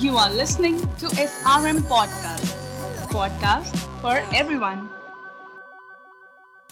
You 0.00 0.16
are 0.16 0.30
listening 0.30 0.80
to 0.80 1.06
SRM 1.06 1.78
Podcast. 1.78 2.54
Podcast 3.12 3.76
for 4.02 4.14
everyone. 4.42 4.78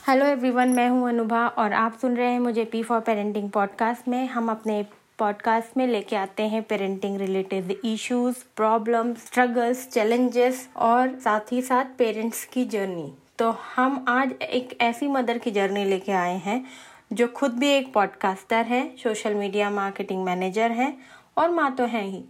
Hello 0.09 0.27
everyone 0.27 0.69
मैं 0.69 0.89
हूँ 0.89 1.09
अनुभा 1.09 1.47
और 1.47 1.73
आप 1.73 1.99
सुन 2.01 2.17
रहे 2.17 2.31
हैं 2.33 2.41
मुझे 2.41 2.65
पी 2.65 2.83
फॉर 2.83 3.01
पेरेंटिंग 3.01 3.51
पॉडकास्ट 3.51 4.09
में 4.09 4.27
हम 4.27 4.51
अपने 4.51 4.87
पॉडकास्ट 5.19 5.77
में 5.77 5.87
लेके 5.87 6.17
आते 6.17 6.43
हैं 6.43 6.63
parenting 6.63 7.17
related 7.17 7.81
issues 7.85 8.37
problems 8.57 9.27
struggles 9.27 9.89
challenges 9.89 10.69
और 10.77 11.19
साथ 11.19 11.53
ही 11.53 11.63
साथ 11.63 11.85
पेरेंट्स 11.99 12.45
की 12.45 12.65
जर्नी 12.65 13.15
तो 13.39 13.51
हम 13.77 14.05
आज 14.09 14.33
एक 14.43 14.79
ऐसी 14.81 15.09
मदर 15.09 15.39
की 15.39 15.51
जर्नी 15.51 15.85
लेके 15.85 16.13
आए 16.13 16.39
हैं, 16.39 16.65
जो 17.13 17.29
खुद 17.29 17.55
भी 17.55 17.69
एक 17.69 17.93
पॉडकास्टर 17.93 18.65
है 18.65 18.97
सोशल 19.03 19.35
मीडिया 19.35 19.71
मार्केटिंग 19.71 20.25
मैनेजर 20.25 20.71
है 20.71 20.97
और 21.37 21.51
माँ 21.51 21.75
तो 21.75 21.85
हैं 21.85 22.05
ही 22.05 22.25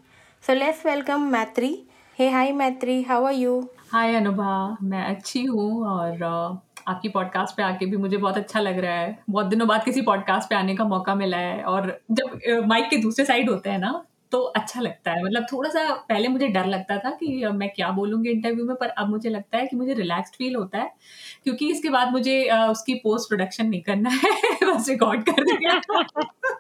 so 0.46 0.54
let's 0.54 0.86
welcome 0.86 1.20
Maitri 1.20 1.86
hey 2.18 2.29
hi 2.30 2.52
Maitri 2.52 3.02
how 3.02 3.25
are 3.25 3.32
you 3.32 3.68
hi 3.93 4.14
Anubha 4.14 4.76
मैं 4.82 5.04
अच्छी 5.04 5.44
हूँ 5.44 5.86
और 5.86 6.22
आपकी 6.89 7.08
पॉडकास्ट 7.08 7.57
पे 7.57 7.62
आके 7.62 7.86
भी 7.86 7.96
मुझे 7.96 8.16
बहुत 8.16 8.36
अच्छा 8.36 8.61
लग 8.61 8.79
रहा 8.79 8.93
है। 8.93 9.18
बहुत 9.30 9.46
दिनों 9.46 9.68
बाद 9.68 9.85
किसी 9.85 10.00
पॉडकास्ट 10.02 10.49
पे 10.49 10.54
आने 10.54 10.76
का 10.76 10.85
मौका 10.85 11.14
मिला 11.14 11.36
है 11.36 11.62
और 11.62 12.00
जब 12.11 12.40
माइक 12.66 12.88
के 12.90 12.96
दूसरे 12.96 13.25
साइड 13.25 13.50
होते 13.50 13.71
हैं 13.71 13.79
ना 13.79 14.04
तो 14.34 14.40
अच्छा 14.58 14.80
लगता 14.80 15.11
है। 15.12 15.22
मतलब 15.24 15.46
थोड़ा 15.52 15.70
सा 15.70 15.84
पहले 16.08 16.29
मुझे 16.29 16.48
डर 16.48 16.66
लगता 16.66 16.98
था 16.98 17.11
कि 17.12 17.46
मैं 17.54 17.68
क्या 17.70 17.90
बोलूँगी 17.93 18.30
इंटरव्यू 18.30 18.64
में? 18.66 18.76
पर 18.76 18.88
अब 18.98 19.10
मुझे 19.10 19.30
लगता 19.30 19.58
है 19.58 19.66
कि 19.66 19.76
मुझे 19.76 19.94
रिलैक्स्ड 19.94 20.36
फील 20.36 20.57
होता 20.57 20.79
है 20.79 20.90
क्योंकि 21.44 21.70
इसके 21.70 21.90
बाद 21.90 22.12
मुझे 22.12 22.40
उसकी 22.70 22.94
पोस्ट 23.04 23.29
प्रोडक्शन 23.29 23.66
नहीं 23.66 23.82
करना 23.82 24.10
है। 24.10 24.32
बस 24.74 24.88
रिकॉर्ड 24.88 25.24
कर 25.30 25.44
दिया 25.44 25.80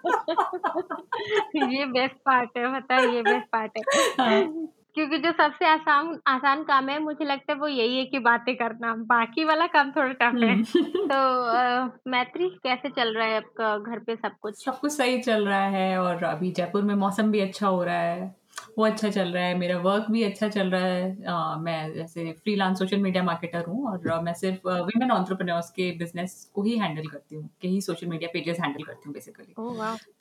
ये 1.72 1.84
बेस्ट 1.86 2.16
पार्ट 2.26 2.58
है 2.58 2.80
पता 2.80 2.96
है 2.96 3.14
ये 3.14 3.22
बेस्ट 3.22 3.46
पार्ट 3.52 3.78
है। 3.78 3.82
हाँ। 4.20 4.63
क्योंकि 4.96 5.18
जो 5.18 5.30
सबसे 5.32 5.66
आसान 5.66 6.18
आसान 6.26 6.62
काम 6.64 6.88
है 6.88 6.98
मुझे 6.98 7.24
लगता 7.24 7.52
है 7.52 7.58
वो 7.58 7.68
यही 7.68 7.96
है 7.98 8.04
कि 8.04 8.18
बातें 8.18 8.54
करना। 8.56 8.94
बाकी 9.06 9.44
वाला 9.44 9.66
काम 9.66 9.90
थोड़ा 9.90 10.12
टफ 10.12 10.38
है। 10.42 10.52
हम्म। 10.52 11.06
तो 11.08 12.10
मैत्री 12.10 12.48
कैसे 12.62 12.88
चल 12.88 13.12
रहा 13.14 13.26
है 13.26 13.36
आपका 13.36 13.76
घर 13.78 13.98
पे 13.98 14.16
सब 14.16 14.36
कुछ? 14.42 14.64
सब 14.64 14.78
कुछ 14.80 14.92
सही 14.92 15.18
चल 15.22 15.46
रहा 15.46 15.66
है 15.68 15.98
और 15.98 16.24
अभी 16.24 16.50
जयपुर 16.52 16.82
में 16.82 16.94
मौसम 16.94 17.30
भी 17.30 17.40
अच्छा 17.40 17.66
हो 17.68 17.82
रहा 17.84 17.98
है। 17.98 18.34
वो 18.78 18.84
अच्छा 18.86 19.08
चल 19.10 19.28
रहा 19.28 19.44
है 19.44 19.54
मेरा 19.58 19.78
वर्क 19.78 20.06
भी 20.10 20.22
अच्छा 20.22 20.48
चल 20.48 20.70
रहा 20.70 20.84
है। 20.84 21.24
आ, 21.24 21.56
मैं 21.56 21.92
जैसे 21.94 22.30
फ्रीलांस 22.32 22.78
सोशल 22.78 22.98
मीडिया 22.98 23.22
मार्केटर 23.22 23.64
हूँ 23.68 23.86
और 23.88 24.20
मैं 24.22 24.34
सिर्फ़ 24.34 24.68
विमेन 24.68 25.10
ऑन्टरप्रनोर्स 25.10 25.70
के 25.70 25.90
बिज़नेस 25.98 26.50
को 26.54 26.62
ही 26.62 26.76
हैंडल 26.78 27.06
करती 27.06 27.36
हूँ। 27.36 27.48
के 27.62 27.68
ही 27.68 27.80
सोशल 27.80 28.06
मीडिया 28.06 28.30
पेजेस 28.32 28.60
हैंडल 28.60 28.82
करती 28.82 29.02
हूँ 29.06 29.14
बेसिकली 29.14 29.54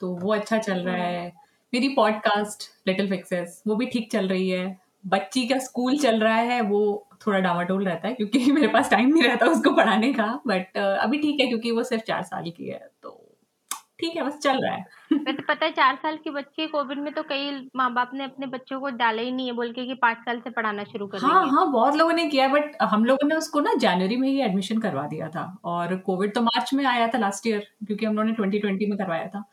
तो 0.00 0.14
वो 0.16 0.34
अच्छा 0.34 0.58
चल 0.58 0.78
रहा 0.80 0.96
है। 0.96 1.32
मेरी 1.74 1.88
पॉडकास्ट 1.88 2.62
लिटिल 2.88 3.08
फिक्सेस 3.08 3.62
वो 3.66 3.76
भी 3.76 3.86
ठीक 3.86 4.10
चल 4.12 4.28
रही 4.28 4.48
है। 4.48 4.66
बच्ची 5.04 5.46
का 5.48 5.58
स्कूल 5.58 5.96
चल 5.98 6.20
रहा 6.20 6.34
है 6.34 6.60
वो 6.60 7.08
थोड़ा 7.26 7.38
डावाडोल 7.38 7.84
रहता 7.84 8.08
है 8.08 8.14
क्योंकि 8.14 8.52
मेरे 8.52 8.68
पास 8.68 8.90
टाइम 8.90 9.08
नहीं 9.08 9.22
रहता 9.22 9.46
उसको 9.46 9.70
पढ़ाने 9.76 10.12
का। 10.12 10.26
बट 10.46 10.78
अभी 10.78 11.18
ठीक 11.18 11.40
है 11.40 11.46
क्योंकि 11.46 11.70
वो 11.70 11.82
सिर्फ़ 11.82 12.04
चार 12.04 12.22
साल 12.22 12.50
की 12.50 12.68
है 12.68 12.78
तो 13.02 13.20
ठीक 14.00 14.16
है 14.16 14.22
बस 14.24 14.38
चल 14.38 14.60
रहा 14.64 14.74
है। 14.74 14.84
वैसे 15.14 15.42
पता 15.42 15.64
है 15.66 15.72
चार 15.72 15.96
साल 15.96 16.16
की 16.16 16.30
बच्ची 16.30 16.66
कोविड 16.66 16.98
में 16.98 17.12
तो 17.14 17.22
कई 17.22 17.50
माँ 17.76 17.92
बाप 17.94 18.10
ने 18.14 18.24
अपने 18.24 18.46
बच्चों 18.46 18.80
को 18.80 18.90
डाला 18.96 19.22
ही 19.22 19.30
नहीं 19.32 19.46
है 19.46 19.52
बोल 19.52 19.72
के 19.72 19.86
कि 19.86 19.94
पाँच 19.94 20.18
साल 20.18 20.40
से 20.40 20.50
पढ़ाना 20.50 20.84
शुरू 20.84 21.06
कर 21.06 21.18
हाँ 21.18 21.46
हाँ 21.50 21.70
बहुत 21.72 21.96
लोगों 21.96 22.12
ने 22.12 22.26
किया 22.26 22.48
बट 22.48 22.76
हम 22.82 23.04
लोगों 23.04 23.28
ने 23.28 23.34
उसको 23.34 23.60
ना 23.60 23.74
जनवरी 23.78 24.16
में 24.16 24.28
ही 24.28 24.40
एडमिशन 24.40 24.78
करवा 24.78 25.06
दिया 25.06 25.28
था। 25.28 25.46
और 25.64 25.96
कोविड 26.06 26.34
तो 26.34 26.42
मार्च 26.42 26.74
में 26.74 26.84
आया 26.86 27.08
था 27.08 27.18
लास्ट 27.18 27.46
ईयर 27.46 27.66
क्योंकि 27.86 28.06
हम 28.06 28.14
लोगों 28.14 28.28
ने 28.28 28.32
ट्वेंटी 28.32 28.58
ट्वेंटी 28.58 28.86
में 28.86 28.98
करवाया 28.98 29.26
था। 29.26 29.44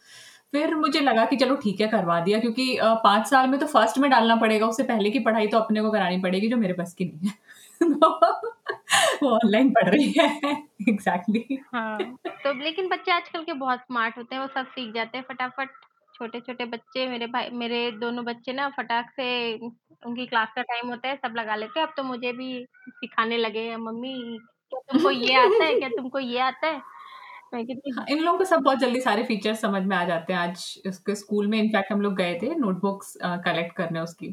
फिर 0.54 0.74
मुझे 0.76 1.00
लगा 1.00 1.26
कि 1.26 1.36
चलो 1.36 1.56
ठीक 1.56 1.82
है, 1.82 1.88
करवा 1.88 2.20
दिया, 2.22 2.40
क्योंकि 2.40 2.78
पाँच 3.04 3.28
साल 3.28 3.48
में 3.48 3.60
तो 3.60 3.66
फ़र्स्ट 3.66 3.98
में 3.98 4.10
डालना 4.12 4.36
पड़ेगा, 4.36 4.68
उससे 4.68 4.84
पहले 4.84 5.10
की 5.12 5.20
पढ़ाई 5.20 5.48
तो 5.48 5.58
अपने 5.60 5.82
को 5.82 5.92
करानी 5.92 6.18
पड़ेगी 6.22 6.48
जो 6.50 6.58
मेरे 6.58 6.74
पास 6.74 6.94
की 6.94 7.06
नहीं 7.06 7.30
है। 7.30 7.34
वो 9.24 9.30
ऑनलाइन 9.30 9.70
पढ़ 9.72 9.90
रही 9.90 10.12
है। 10.18 10.26
Exactly 10.90 11.40
exactly. 11.40 11.58
हाँ 11.74 11.98
तो 12.44 12.54
लेकिन 12.64 12.88
बच्चे 12.90 13.12
आजकल 13.12 13.44
के 13.44 13.54
बहुत 13.54 13.80
स्मार्ट 13.80 14.18
होते 14.18 14.36
हैं, 14.36 14.42
वो 14.42 14.48
सब 14.48 14.68
सीख 14.68 14.94
जाते 14.94 15.18
हैं 15.18 15.26
फटाफट। 15.30 15.70
छोटे 16.16 16.40
छोटे 16.40 16.66
बच्चे, 16.66 17.08
मेरे 17.08 17.28
भाई, 17.28 17.50
मेरे 17.54 17.92
दोनों 17.92 18.24
बच्चे 18.26 18.54
ना 18.54 18.68
फटाक 18.70 19.10
से 19.16 19.28
उनकी 20.04 20.26
क्लास 20.28 20.50
का 20.56 20.62
टाइम 20.62 20.90
होता 20.90 21.08
है, 21.08 21.16
सब 21.18 21.36
लगा 21.38 21.56
लेते 21.56 21.80
हैं। 21.80 21.88
अब 21.88 21.94
तो 21.98 22.04
मुझे 22.04 22.32
भी 22.34 22.66
सिखाने 22.90 23.38
लगे 23.38 23.60
हैं, 23.60 23.78
मम्मी, 23.78 24.14
क्या 24.72 24.80
तुमको 24.92 25.12
ये 25.12 25.36
आता 25.36 25.64
है, 25.66 25.76
क्या 25.76 25.90
तुमको 25.90 26.20
ये 26.20 26.40
आता 26.42 26.68
है? 26.68 26.82
हाँ, 27.98 28.06
इन 28.10 28.20
लोगों 28.20 28.38
को 28.40 28.46
सब 28.46 28.60
बहुत 28.62 28.80
जल्दी 28.80 29.00
सारे 29.02 29.24
फीचर्स 29.24 29.62
समझ 29.62 29.82
में 29.84 29.96
आ 29.98 30.04
जाते 30.06 30.34
हैं 30.34 30.40
आज 30.40 30.82
उसके 30.88 31.16
स्कूल 31.16 31.48
में. 31.48 31.58
इनफैक्ट 31.60 31.92
हम 31.92 32.02
लोग 32.02 32.16
गए 32.16 32.34
थे 32.42 32.54
नोटबुक्स 32.56 33.18
कलेक्ट 33.24 33.76
करने 33.78 34.00
उसकी. 34.00 34.28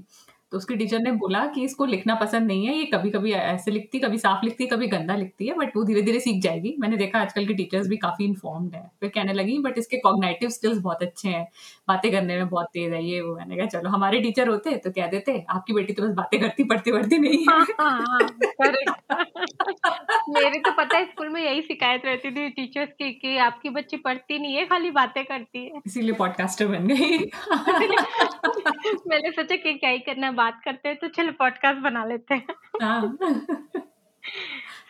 तो 0.53 0.57
उसकी 0.59 0.77
टीचर 0.77 0.99
ने 0.99 1.11
बोला 1.13 1.45
कि 1.47 1.63
इसको 1.65 1.85
लिखना 1.87 2.15
पसंद 2.15 2.47
नहीं 2.47 2.67
है 2.67 2.75
ये 2.77 2.85
कभी 2.85 3.11
कभी 3.11 3.33
ऐसे 3.33 3.71
लिखती 3.71 3.99
कभी 3.99 4.19
साफ़ 4.19 4.45
लिखती 4.45 4.67
कभी 4.67 4.87
गंदा 4.87 5.17
लिखती 5.17 5.47
है 5.47 5.55
बट 5.55 5.77
वो 5.77 5.85
धीरे 5.85 6.03
धीरे 6.03 6.21
सीख 6.21 6.43
जाएगी। 6.43 6.75
मैंने 6.79 6.97
देखा 6.97 7.19
आजकल 7.19 7.47
की 7.47 7.55
टीचर्स 7.55 7.89
भी 7.89 7.97
काफ़ी 7.97 8.25
इन्फॉर्म्ड 8.25 8.75
है। 8.75 8.83
फिर 9.01 9.09
कहने 9.11 9.33
लगी 9.33 9.59
बट 9.59 9.79
इसके 9.79 9.97
कॉग्नेटिव 9.99 10.49
स्किल्स 10.51 10.79
बहुत 10.79 11.03
अच्छे 11.03 11.29
हैं। 11.29 11.47
बातें 11.89 12.11
करने 12.13 12.37
में 12.37 12.49
बहुत 12.49 12.67
तेज 12.67 12.93
है 12.93 13.05
ये 13.05 13.21
वो। 13.21 13.35
मैंने 13.37 13.57
कहा 13.57 13.67
चलो 13.67 13.91
हमारे 13.91 14.21
टीचर 14.21 14.49
होते 14.49 14.77
तो 14.79 14.91
कह 14.91 15.07
देते 15.07 15.39
आपकी 15.51 15.73
बेटी 15.73 15.93
तो 15.93 16.03
बस 16.03 16.15
बातें 16.15 16.41
करती 16.41 16.65
पढ़ती 16.65 16.93
पढ़ती 16.93 17.19
नहीं 17.19 17.39
है। 17.39 17.45
हाँ, 17.49 17.67
हाँ, 17.81 18.01
हाँ, 18.01 18.19
मेरे 20.29 20.59
तो 20.59 20.71
पता 20.73 20.97
है 20.97 21.05
स्कूल 21.05 21.29
में 21.29 21.41
यही 21.43 21.63
शिकायत 21.63 22.03
रहती 22.05 22.31
थी 22.31 22.49
टीचर्स 22.51 22.89
की 22.93 23.11
कि 23.13 23.37
आपकी 23.39 23.69
बच्ची 23.71 23.97
पढ़ती 23.97 24.39
नहीं 24.39 24.55
है 24.55 24.65
खाली 24.67 24.91
बातें 24.91 25.25
करती 25.25 25.65
है। 25.65 25.81
इसीलिए 25.87 26.13
पॉडकास्टर 26.13 26.67
बन 26.67 26.87
गई। 26.87 27.19
मैंने 29.09 29.31
सोचा 29.31 29.57
कि 29.57 29.73
क्या 29.75 29.91
ही 29.91 29.99
करना 29.99 30.31
बात 30.39 30.61
करते 30.65 30.89
हैं 30.89 30.99
तो 30.99 31.09
चलो 31.09 31.33
पॉडकास्ट 31.33 31.79
बना 31.79 32.05
लेते 32.05 32.35
हैं। 32.35 32.47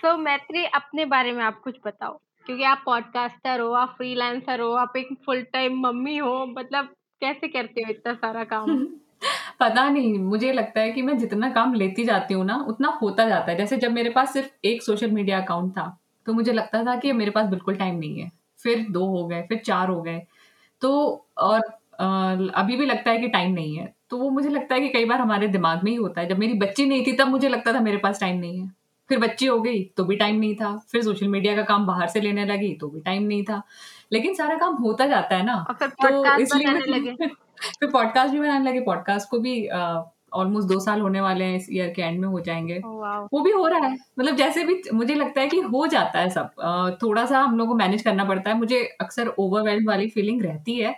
सो 0.00 0.08
so, 0.08 0.18
मैत्री 0.18 0.64
अपने 0.64 1.04
बारे 1.04 1.32
में 1.32 1.42
आप 1.44 1.60
कुछ 1.60 1.76
बताओ। 1.86 2.18
क्योंकि 2.46 2.64
आप 2.64 2.82
पॉडकास्टर 2.84 3.60
हो 3.60 3.72
आप 3.72 3.94
फ्रीलांसर 3.96 4.60
हो 4.60 4.72
आप 4.72 4.96
एक 4.96 5.08
फुल 5.26 5.42
टाइम 5.52 5.80
मम्मी 5.80 6.16
हो 6.16 6.46
मतलब 6.58 6.84
कैसे 7.20 7.48
करते 7.48 7.80
हो 7.80 7.90
इतना 7.90 8.14
सारा 8.14 8.44
काम? 8.44 8.84
पता 9.60 9.88
नहीं 9.90 10.18
मुझे 10.18 10.52
लगता 10.52 10.80
है 10.80 10.92
कि 10.92 11.02
मैं 11.02 11.18
जितना 11.18 11.50
काम 11.50 11.74
लेती 11.74 12.04
जाती 12.04 12.34
हूँ 12.34 12.44
ना 12.44 12.56
उतना 12.68 12.88
होता 13.02 13.28
जाता 13.28 13.52
है। 13.52 13.58
जैसे 13.58 13.76
जब 13.76 13.92
मेरे 13.92 14.10
पास 14.10 14.32
सिर्फ़ 14.32 14.50
एक 14.64 14.82
सोशल 14.82 15.10
मीडिया 15.10 15.40
अकाउंट 15.40 15.72
था 15.72 15.86
तो 16.26 16.32
मुझे 16.32 16.52
लगता 16.52 16.82
था 16.84 16.96
कि 16.96 17.12
मेरे 17.12 17.30
पास 17.30 17.46
बिल्कुल 17.46 17.76
टाइम 17.76 17.98
नहीं 17.98 18.20
है। 18.20 18.30
फिर 18.62 18.86
दो 18.90 19.04
हो 19.06 19.26
गए 19.26 19.42
फिर 19.42 19.58
चार 19.58 19.88
हो 19.88 20.02
गए। 20.02 20.22
तो 20.80 20.90
और 21.38 21.60
अभी 22.54 22.76
भी 22.76 22.86
लगता 22.86 23.10
है 23.10 23.18
कि 23.18 23.28
टाइम 23.28 23.52
नहीं 23.52 23.76
है। 23.76 23.92
तो 24.10 24.16
वो 24.16 24.30
मुझे 24.30 24.48
लगता 24.48 24.74
है 24.74 24.80
कि 24.80 24.88
कई 24.88 25.04
बार 25.04 25.20
हमारे 25.20 25.48
दिमाग 25.48 25.84
में 25.84 25.90
ही 25.90 25.96
होता 25.96 26.20
है। 26.20 26.28
जब 26.28 26.38
मेरी 26.38 26.54
बच्ची 26.54 26.86
नहीं 26.86 27.06
थी 27.06 27.12
तब 27.12 27.28
मुझे 27.28 27.48
लगता 27.48 27.72
था 27.72 27.80
मेरे 27.80 27.96
पास 27.96 28.20
टाइम 28.20 28.38
नहीं 28.38 28.60
है। 28.60 28.70
फिर 29.08 29.18
बच्ची 29.18 29.46
हो 29.46 29.60
गई 29.60 29.82
तो 29.96 30.04
भी 30.04 30.16
टाइम 30.16 30.36
नहीं 30.36 30.54
था। 30.54 30.76
फिर 30.92 31.02
सोशल 31.02 31.28
मीडिया 31.28 31.56
का 31.56 31.62
काम 31.62 31.86
बाहर 31.86 32.06
से 32.06 32.20
लेने 32.20 32.44
लगी 32.44 32.72
तो 32.74 32.88
भी 32.88 33.00
टाइम 33.00 33.22
नहीं 33.22 33.44
था। 33.44 33.62
लेकिन 34.12 34.34
सारा 34.34 34.54
काम 34.54 34.74
होता 34.74 35.06
जाता 35.06 35.36
है 35.36 35.44
ना। 35.44 35.64
तो 35.82 36.40
इसलिए 36.40 37.16
फिर 37.80 37.90
पॉडकास्ट 37.90 38.32
भी 38.32 38.40
बनाने 38.40 38.70
लगे। 38.70 38.80
पॉडकास्ट 38.80 39.28
को 39.30 39.38
भी 39.38 39.68
ऑलमोस्ट 40.32 40.68
दो 40.68 40.78
साल 40.80 41.00
होने 41.00 41.20
वाले 41.20 41.44
हैं 41.44 41.56
इस 41.56 41.68
ईयर 41.72 41.88
के 41.88 42.02
एंड 42.02 42.20
में 42.20 42.28
हो 42.28 42.40
जाएँगे। 42.40 42.74
Oh, 42.74 43.28
वो 43.32 43.40
भी 43.40 43.50
हो 43.50 43.66
रहा 43.66 43.86
है। 43.86 43.98
मतलब 44.18 44.36
जैसे 44.36 44.64
भी 44.64 44.82
मुझे 44.94 45.14
लगता 45.14 45.40
है 45.40 45.48
कि 45.48 45.60
हो 45.60 45.86
जाता 45.86 46.18
है 46.18 46.30
सब। 46.30 46.98
थोड़ा 47.02 47.24
सा 47.26 47.40
हम 47.40 47.58
लोग 47.58 47.68
को 47.68 47.74
मैनेज 47.74 48.02
करना 48.02 48.24
पड़ता 48.24 48.50
है। 48.50 48.58
मुझे 48.58 48.82
अक्सर 49.00 49.28
ओवरवेल्ड 49.28 49.88
वाली 49.88 50.08
फीलिंग 50.08 50.42
रहती 50.42 50.76
है। 50.76 50.94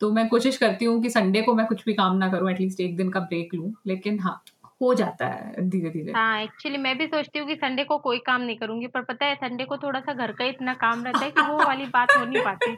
तो 0.00 0.12
मैं 0.12 0.28
कोशिश 0.28 0.56
करती 0.56 0.84
हूँ 0.84 1.02
कि 1.02 1.10
संडे 1.10 1.42
को 1.42 1.54
मैं 1.54 1.66
कुछ 1.66 1.84
भी 1.84 1.94
काम 1.94 2.16
ना 2.16 2.28
करूँ 2.28 2.50
एटलीस्ट 2.50 2.80
एक 2.80 2.96
दिन 2.96 3.10
का 3.10 3.20
ब्रेक 3.20 3.54
लूँ 3.54 3.72
लेकिन 3.86 4.20
हाँ 4.20 4.42
हो 4.80 4.94
जाता 4.94 5.26
है 5.26 5.68
धीरे 5.70 5.90
धीरे 5.90 6.12
हाँ 6.12 6.40
एक्चुअली 6.42 6.78
मैं 6.78 6.98
भी 6.98 7.06
सोचती 7.06 7.38
हूँ 7.38 7.48
कि 7.48 7.54
संडे 7.54 7.84
को 7.84 7.98
कोई 7.98 8.18
काम 8.18 8.40
नहीं 8.40 8.56
करूँगी 8.56 8.86
पर 8.86 9.02
पता 9.02 9.26
है 9.26 9.34
संडे 9.34 9.64
को 9.64 9.76
थोड़ा 9.76 10.00
सा 10.00 10.12
घर 10.12 10.32
का 10.32 10.44
इतना 10.44 10.74
काम 10.74 11.04
रहता 11.04 11.24
है 11.24 11.30
कि 11.30 11.40
वो 11.42 11.56
वाली 11.58 11.86
बात 11.86 12.16
हो 12.16 12.24
नहीं 12.24 12.42
पाती। 12.42 12.76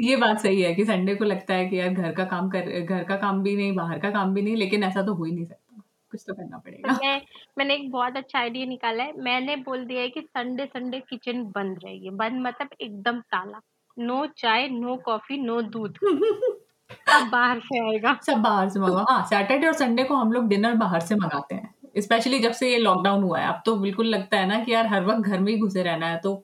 ये 0.06 0.16
बात 0.16 0.40
सही 0.40 0.62
है 0.62 0.74
कि 0.74 0.84
संडे 0.84 1.14
को 1.14 1.24
लगता 1.24 1.54
है 1.54 1.68
कि 1.68 1.80
यार 1.80 1.88
घर 1.88 2.12
का 2.12 2.24
काम 2.24 2.50
कर 2.50 2.80
घर 2.80 3.04
का 3.04 3.16
काम 3.16 3.42
भी 3.42 3.56
नहीं 3.56 3.74
बाहर 3.74 3.98
का 3.98 4.10
काम 4.10 4.34
भी 4.34 4.42
नहीं 4.42 4.56
लेकिन 4.56 4.84
ऐसा 4.84 5.02
तो 5.02 5.14
हो 5.14 5.24
ही 5.24 5.32
नहीं 5.32 5.46
सकता। 5.46 5.82
कुछ 6.10 6.24
तो 6.26 6.34
करना 6.34 6.58
पड़ेगा। 6.58 6.92
मैं 6.92 7.20
मैंने 7.58 7.74
एक 7.74 7.90
बहुत 7.90 8.16
अच्छा 8.16 8.38
आइडिया 8.38 8.66
निकाला 8.66 9.04
है। 9.04 9.12
मैंने 9.22 9.56
बोल 9.56 9.84
दिया 9.84 10.00
है 10.00 10.08
कि 10.08 10.20
संडे 10.20 10.66
संडे 10.66 11.00
किचन 11.00 11.42
बंद 11.44 11.78
रहेगी 11.84 12.10
बंद 12.10 12.46
मतलब 12.46 12.68
एकदम 12.80 13.20
ताला। 13.20 13.60
नो 13.96 14.26
चाय 14.38 14.68
नो 14.68 14.96
कॉफ़ी 14.96 15.38
नो 15.38 15.60
दूध। 15.62 15.98
सब 17.08 17.28
बाहर 17.32 17.58
से 17.60 17.78
आएगा। 17.80 18.18
सब 18.26 18.38
बाहर 18.38 18.68
से 18.68 18.80
मंगा 18.80 19.04
हाँ 19.10 19.22
सैटरडे 19.26 19.66
और 19.66 19.72
संडे 19.72 20.04
को 20.04 20.14
हम 20.14 20.32
लोग 20.32 20.48
डिनर 20.48 20.74
बाहर 20.74 21.00
से 21.00 21.14
मंगाते 21.14 21.54
हैं। 21.54 22.00
स्पेशली 22.00 22.38
जब 22.38 22.52
से 22.52 22.70
ये 22.70 22.78
लॉकडाउन 22.78 23.22
हुआ 23.22 23.38
है। 23.40 23.48
अब 23.48 23.62
तो 23.66 23.76
बिल्कुल 23.76 24.06
लगता 24.06 24.36
है 24.36 24.46
ना 24.46 24.58
कि 24.64 24.72
यार 24.72 24.86
हर 24.86 25.04
वक्त 25.04 25.26
घर 25.26 25.38
में 25.38 25.52
ही 25.52 25.58
घुसे 25.58 25.82
रहना 25.82 26.06
है। 26.06 26.16
तो 26.16 26.34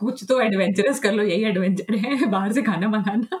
कुछ 0.00 0.24
तो 0.28 0.40
एडवेंचरस 0.40 1.00
कर 1.00 1.12
लो 1.12 1.22
यही 1.22 1.44
एडवेंचर 1.44 1.94
है 1.94 2.26
बाहर 2.30 2.52
से 2.52 2.62
खाना 2.62 2.88
मंगाना। 2.88 3.38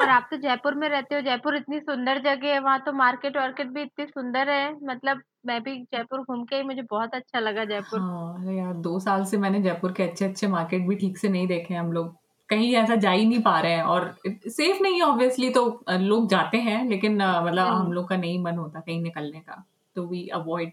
और 0.00 0.08
आप 0.08 0.28
तो 0.30 0.36
जयपुर 0.36 0.74
में 0.74 0.88
रहते 0.88 1.14
हो। 1.14 1.20
जयपुर 1.20 1.56
इतनी 1.56 1.80
सुंदर 1.80 2.18
जगह 2.18 2.52
है। 2.52 2.58
वहाँ 2.58 2.78
तो 2.86 2.92
मार्केट 2.92 3.36
वार्केट 3.36 3.66
भी 3.66 3.82
इतनी 3.82 4.06
सुंदर 4.06 4.48
है। 4.50 4.72
मतलब 4.86 5.22
मैं 5.46 5.62
भी 5.62 5.76
जयपुर 5.94 6.20
घूम 6.20 6.44
के 6.44 6.56
ही 6.56 6.62
मुझे 6.62 6.82
बहुत 6.82 7.14
अच्छा 7.14 7.40
लगा 7.40 7.64
जयपुर। 7.64 8.00
हाँ 8.00 8.54
यार 8.54 8.74
दो 8.74 8.98
साल 9.00 9.24
से 9.24 9.38
मैंने 9.38 9.62
जयपुर 9.62 9.92
के 9.92 10.02
अच्छे 10.02 10.24
अच्छे 10.24 10.46
मार्केट 10.48 10.86
भी 10.88 10.96
ठीक 10.96 11.18
से 11.18 11.28
नहीं 11.28 11.46
देखे 11.46 11.74
हम 11.74 11.92
लोग। 11.92 12.14
कहीं 12.48 12.74
ऐसा 12.74 12.94
जा 12.94 13.10
ही 13.10 13.26
नहीं 13.26 13.42
पा 13.42 13.58
रहे 13.60 13.72
हैं 13.72 13.82
और 13.82 14.14
सेफ़ 14.26 14.82
नहीं 14.82 14.94
है 14.94 15.02
ऑब्वियसली 15.02 15.50
तो 15.50 15.84
लोग 15.90 16.28
जाते 16.28 16.58
हैं 16.58 16.84
लेकिन 16.88 17.16
मतलब 17.16 17.66
हम 17.66 17.92
लोग 17.92 18.08
का 18.08 18.16
नहीं 18.16 18.42
मन 18.42 18.58
होता 18.58 18.80
कहीं 18.80 19.00
निकलने 19.02 19.40
का 19.40 19.64
तो 19.96 20.06
we 20.06 20.28
avoid 20.28 20.72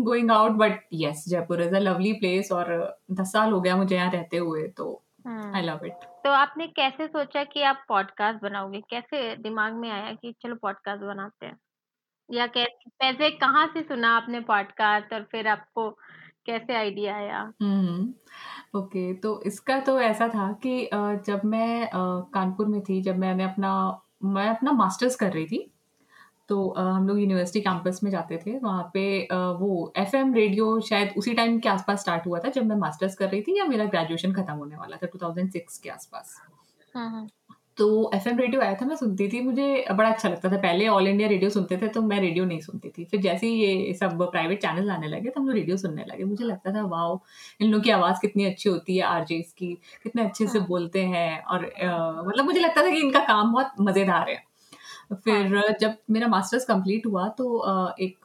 going 0.00 0.30
out 0.30 0.52
but 0.52 0.80
yes 0.94 1.24
Jaipur 1.28 1.62
is 1.62 1.74
a 1.74 1.78
lovely 1.78 2.12
place 2.12 2.52
और 2.52 2.98
दस 3.12 3.32
साल 3.32 3.52
हो 3.52 3.60
गया 3.60 3.76
मुझे 3.76 3.96
यहाँ 3.96 4.10
रहते 4.10 4.36
हुए 4.36 4.66
तो 4.68 5.02
आई 5.28 5.62
लव 5.62 5.86
इट 5.86 6.04
तो 6.24 6.30
आपने 6.30 6.66
कैसे 6.66 7.06
सोचा 7.06 7.44
कि 7.44 7.62
आप 7.62 7.84
पॉडकास्ट 7.88 8.42
बनाओगे? 8.42 8.80
कैसे 8.80 9.36
दिमाग 9.36 9.72
में 9.72 9.90
आया 9.90 10.12
कि 10.12 10.32
चलो 10.42 10.54
पॉडकास्ट 10.54 11.02
बनाते 11.02 11.46
हैं? 11.46 11.56
या 12.30 12.46
कैसे 12.46 12.90
पैसे 12.90 13.30
कहाँ 13.30 13.66
से 13.66 13.82
सुना 13.82 14.16
आपने 14.16 14.40
पॉडकास्ट 14.40 15.12
और 15.12 15.22
फिर 15.22 15.48
आपको 15.48 15.88
कैसे 16.46 16.74
आइडिया 16.74 17.16
आया? 17.16 17.52
हम्म। 17.62 18.14
ओके 18.74 19.12
तो 19.14 19.40
इसका 19.46 19.78
तो 19.80 19.98
ऐसा 20.00 20.28
था 20.28 20.52
कि 20.62 20.88
जब 21.26 21.40
मैं 21.44 21.88
कानपुर 22.34 22.66
में 22.66 22.80
थी 22.80 23.00
जब 23.02 23.18
मैंने 23.18 23.44
अपना 23.44 23.72
मैं 24.24 24.48
अपना 24.48 24.72
मास्टर्स 24.72 25.16
कर 25.16 25.32
रही 25.32 25.46
थी 25.46 25.70
तो 26.48 26.56
हम 26.76 27.06
लोग 27.08 27.20
यूनिवर्सिटी 27.20 27.60
कैंपस 27.60 28.00
में 28.04 28.10
जाते 28.10 28.38
थे 28.46 28.58
वहाँ 28.58 28.90
पे 28.94 29.04
वो 29.30 29.92
एफएम 29.98 30.34
रेडियो 30.34 30.80
शायद 30.80 31.14
उसी 31.16 31.34
टाइम 31.34 31.58
के 31.58 31.68
आसपास 31.68 32.00
स्टार्ट 32.00 32.26
हुआ 32.26 32.38
था 32.38 32.48
जब 32.48 32.66
मैं 32.66 32.76
मास्टर्स 32.76 33.14
कर 33.14 33.28
रही 33.28 33.42
थी 33.42 33.58
या 33.58 33.64
मेरा 33.64 33.84
ग्रेजुएशन 33.84 34.32
खत्म 34.32 34.54
होने 34.54 34.76
वाला 34.76 34.96
था 34.96 35.08
2006 35.16 35.78
के 35.82 35.90
आसपास 35.90 36.36
हाँ, 36.94 37.10
हाँ। 37.10 37.26
तो 37.78 38.10
एफ़ 38.14 38.28
एम 38.28 38.38
रेडियो 38.38 38.60
आया 38.60 38.74
था 38.80 38.86
मैं 38.86 38.96
सुनती 38.96 39.28
थी 39.28 39.40
मुझे 39.42 39.84
बड़ा 39.92 40.08
अच्छा 40.10 40.28
लगता 40.28 40.48
था। 40.50 40.56
पहले 40.58 40.86
ऑल 40.88 41.06
इंडिया 41.08 41.28
रेडियो 41.28 41.50
सुनते 41.50 41.76
थे 41.76 41.88
तो 41.88 42.02
मैं 42.02 42.20
रेडियो 42.20 42.44
नहीं 42.44 42.60
सुनती 42.60 42.88
थी। 42.88 43.04
फिर 43.04 43.20
जैसे 43.20 43.46
ही 43.46 43.64
ये 43.64 43.92
सब 43.94 44.22
प्राइवेट 44.32 44.60
चैनल 44.62 44.90
आने 44.90 45.08
लगे 45.08 45.30
तो 45.30 45.40
हम 45.40 45.46
लोग 45.48 45.56
रेडियो 45.56 45.76
सुनने 45.76 46.04
लगे। 46.08 46.24
मुझे 46.24 46.44
लगता 46.44 46.72
था 46.74 46.82
वाओ 46.86 47.18
इन 47.60 47.70
लोगों 47.70 47.82
की 47.84 47.90
आवाज़ 47.90 48.20
कितनी 48.22 48.44
अच्छी 48.44 48.68
होती 48.68 48.96
है 48.96 49.02
आरजेस 49.06 49.52
की। 49.58 49.72
कितने 50.04 50.24
अच्छे 50.24 50.46
से 50.46 50.58
हाँ। 50.58 50.66
बोलते 50.68 51.04
हैं 51.06 51.42
और 51.44 51.64
मतलब 52.26 52.44
मुझे 52.44 52.60
लगता 52.60 52.82
था 52.82 52.90
कि 52.90 53.00
इनका 53.00 53.20
काम 53.26 53.52
बहुत 53.52 53.72
मज़ेदार 53.80 54.30
है। 54.30 54.42
फिर 55.14 55.54
हाँ. 55.56 55.62
जब 55.80 55.96
मेरा 56.10 56.28
मास्टर्स 56.28 56.64
कंप्लीट 56.64 57.06
हुआ 57.06 57.26
तो 57.38 57.46
एक 58.00 58.18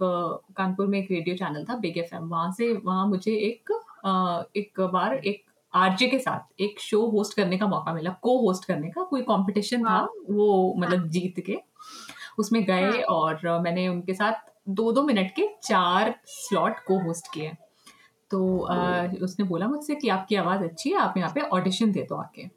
कानपुर 0.57 0.87
में 0.87 0.99
एक 0.99 1.11
रेडियो 1.11 1.35
चैनल 1.37 1.65
था 1.65 1.75
बिग 1.77 1.97
एफ़ 1.97 2.15
एम 2.15 2.27
वहाँ 2.29 2.51
से 2.57 2.71
वहाँ 2.75 3.07
मुझे 3.07 3.31
एक 3.39 3.71
एक 4.57 4.81
बार 4.93 5.15
एक 5.17 5.43
आरजे 5.73 6.07
के 6.07 6.19
साथ 6.19 6.61
एक 6.61 6.79
शो 6.79 7.05
होस्ट 7.09 7.35
करने 7.35 7.57
का 7.57 7.67
मौका 7.67 7.93
मिला 7.93 8.11
को 8.21 8.37
होस्ट 8.39 8.65
करने 8.65 8.89
का 8.89 9.03
कोई 9.03 9.21
कंपटीशन 9.21 9.83
था 9.83 10.01
वो 10.29 10.75
मतलब 10.77 10.99
हाँ। 10.99 11.07
जीत 11.07 11.39
के 11.45 11.57
उसमें 12.39 12.63
गए 12.63 12.81
हाँ. 12.83 13.01
और 13.09 13.59
मैंने 13.61 13.87
उनके 13.87 14.13
साथ 14.13 14.47
दो 14.69 14.91
दो 14.91 15.03
मिनट 15.03 15.31
के 15.31 15.47
चार 15.63 16.13
स्लॉट 16.27 16.79
को 16.87 16.99
होस्ट 16.99 17.33
किए 17.33 17.51
तो 18.31 18.59
आ, 18.61 19.05
उसने 19.23 19.45
बोला 19.45 19.67
मुझसे 19.67 19.95
कि 19.95 20.09
आपकी 20.09 20.35
आवाज़ 20.35 20.63
अच्छी 20.63 20.89
है 20.89 20.97
आप 20.97 21.17
यहाँ 21.17 21.31
पे 21.35 21.41
ऑडिशन 21.49 21.91
दे 21.91 22.05
दो 22.09 22.15
आके 22.15 22.47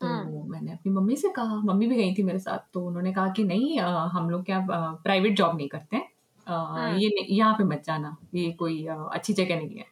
तो 0.00 0.06
हाँ। 0.06 0.24
मैंने 0.48 0.72
अपनी 0.72 0.92
मम्मी 0.92 1.16
से 1.16 1.28
कहा 1.28 1.60
मम्मी 1.64 1.86
भी 1.86 1.96
गई 1.96 2.14
थी 2.14 2.22
मेरे 2.22 2.38
साथ 2.38 2.58
तो 2.74 2.84
उन्होंने 2.86 3.12
कहा 3.12 3.28
कि 3.28 3.44
नहीं 3.44 3.78
आ, 3.80 4.06
हम 4.06 4.30
लोग 4.30 4.44
क्या 4.44 4.66
प्राइवेट 4.70 5.36
जॉब 5.36 5.56
नहीं 5.56 5.68
करते 5.68 5.96
हैं 5.96 6.08
हाँ। 6.46 6.96
ये 6.98 7.10
यहाँ 7.20 7.54
पे 7.54 7.64
मत 7.64 7.82
जाना 7.86 8.16
ये 8.34 8.50
कोई 8.52 8.86
आ, 8.86 8.94
अच्छी 8.94 9.32
जगह 9.32 9.56
नहीं 9.56 9.78
है 9.78 9.84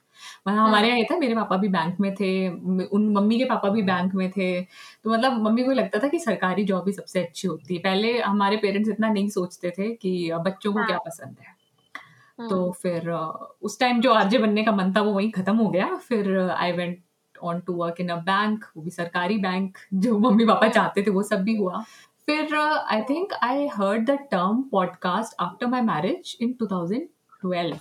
मतलब 0.49 0.59
हमारे 0.59 0.89
यहाँ 0.89 1.05
था 1.05 1.17
मेरे 1.19 1.35
पापा 1.35 1.57
भी 1.57 1.69
बैंक 1.69 2.01
में 2.01 2.15
थे 2.15 2.49
उन 2.87 3.09
मम्मी 3.13 3.39
के 3.39 3.45
पापा 3.45 3.69
भी 3.69 3.83
बैंक 3.83 4.15
में 4.15 4.31
थे। 4.31 4.63
तो 5.05 5.11
मतलब 5.11 5.33
मम्मी 5.33 5.65
को 5.65 5.73
लगता 5.73 5.99
था 5.99 6.09
कि 6.09 6.19
सरकारी 6.19 6.65
जॉब 6.65 6.85
ही 6.87 6.93
सबसे 6.93 7.21
अच्छी 7.21 7.49
होती 7.49 7.75
है। 7.75 7.81
पहले 7.81 8.19
हमारे 8.21 8.57
पेरेंट्स 8.57 8.91
इतना 8.91 9.09
नहीं 9.09 9.29
सोचते 9.29 9.71
थे 9.71 9.95
कि 9.95 10.31
बच्चों 10.35 10.73
को 10.73 10.79
हाँ. 10.79 10.89
क्या 10.89 10.99
पसंद 10.99 11.37
है? 11.41 11.59
तो 12.49 12.73
फिर 12.73 13.11
उस 13.63 13.81
टाइम 13.81 14.01
जो 14.01 14.13
आरजे 14.13 14.39
बनने 14.39 14.65
का 14.65 14.73
मन 14.73 14.93
था 14.97 15.01
वो 15.01 15.13
वहीं 15.13 15.31
खत्म 15.31 15.57
हो 15.57 15.69
गया। 15.69 15.95
फिर 15.97 16.39
I 16.51 16.73
went 16.73 17.03
on 17.43 17.61
to 17.61 17.73
work 17.73 18.01
in 18.01 18.09
a 18.09 18.17
bank 18.17 18.65
वो 18.77 18.83
भी 18.83 18.91
सरकारी 18.91 19.39
बैंक 19.39 19.79
जो 19.95 20.19
मम्मी 20.19 20.45
पापा 20.45 20.69
चाहते 20.69 21.03
थे 21.03 21.11
वो 21.11 21.23
सब 21.23 21.43
भी 21.43 21.57
हुआ। 21.57 21.85
फिर 22.27 22.55
I 22.57 23.03
think 23.03 23.33
I 23.33 23.67
heard 23.67 24.07
the 24.07 24.11
term 24.11 24.63
podcast 24.63 25.35
after 25.41 25.67
my 25.67 25.81
marriage 25.81 26.39
in 26.41 26.55
2012 26.63 27.77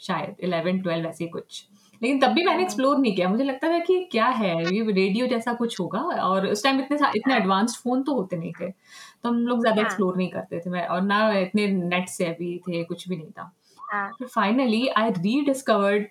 शायद 0.00 0.36
11 0.44 0.82
12 0.82 1.06
ऐसे 1.06 1.26
कुछ। 1.26 1.64
लेकिन 2.02 2.20
तब 2.20 2.32
भी 2.32 2.44
मैंने 2.44 2.62
एक्सप्लोर 2.62 2.98
नहीं 2.98 3.14
किया। 3.16 3.28
मुझे 3.28 3.44
लगता 3.44 3.68
था 3.68 3.78
कि 3.78 3.98
क्या 4.12 4.26
है? 4.26 4.54
ये 4.74 4.82
रेडियो 4.92 5.26
जैसा 5.26 5.52
कुछ 5.54 5.78
होगा 5.80 6.00
और 6.00 6.46
उस 6.46 6.62
टाइम 6.64 6.80
इतने 6.80 6.98
इतने 7.16 7.36
एडवांस्ड 7.36 7.76
फ़ोन 7.76 8.02
तो 8.02 8.14
होते 8.14 8.36
नहीं 8.36 8.52
थे। 8.60 8.70
तो 8.70 9.28
हम 9.28 9.36
लोग 9.46 9.60
ज़्यादा 9.60 9.82
एक्सप्लोर 9.82 10.12
हाँ। 10.12 10.18
नहीं 10.18 10.28
करते 10.30 10.60
थे। 10.60 10.70
मैं 10.70 10.86
और 10.86 11.02
ना 11.02 11.30
इतने 11.38 11.66
नेट 11.68 12.08
से 12.08 12.26
अभी 12.26 12.56
थे 12.68 12.84
कुछ 12.84 13.08
भी 13.08 13.16
नहीं 13.16 13.30
था। 13.30 13.50
हाँ। 13.92 14.08
फिर 14.18 14.28
finally 14.28 14.86
I 14.88 15.10
rediscovered 15.10 16.06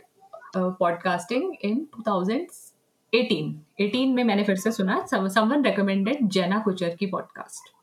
podcasting 0.58 1.54
in 1.64 1.88
2018 2.00 3.54
18 3.82 4.14
में 4.16 4.24
मैंने 4.24 4.44
फिर 4.44 4.56
से 4.56 4.72
सुना 4.72 5.06
समवन 5.08 5.64
रिकमेंडेड 5.66 6.28
जेना 6.30 6.60
कुचर 6.60 6.96
की 6.96 7.06
पॉडकास्ट 7.08 7.74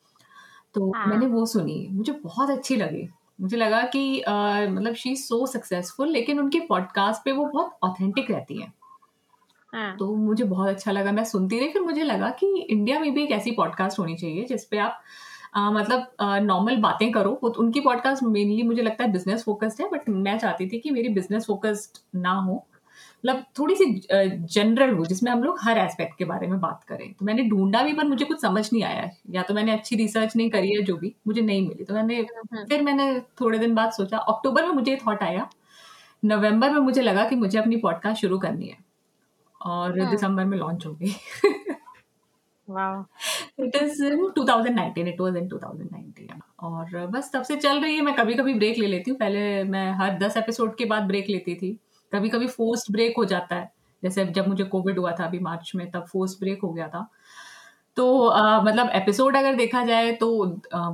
तो 0.74 0.90
हाँ. 0.92 1.06
मैंने 1.06 1.26
वो 1.26 1.44
सुनी। 1.46 1.86
मुझे 1.90 2.12
बहुत 2.14 2.50
अच्छी 2.50 2.76
लगी। 2.76 3.08
मुझे 3.40 3.56
लगा 3.56 3.82
कि 3.82 4.22
uh, 4.28 4.68
मतलब 4.68 4.94
शी 4.94 5.16
सो 5.16 5.46
सक्सेसफुल 5.46 6.08
लेकिन 6.08 6.38
उनके 6.38 6.60
पॉडकास्ट 6.60 7.24
पे 7.24 7.32
वो 7.32 7.44
बहुत 7.44 7.78
ऑथेंटिक 7.82 8.30
रहती 8.30 8.60
है। 8.62 8.72
हाँ. 9.72 9.96
तो 9.96 10.14
मुझे 10.16 10.44
बहुत 10.44 10.68
अच्छा 10.68 10.92
लगा 10.92 11.12
मैं 11.12 11.24
सुनती 11.24 11.58
रही 11.58 11.68
फिर 11.68 11.82
मुझे 11.82 12.02
लगा 12.02 12.30
कि 12.30 12.66
इंडिया 12.70 12.98
में 12.98 13.14
भी 13.14 13.22
एक 13.22 13.30
ऐसी 13.30 13.50
पॉडकास्ट 13.50 13.98
होनी 13.98 14.14
चाहिए 14.14 14.44
जिसपे 14.44 14.78
आप 14.78 15.02
आ, 15.54 15.70
मतलब 15.70 16.06
नॉर्मल 16.42 16.76
बातें 16.76 17.10
करो। 17.12 17.30
उनकी 17.30 17.80
पॉडकास्ट 17.80 18.22
मेनली 18.22 18.62
मुझे 18.62 18.82
लगता 18.82 19.04
है 19.04 19.12
बिज़नेस 19.12 19.44
फोकस्ड 19.44 19.82
है 19.82 19.88
बट 19.90 20.08
मैं 20.08 20.38
चाहती 20.38 20.68
थी 20.68 20.78
कि 20.78 20.90
मेरी 20.90 21.08
बिज़नेस 21.08 21.46
फोकस्ड 21.46 21.98
ना 22.14 22.32
हो। 22.32 22.66
मतलब 23.24 23.44
थोड़ी 23.58 23.74
सी 23.74 23.84
जनरल 24.54 24.90
हो 24.94 25.04
जिसमें 25.06 25.30
हम 25.32 25.42
लोग 25.42 25.58
हर 25.62 25.78
एस्पेक्ट 25.78 26.18
के 26.18 26.24
बारे 26.24 26.46
में 26.46 26.60
बात 26.60 26.84
करें। 26.84 27.12
तो 27.12 27.24
मैंने 27.26 27.42
ढूंढा 27.44 27.82
भी 27.82 27.92
पर 27.92 28.04
मुझे 28.04 28.24
कुछ 28.24 28.40
समझ 28.42 28.68
नहीं 28.72 28.82
आया। 28.84 29.10
या 29.30 29.42
तो 29.42 29.54
मैंने 29.54 29.72
अच्छी 29.72 29.96
रिसर्च 29.96 30.36
नहीं 30.36 30.50
करी 30.50 30.72
है 30.72 30.82
जो 30.82 30.96
भी 30.96 31.14
मुझे 31.26 31.40
नहीं 31.40 31.68
मिली। 31.68 31.84
तो 31.84 31.94
मैंने 31.94 32.16
हम्म। 32.16 32.64
फिर 32.64 32.82
मैंने 32.82 33.20
थोड़े 33.40 33.58
दिन 33.58 33.74
बाद 33.74 33.92
सोचा 33.92 34.18
अक्टूबर 34.18 34.66
में 34.66 34.72
मुझे 34.72 34.96
थॉट 35.06 35.22
आया। 35.22 35.48
नवंबर 36.24 36.70
में 36.70 36.80
मुझे 36.80 37.02
लगा 37.02 37.28
कि 37.28 37.36
मुझे 37.36 37.58
अपनी 37.58 37.76
पॉडकास्ट 37.76 38.20
शुरू 38.20 38.38
करनी 38.38 38.68
है। 38.68 38.78
और 39.60 40.00
हाँ। 40.00 40.10
दिसंबर 40.10 40.44
में 40.44 40.58
लॉन्च 40.58 40.86
हो 40.86 40.92
गई। 40.94 41.14
It 43.60 43.76
is 43.76 44.04
in 44.04 44.26
2019 44.38 45.08
it 45.08 45.20
was 45.20 45.36
in 45.36 45.48
2019 45.48 46.40
और 46.60 47.06
बस 47.06 47.30
तब 47.34 47.42
से 47.42 47.56
चल 47.56 47.80
रही 47.80 47.94
है 47.96 48.02
मैं 48.02 48.14
कभी 48.14 48.34
कभी 48.34 48.54
ब्रेक 48.54 48.78
ले 48.78 48.86
लेती 48.86 49.10
हूँ। 49.10 49.18
पहले 49.18 49.64
मैं 49.64 49.90
हर 49.92 50.18
दस 50.18 50.36
एपिसोड 50.36 50.76
के 50.76 50.84
बाद 50.84 51.02
ब्रेक 51.02 51.28
लेती 51.30 51.54
थी। 51.54 51.78
कभी 52.14 52.28
कभी 52.28 52.46
फोर्स्ट 52.48 52.90
ब्रेक 52.92 53.16
हो 53.18 53.24
जाता 53.26 53.56
है। 53.56 53.72
जैसे 54.02 54.24
जब 54.26 54.48
मुझे 54.48 54.64
कोविड 54.66 54.98
हुआ 54.98 55.12
था 55.12 55.24
अभी 55.24 55.38
मार्च 55.40 55.72
में 55.74 55.90
तब 55.90 56.06
फोर्स्ट 56.06 56.40
ब्रेक 56.40 56.62
हो 56.62 56.72
गया 56.72 56.88
था। 56.88 57.08
तो 57.96 58.04
आ, 58.28 58.60
मतलब 58.62 58.88
एपिसोड 58.94 59.36
अगर 59.36 59.54
देखा 59.54 59.84
जाए 59.84 60.10
तो 60.12 60.28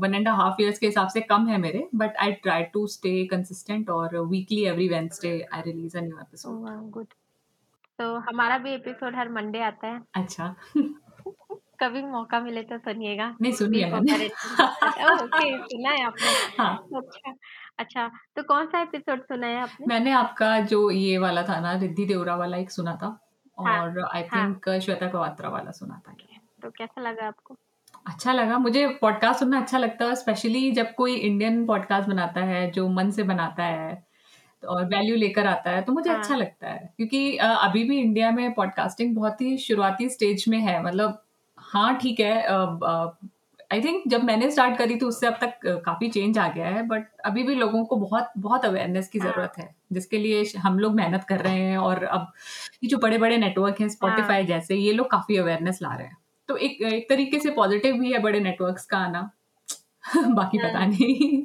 वन 0.00 0.14
एंड 0.14 0.28
हाफ़ 0.28 0.60
ईयर्स 0.62 0.78
के 0.78 0.86
हिसाब 0.86 1.08
से 1.08 1.20
कम 1.22 1.46
है 1.48 1.58
मेरे 1.58 1.86
but 1.94 2.16
I 2.16 2.32
try 2.42 2.62
to 2.74 2.86
stay 2.86 3.24
consistent 3.26 3.90
और 3.90 4.16
weekly 4.18 4.64
every 4.64 4.88
Wednesday 4.88 5.30
I 5.54 5.62
release 5.62 5.96
a 5.98 6.00
new 6.00 6.18
episode 6.18 6.90
good 6.90 7.06
तो 7.98 8.14
हमारा 8.20 8.58
भी 8.58 8.74
एपिसोड 8.74 9.16
हर 9.16 9.28
मंडे 9.28 9.60
आता 9.62 9.86
है। 9.86 10.00
अच्छा। 10.14 10.54
कभी 11.80 12.02
मौका 12.04 12.40
मिले 12.40 12.62
तो 12.62 12.78
सुनिएगा। 12.78 13.34
नहीं 13.42 13.52
सुनिए 13.52 13.90
ओके 13.90 15.56
सुना 15.58 15.90
है 15.90 16.04
आपने। 16.04 16.28
हाँ। 16.58 16.74
अच्छा 16.96 17.32
अच्छा 17.78 18.06
तो 18.36 18.42
कौन 18.42 18.66
सा 18.66 18.80
एपिसोड 18.82 19.22
सुना 19.22 19.46
है 19.46 19.60
आपने? 19.60 19.86
मैंने 19.88 20.12
आपका 20.12 20.58
जो 20.62 20.90
ये 20.90 21.16
वाला 21.18 21.42
था 21.42 21.60
ना 21.60 21.72
रिद्धि 21.78 22.04
देवरा 22.04 22.36
वाला 22.36 22.56
एक 22.56 22.70
सुना 22.70 22.94
था 22.94 23.18
हाँ, 23.58 23.80
और 23.80 24.00
आई 24.06 24.22
थिंक 24.24 24.68
हाँ. 24.68 24.78
श्वेता 24.80 25.08
कवात्रा 25.08 25.48
वाला 25.48 25.70
सुना 25.70 26.00
था। 26.08 26.14
तो 26.62 26.70
कैसा 26.70 27.00
लगा 27.00 27.26
आपको? 27.26 27.56
अच्छा 28.06 28.32
लगा। 28.32 28.58
मुझे 28.58 28.86
पॉडकास्ट 29.00 29.40
सुनना 29.40 29.60
अच्छा 29.60 29.78
लगता 29.78 30.04
है 30.04 30.14
स्पेशली 30.16 30.70
जब 30.72 30.94
कोई 30.94 31.14
इंडियन 31.16 31.64
पॉडकास्ट 31.66 32.08
बनाता 32.08 32.40
है 32.44 32.70
जो 32.70 32.88
मन 32.90 33.10
से 33.10 33.22
बनाता 33.22 33.64
है 33.64 34.02
और 34.62 34.84
वैल्यू 34.86 35.16
लेकर 35.16 35.46
आता 35.46 35.70
है 35.70 35.82
तो 35.82 35.92
मुझे 35.92 36.10
हाँ. 36.10 36.18
अच्छा 36.18 36.36
लगता 36.36 36.68
है। 36.68 36.92
क्योंकि 36.96 37.36
अभी 37.38 37.84
भी 37.84 37.98
इंडिया 38.00 38.30
में 38.30 38.52
पॉडकास्टिंग 38.54 39.14
बहुत 39.16 39.40
ही 39.40 39.56
शुरुआती 39.58 40.08
स्टेज 40.08 40.44
में 40.48 40.58
है। 40.58 40.82
मतलब 40.82 41.22
हाँ 41.70 41.96
ठीक 41.98 42.20
है 42.20 42.34
आई 43.70 43.80
थिंक 43.80 44.02
जब 44.08 44.22
मैंने 44.24 44.50
स्टार्ट 44.50 44.76
करी 44.78 44.94
थी 44.96 45.04
उससे 45.04 45.26
अब 45.26 45.36
तक 45.40 45.60
काफ़ी 45.84 46.08
चेंज 46.10 46.38
आ 46.38 46.48
गया 46.48 46.68
है 46.68 46.82
बट 46.86 47.06
अभी 47.24 47.42
भी 47.42 47.54
लोगों 47.54 47.84
को 47.84 47.96
बहुत 47.96 48.32
बहुत 48.38 48.64
अवेयरनेस 48.64 49.08
की 49.08 49.18
ज़रूरत 49.18 49.52
है 49.58 49.68
जिसके 49.92 50.18
लिए 50.18 50.44
हम 50.58 50.78
लोग 50.78 50.94
मेहनत 50.94 51.24
कर 51.24 51.40
रहे 51.40 51.60
हैं 51.60 51.76
और 51.78 52.02
अब 52.04 52.32
ये 52.82 52.88
जो 52.88 52.98
बड़े 52.98 53.18
बड़े 53.18 53.36
नेटवर्क 53.36 53.80
हैं 53.80 53.88
स्पॉटिफाई 53.88 54.36
हाँ। 54.36 54.46
जैसे 54.46 54.76
ये 54.76 54.92
लोग 54.92 55.10
काफ़ी 55.10 55.36
अवेयरनेस 55.36 55.78
ला 55.82 55.94
रहे 55.94 56.06
हैं 56.06 56.16
तो 56.48 56.56
एक 56.58 56.82
एक 56.82 57.08
तरीके 57.08 57.38
से 57.38 57.50
पॉजिटिव 57.52 57.96
भी 57.96 58.12
है 58.12 58.18
बड़े 58.18 58.40
नेटवर्क्स 58.40 58.86
का 58.86 58.98
आना 58.98 59.30
बाकी 60.16 60.58
पता 60.58 60.78
हाँ। 60.78 60.86
नहीं 60.86 61.42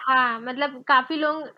हाँ 0.00 0.40
मतलब 0.40 0.82
काफ़ी 0.82 1.16
लोग 1.16 1.48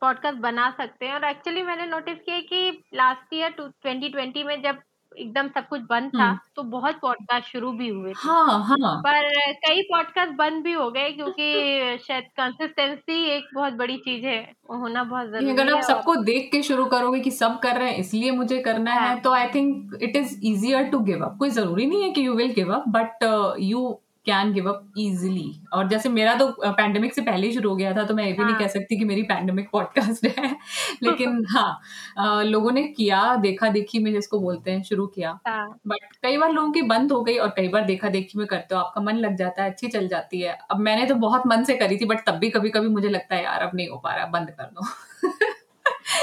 पॉडकास्ट 0.00 0.38
बना 0.38 0.70
सकते 0.70 1.06
हैं 1.06 1.14
और 1.14 1.24
एक्चुअली 1.24 1.62
मैंने 1.62 1.86
नोटिस 1.86 2.18
किया 2.18 2.38
कि 2.42 2.82
लास्ट 2.94 3.34
ईयर 3.34 3.50
ट्वेंटी 3.58 4.08
ट्वेंटी 4.08 4.44
में 4.44 4.60
जब 4.62 4.78
एकदम 5.18 5.48
सब 5.50 5.68
कुछ 5.68 5.80
बंद 5.90 6.10
था 6.10 6.24
हम्म। 6.24 6.38
तो 6.56 6.62
बहुत 6.70 6.98
पॉडकास्ट 7.02 7.46
शुरू 7.48 7.72
भी 7.72 7.88
हुए 7.88 8.12
थे 8.12 8.18
हाँ 8.20 8.58
हाँ 8.64 8.94
पर 9.00 9.28
कई 9.60 9.82
पॉडकास्ट 9.84 10.32
बंद 10.36 10.62
भी 10.64 10.72
हो 10.72 10.90
गए 10.90 11.10
क्योंकि 11.12 11.98
शायद 11.98 12.24
कंसिस्टेंसी 12.38 13.24
एक 13.28 13.48
बहुत 13.54 13.72
बड़ी 13.74 13.96
चीज़ 14.00 14.24
है 14.26 14.40
होना 14.72 15.04
बहुत 15.04 15.28
ज़रूरी 15.28 15.50
अगर 15.50 15.72
आप 15.72 15.82
सबको 15.84 16.14
देख 16.24 16.48
के 16.52 16.62
शुरू 16.62 16.84
करोगे 16.88 17.20
कि 17.20 17.30
सब 17.32 17.58
कर 17.60 17.76
रहे 17.76 17.90
हैं 17.90 17.98
इसलिए 17.98 18.30
मुझे 18.32 18.58
करना 18.60 18.92
है 18.92 19.06
हाँ। 19.06 19.20
तो 19.20 19.32
I 19.32 19.48
think 19.54 19.98
it 20.02 20.16
is 20.16 20.38
easier 20.44 20.84
to 20.88 20.98
give 21.02 21.24
up 21.24 21.36
कोई 21.38 21.50
ज़रूरी 21.52 21.86
नहीं 21.86 22.02
है 22.02 22.10
कि 22.10 22.26
you 22.26 22.34
will 22.34 22.52
give 22.54 22.74
up 22.74 22.84
but 22.90 23.24
you 23.62 23.88
can 24.30 24.52
give 24.52 24.68
up 24.68 24.92
easily 24.98 25.60
और 25.72 25.88
जैसे 25.88 26.08
मेरा 26.08 26.34
तो 26.34 26.46
पैंडेमिक 26.60 27.14
से 27.14 27.22
पहले 27.22 27.46
ही 27.46 27.52
शुरू 27.52 27.70
हो 27.70 27.76
गया 27.76 27.92
था 27.96 28.04
तो 28.04 28.14
मैं 28.14 28.24
ये 28.24 28.32
भी 28.32 28.42
नहीं 28.42 28.52
हाँ। 28.52 28.60
कह 28.60 28.68
सकती 28.68 28.98
कि 28.98 29.04
मेरी 29.04 29.22
पैंडेमिक 29.22 29.68
पॉडकास्ट 29.72 30.26
है। 30.26 30.50
लेकिन 31.02 31.44
हाँ 31.50 32.44
लोगों 32.44 32.72
ने 32.72 32.82
किया 32.82 33.36
देखा 33.36 33.68
देखी 33.68 33.98
में 33.98 34.12
जिसको 34.12 34.40
बोलते 34.40 34.70
हैं 34.70 34.82
शुरू 34.82 35.06
किया। 35.06 35.38
हाँ। 35.48 35.80
बट 35.86 36.16
कई 36.22 36.36
बार 36.36 36.52
लोगों 36.52 36.72
की 36.72 36.82
बंद 36.82 37.12
हो 37.12 37.22
गई 37.22 37.36
और 37.36 37.48
कई 37.48 37.68
बार 37.68 37.84
देखा 37.84 38.08
देखी 38.08 38.38
में 38.38 38.46
करते 38.46 38.74
हो 38.74 38.80
आपका 38.80 39.00
मन 39.00 39.16
लग 39.16 39.36
जाता 39.36 39.62
है 39.62 39.70
अच्छी 39.70 39.88
चल 39.88 40.08
जाती 40.08 40.40
है। 40.40 40.58
अब 40.70 40.80
मैंने 40.80 41.06
तो 41.06 41.14
बहुत 41.14 41.46
मन 41.46 41.64
से 41.64 41.76
करी 41.76 41.96
थी 41.96 42.04
बट 42.04 42.26
तब 42.26 42.34
भी 42.34 42.50
कभी 42.50 42.70
कभी 42.70 42.88
मुझे 42.88 43.08
लगता 43.08 43.36
है 43.36 43.44
यार 43.44 43.60
अब 43.60 43.70
नहीं 43.74 43.88
हो 43.88 43.96
पा 43.96 44.14
रहा 44.14 44.26
बंद 44.26 44.50
कर 44.50 44.64
दो। 44.64 44.86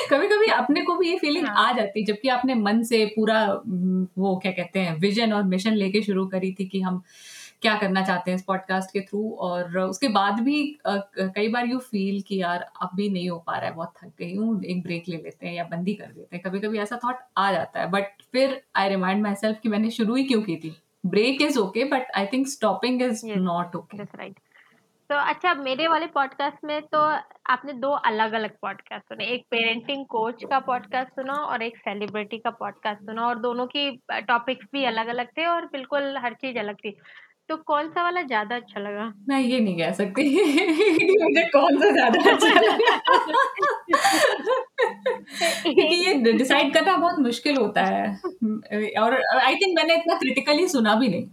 कभी 0.09 0.27
कभी 0.27 0.45
अपने 0.45 0.81
को 0.81 0.95
भी 0.95 1.09
ये 1.09 1.17
फीलिंग 1.17 1.45
हाँ। 1.47 1.69
आ 1.69 1.71
जाती 1.71 1.99
है 1.99 2.05
जबकि 2.05 2.29
आपने 2.29 2.55
मन 2.55 2.81
से 2.83 3.05
पूरा 3.05 3.61
वो 4.17 4.35
क्या 4.37 4.51
कहते 4.51 4.79
हैं 4.79 4.95
विजन 4.99 5.33
और 5.33 5.43
मिशन 5.43 5.73
लेके 5.73 6.01
शुरू 6.01 6.25
करी 6.27 6.55
थी 6.59 6.65
कि 6.65 6.81
हम 6.81 7.03
क्या 7.65 7.75
करना 7.75 8.01
चाहते 8.01 8.31
हैं 8.31 8.35
इस 8.35 8.43
पॉडकास्ट 8.43 8.91
के 8.93 9.01
थ्रू 9.01 9.29
और 9.41 9.77
उसके 9.79 10.07
बाद 10.07 10.39
भी 10.39 10.57
कई 10.87 11.47
बार 11.47 11.65
यू 11.67 11.77
फील 11.81 12.21
कि 12.21 12.41
यार 12.41 12.65
अब 12.81 12.89
भी 12.95 13.09
नहीं 13.09 13.29
हो 13.29 13.37
पा 13.39 13.57
रहा 13.57 13.69
है 13.69 13.75
बहुत 13.75 13.93
थक 13.97 14.11
गई 14.19 14.35
हूँ 14.35 14.63
एक 14.63 14.83
ब्रेक 14.83 15.09
ले 15.09 15.17
लेते 15.17 15.47
हैं 15.47 15.53
या 15.53 15.63
बंदी 15.63 15.93
कर 15.93 16.05
देते 16.07 16.35
हैं। 16.35 16.43
कभी 16.45 16.59
कभी 16.59 16.79
ऐसा 16.79 16.99
थॉट 17.05 17.23
आ 17.37 17.51
जाता 17.51 17.79
है 17.79 17.89
बट 17.91 18.21
फिर 18.31 18.61
आई 18.75 18.89
रिमाइंड 18.89 19.23
माई 19.23 19.35
सेल्फ 19.35 19.59
कि 19.63 19.69
मैंने 19.69 19.89
शुरू 19.91 20.15
ही 20.15 20.23
क्यों 20.23 20.41
की 20.41 20.55
थी? 20.55 20.75
Break 21.05 21.41
is 21.41 21.59
okay 21.59 21.83
but 21.85 22.11
I 22.15 22.25
think 22.33 22.47
stopping 22.47 23.01
is 23.01 23.25
not 23.27 23.75
okay 23.75 24.03
right 24.03 24.39
तो 25.09 25.15
अच्छा 25.15 25.53
मेरे 25.53 25.87
वाले 25.87 26.05
पॉडकास्ट 26.13 26.63
में 26.65 26.81
तो 26.83 26.99
आपने 27.49 27.73
दो 27.73 27.89
अलग 28.05 28.33
अलग 28.33 28.51
पॉडकास्ट 28.61 29.03
सुने। 29.05 29.25
एक 29.25 29.43
पेरेंटिंग 29.51 30.05
कोच 30.05 30.43
का 30.49 30.59
पॉडकास्ट 30.59 31.11
सुना 31.11 31.33
और 31.33 31.63
एक 31.63 31.77
सेलिब्रिटी 31.77 32.37
का 32.37 32.49
पॉडकास्ट 32.59 33.01
सुना 33.01 33.27
और 33.27 33.39
दोनों 33.39 33.65
की 33.67 33.89
टॉपिक्स 34.11 34.67
भी 34.73 34.85
अलग 34.85 35.07
अलग 35.07 35.27
थे 35.37 35.45
और 35.47 35.65
बिल्कुल 35.65 36.17
हर 36.17 36.33
चीज़ 36.33 36.57
अलग 36.59 36.75
थी। 36.75 36.97
तो 37.49 37.55
कौन 37.63 37.89
सा 37.89 38.03
वाला 38.03 38.21
ज़्यादा 38.23 38.55
अच्छा 38.55 38.79
लगा? 38.79 39.03
मैं 39.29 39.39
ये 39.41 39.59
नहीं 39.59 39.77
कह 39.77 39.91
सकती। 39.93 40.23
मुझे 41.23 41.43
कौन 41.49 41.77
सा 41.81 41.89
ज़्यादा 41.91 42.31
अच्छा 42.31 42.49
लगा? 42.51 42.77
क्योंकि 45.63 45.95
ये 45.97 46.13
डिसाइड 46.33 46.73
करना 46.73 46.95
बहुत 46.97 47.19
मुश्किल 47.19 47.57
होता 47.57 47.81
है। 47.85 48.07
और 48.99 49.15
आई 49.35 49.55
थिंक 49.55 49.75
मैंने 49.77 49.95
इतना 49.95 50.15
क्रिटिकली 50.19 50.67
सुना 50.67 50.95
भी 50.95 51.07
नहीं। 51.09 51.27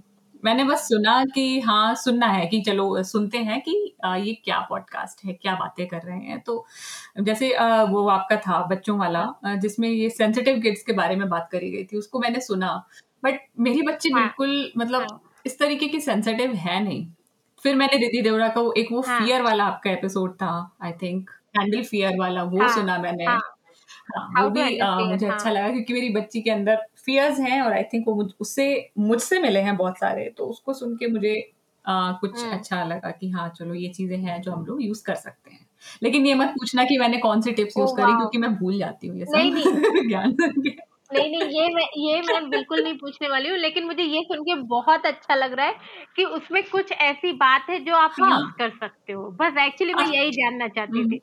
मैंने 0.44 0.64
बस 0.64 0.80
सुना 0.88 1.24
कि 1.34 1.44
हाँ 1.60 1.94
सुनना 1.96 2.26
है 2.26 2.46
कि 2.46 2.60
चलो 2.62 3.02
सुनते 3.04 3.38
हैं 3.40 3.60
कि 3.60 3.74
आ, 4.04 4.14
ये 4.16 4.32
क्या 4.44 4.58
पॉडकास्ट 4.70 5.24
है 5.24 5.32
क्या 5.34 5.54
बातें 5.56 5.86
कर 5.88 6.00
रहे 6.02 6.18
हैं। 6.20 6.40
तो 6.40 6.64
जैसे 7.20 7.52
आ, 7.54 7.82
वो 7.84 8.06
आपका 8.08 8.36
था 8.38 8.62
बच्चों 8.66 8.98
वाला 8.98 9.26
जिसमें 9.56 9.88
ये 9.88 10.10
सेंसिटिव 10.10 10.60
किड्स 10.60 10.82
के 10.82 10.92
बारे 10.92 11.16
में 11.16 11.28
बात 11.28 11.48
करी 11.52 11.70
गई 11.70 11.84
थी 11.84 11.98
उसको 11.98 12.20
मैंने 12.20 12.40
सुना। 12.42 12.74
बट 13.22 13.40
मेरी 13.60 13.82
बच्ची 13.82 14.10
हाँ। 14.10 14.22
बिल्कुल 14.22 14.72
मतलब 14.78 15.02
हाँ। 15.02 15.20
इस 15.46 15.58
तरीके 15.58 15.88
की 15.88 16.00
सेंसिटिव 16.00 16.54
है 16.56 16.82
नहीं 16.84 17.06
फिर 17.64 17.74
मैंने 17.76 17.96
रिद्धि 17.96 18.20
देवरा 18.22 18.48
का 18.48 18.60
वो- 18.60 18.76
एक 18.76 18.88
वो 18.92 19.00
हाँ। 19.00 19.20
फियर 19.20 19.42
वाला 19.42 19.64
आपका 19.64 19.90
एपिसोड 19.90 20.34
था 20.34 20.50
आई 20.82 20.92
थिंक 20.92 21.30
हैंडल 21.58 21.82
फियर 21.84 22.16
वाला 22.18 22.42
वो 22.44 22.60
हाँ, 22.60 22.68
सुना 22.74 22.98
मैंने 22.98 23.24
हाँ। 23.24 23.40
हाँ, 24.16 24.42
वो 24.44 24.50
भी 24.50 24.78
आ, 24.78 24.98
मुझे 25.00 25.26
हाँ। 25.26 25.34
अच्छा 25.36 25.50
लगा 25.50 25.68
क्योंकि 25.70 25.92
मेरी 25.92 26.08
बच्ची 26.08 26.40
के 26.40 26.50
अंदर 26.50 26.78
फियर्स 27.04 27.38
हैं 27.40 27.60
और 27.62 27.72
आई 27.72 27.82
थिंक 27.82 28.04
वो 28.08 28.14
मुझ 28.14 28.26
उससे 28.40 28.66
मुझसे 28.98 29.40
मिले 29.40 29.60
हैं 29.60 29.76
बहुत 29.76 29.98
सारे 29.98 30.28
तो 30.38 30.44
उसको 30.44 30.72
सुन 30.74 30.96
के 30.96 31.06
मुझे 31.06 31.34
आ, 31.84 32.12
कुछ 32.12 32.38
हम्म। 32.38 32.52
अच्छा 32.52 32.82
लगा 32.84 33.10
कि 33.10 33.30
हाँ 33.30 33.48
चलो 33.48 33.74
ये 33.74 33.88
चीज़ें 33.88 34.16
हैं 34.18 34.40
जो 34.42 34.52
हम 34.52 34.64
लोग 34.66 34.82
यूज़ 34.82 35.02
कर 35.04 35.14
सकते 35.14 35.50
हैं 35.50 35.66
लेकिन 36.02 36.26
ये 36.26 36.34
मत 36.34 36.48
पूछना 36.48 36.84
कि 36.84 36.98
मैंने 36.98 37.18
कौन 37.18 37.40
सी 37.40 37.52
टिप्स 37.52 37.74
Oh, 37.76 37.80
यूज़ 37.80 37.94
करी 37.96 38.06
wow. 38.06 38.16
क्योंकि 38.16 38.38
मैं 38.38 38.54
भूल 38.54 38.78
जाती 38.78 39.06
हूँ 39.08 39.18
ये 39.18 39.24
सब 39.24 40.08
ज्ञान। 40.08 40.36
नहीं 41.12 41.30
नहीं 41.30 41.48
ये 41.52 41.68
मैं 41.74 41.86
ये 41.98 42.20
मैं 42.22 42.48
बिल्कुल 42.50 42.82
नहीं 42.82 42.96
पूछने 42.98 43.28
वाली 43.28 43.48
हूँ 43.48 43.58
लेकिन 43.58 43.84
मुझे 43.84 44.02
ये 44.02 44.22
सुन 44.22 44.42
के 44.42 44.54
बहुत 44.68 45.06
अच्छा 45.06 45.34
लग 45.34 45.52
रहा 45.52 45.66
है 45.66 45.74
कि 46.16 46.24
उसमें 46.36 46.62
कुछ 46.64 46.92
ऐसी 46.92 47.32
बात 47.38 47.70
है 47.70 47.78
जो 47.84 47.96
आप 47.96 48.14
हाँ। 48.20 48.30
यूज़ 48.30 48.52
कर 48.58 48.70
सकते 48.78 49.12
हो 49.12 49.30
बस 49.40 49.58
एक्चुअली 49.58 49.94
मैं 49.94 50.04
हाँ। 50.04 50.12
यही 50.12 50.30
जानना 50.32 50.68
चाहती 50.68 50.98
हम्म। 50.98 51.10
थी 51.10 51.18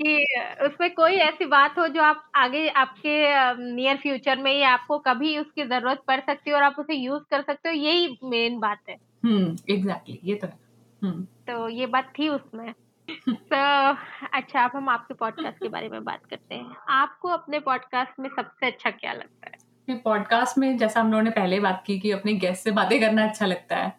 कि 0.00 0.64
उसमें 0.66 0.90
कोई 0.94 1.16
ऐसी 1.22 1.44
बात 1.46 1.78
हो 1.78 1.86
जो 1.88 2.02
आप 2.02 2.24
आगे 2.36 2.68
आपके 2.76 3.16
नियर 3.64 3.96
फ्यूचर 3.96 4.38
में 4.38 4.52
या 4.52 4.70
आपको 4.70 4.98
कभी 5.00 5.36
उसकी 5.38 5.64
ज़रूरत 5.64 6.02
पड़ 6.08 6.20
सकती 6.20 6.50
है 6.50 6.56
और 6.56 6.62
आप 6.62 6.78
उसे 6.78 6.94
यूज़ 6.94 7.22
कर 7.30 7.42
सकते 7.42 7.68
हो 7.68 7.74
यही 7.74 8.16
मेन 8.24 8.58
बात 8.60 8.88
है 8.88 8.96
हम्म 9.24 9.56
एग्जैक्टली 9.70 10.18
ये 10.24 10.34
तो 10.34 10.46
है 10.46 10.58
हम्म 11.02 11.22
तो 11.48 11.68
ये 11.70 11.86
बात 11.88 12.12
थी 12.18 12.28
उसमें 12.28 12.72
तो 13.08 13.56
अच्छा 14.32 14.64
अब 14.64 14.70
हम 14.74 14.88
आपके 14.88 15.14
पॉडकास्ट 15.14 15.58
के 15.58 15.68
बारे 15.68 15.88
में 15.88 16.04
बात 16.04 16.20
करते 16.30 16.54
हैं। 16.54 16.76
आपको 16.90 17.28
अपने 17.28 17.58
पॉडकास्ट 17.60 18.20
में 18.20 18.28
सबसे 18.28 18.66
अच्छा 18.66 18.90
क्या 18.90 19.12
लगता 19.12 19.50
है? 19.50 19.96
पॉडकास्ट 19.98 20.58
में 20.58 20.76
जैसा 20.78 21.00
हम 21.00 21.10
लोगों 21.10 21.22
ने 21.22 21.30
पहले 21.30 21.60
बात 21.60 21.82
की 21.86 21.98
कि 21.98 22.10
अपने 22.10 22.32
गेस्ट 22.34 22.64
से 22.64 22.70
बातें 22.70 23.00
करना 23.00 23.24
अच्छा 23.24 23.46
लगता 23.46 23.76
है। 23.76 23.92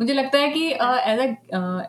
मुझे 0.00 0.14
लगता 0.14 0.38
है 0.38 0.48
कि 0.48 0.66
एज 0.72 1.20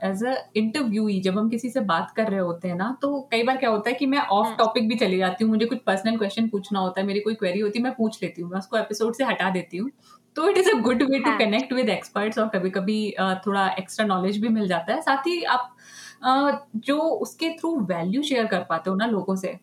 एज 0.04 0.24
अ 0.26 0.34
इंटरव्यूई 0.56 1.20
जब 1.22 1.38
हम 1.38 1.50
किसी 1.50 1.70
से 1.70 1.80
बात 1.80 2.12
कर 2.12 2.28
रहे 2.28 2.40
होते 2.40 2.68
हैं 2.68 2.76
ना 2.76 2.98
तो 3.02 3.20
कई 3.32 3.44
बार 3.44 3.58
क्या 3.58 3.70
होता 3.70 3.90
है 3.90 3.96
कि 3.96 4.06
मैं 4.06 4.20
ऑफ़ 4.20 4.48
हाँ। 4.48 4.56
टॉपिक 4.58 4.88
भी 4.90 4.96
चली 4.96 5.18
जाती 5.18 5.44
हूँ 5.44 5.52
मुझे 5.52 5.66
कुछ 5.66 5.80
पर्सनल 5.80 6.18
क्वेश्चन 6.18 6.48
पूछना 6.48 6.80
होता 6.80 7.02
है 7.02 7.08
मेरी 7.08 7.20
कोई 7.20 7.36
क्वेरी 7.36 7.60
होती 7.60 7.80
है 7.80 7.84
मैं 7.84 7.94
पूछ 7.94 8.22
लेती 8.24 8.42
हूँ 8.42 8.52
मैं 8.52 8.60
उसको 8.60 8.78
एपिसोड 8.78 9.14
से 9.14 9.24
हटा 9.24 9.50
देती 9.50 9.78
हूँ। 9.78 9.92
तो 10.36 10.50
it 10.50 10.58
is 10.58 10.70
a 10.70 10.74
good 10.74 11.04
way 11.04 11.20
to 11.20 11.30
हाँ। 11.30 11.38
कनेक्ट 11.40 11.74
विद 11.74 11.90
एक्सपर्ट्स 11.90 12.40
और 12.40 12.48
कभी 12.48 12.70
कभी 12.70 13.16
थोड़ा 13.48 13.68
एक्स्ट्रा 13.70 14.06
नॉलेज 14.06 14.42
भी 14.42 14.50
मिल 14.50 14.68
जाता 14.68 14.94
है। 14.94 15.02
साथ 15.02 15.28
ही 15.28 15.44
आप 15.44 15.60
अ, 15.60 16.09
जो 16.22 16.98
उसके 16.98 17.50
थ्रू 17.60 17.76
वैल्यू 17.86 18.22
शेयर 18.24 18.48
कर 18.48 18.66
पाते 18.70 18.90
हो 18.90 18.96
ना 18.96 19.06
लोगों 19.06 19.36
से। 19.36 19.58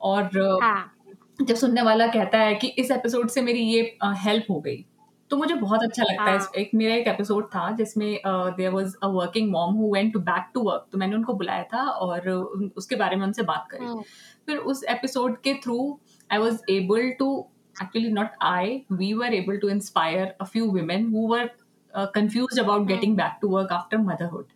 और 0.00 0.30
हाँ। 0.62 0.92
जब 1.40 1.54
सुनने 1.56 1.82
वाला 1.82 2.06
कहता 2.06 2.38
है 2.38 2.54
कि 2.54 2.66
इस 2.78 2.90
एपिसोड 2.90 3.28
से 3.28 3.42
मेरी 3.42 3.60
ये 3.60 3.80
हेल्प 4.24 4.46
हो 4.50 4.60
गई 4.60 4.84
तो 5.30 5.36
मुझे 5.36 5.54
बहुत 5.54 5.82
अच्छा 5.82 6.02
लगता 6.02 6.24
है। 6.24 6.38
हाँ। 6.38 6.50
एक 6.58 6.70
मेरा 6.74 6.94
एक 6.94 7.08
एपिसोड 7.08 7.46
था 7.46 7.70
जिसमें 7.76 8.20
there 8.26 8.70
was 8.70 8.94
a 9.02 9.06
working 9.08 9.50
mom 9.50 9.74
who 9.74 9.92
went 9.94 10.12
to 10.12 10.20
back 10.20 10.50
to 10.54 10.62
work 10.62 10.86
तो 10.92 10.98
मैंने 10.98 11.16
उनको 11.16 11.34
बुलाया 11.34 11.62
था 11.72 11.82
और 11.82 12.28
उसके 12.76 12.96
बारे 12.96 13.16
में 13.16 13.24
उनसे 13.26 13.42
बात 13.42 13.66
करी। 13.70 13.84
हम्म, 13.84 14.02
फिर 14.46 14.56
उस 14.56 14.82
एपिसोड 14.88 15.40
के 15.40 15.54
through 15.54 15.98
I 16.30 16.38
was 16.38 16.58
able 16.70 17.10
to 17.18 17.28
actually 17.76 18.12
not 18.12 18.30
I 18.42 18.80
we 18.92 19.12
were 19.14 19.34
able 19.34 19.58
to 19.58 19.68
inspire 19.68 20.34
a 20.40 20.44
few 20.44 20.66
women 20.72 21.06
who 21.12 21.26
were 21.28 21.50
confuse 22.14 22.58
about 22.60 22.86
getting 22.86 23.16
back 23.16 23.38
to 23.42 23.48
work 23.48 23.72
after 23.72 23.98
motherhood 23.98 24.46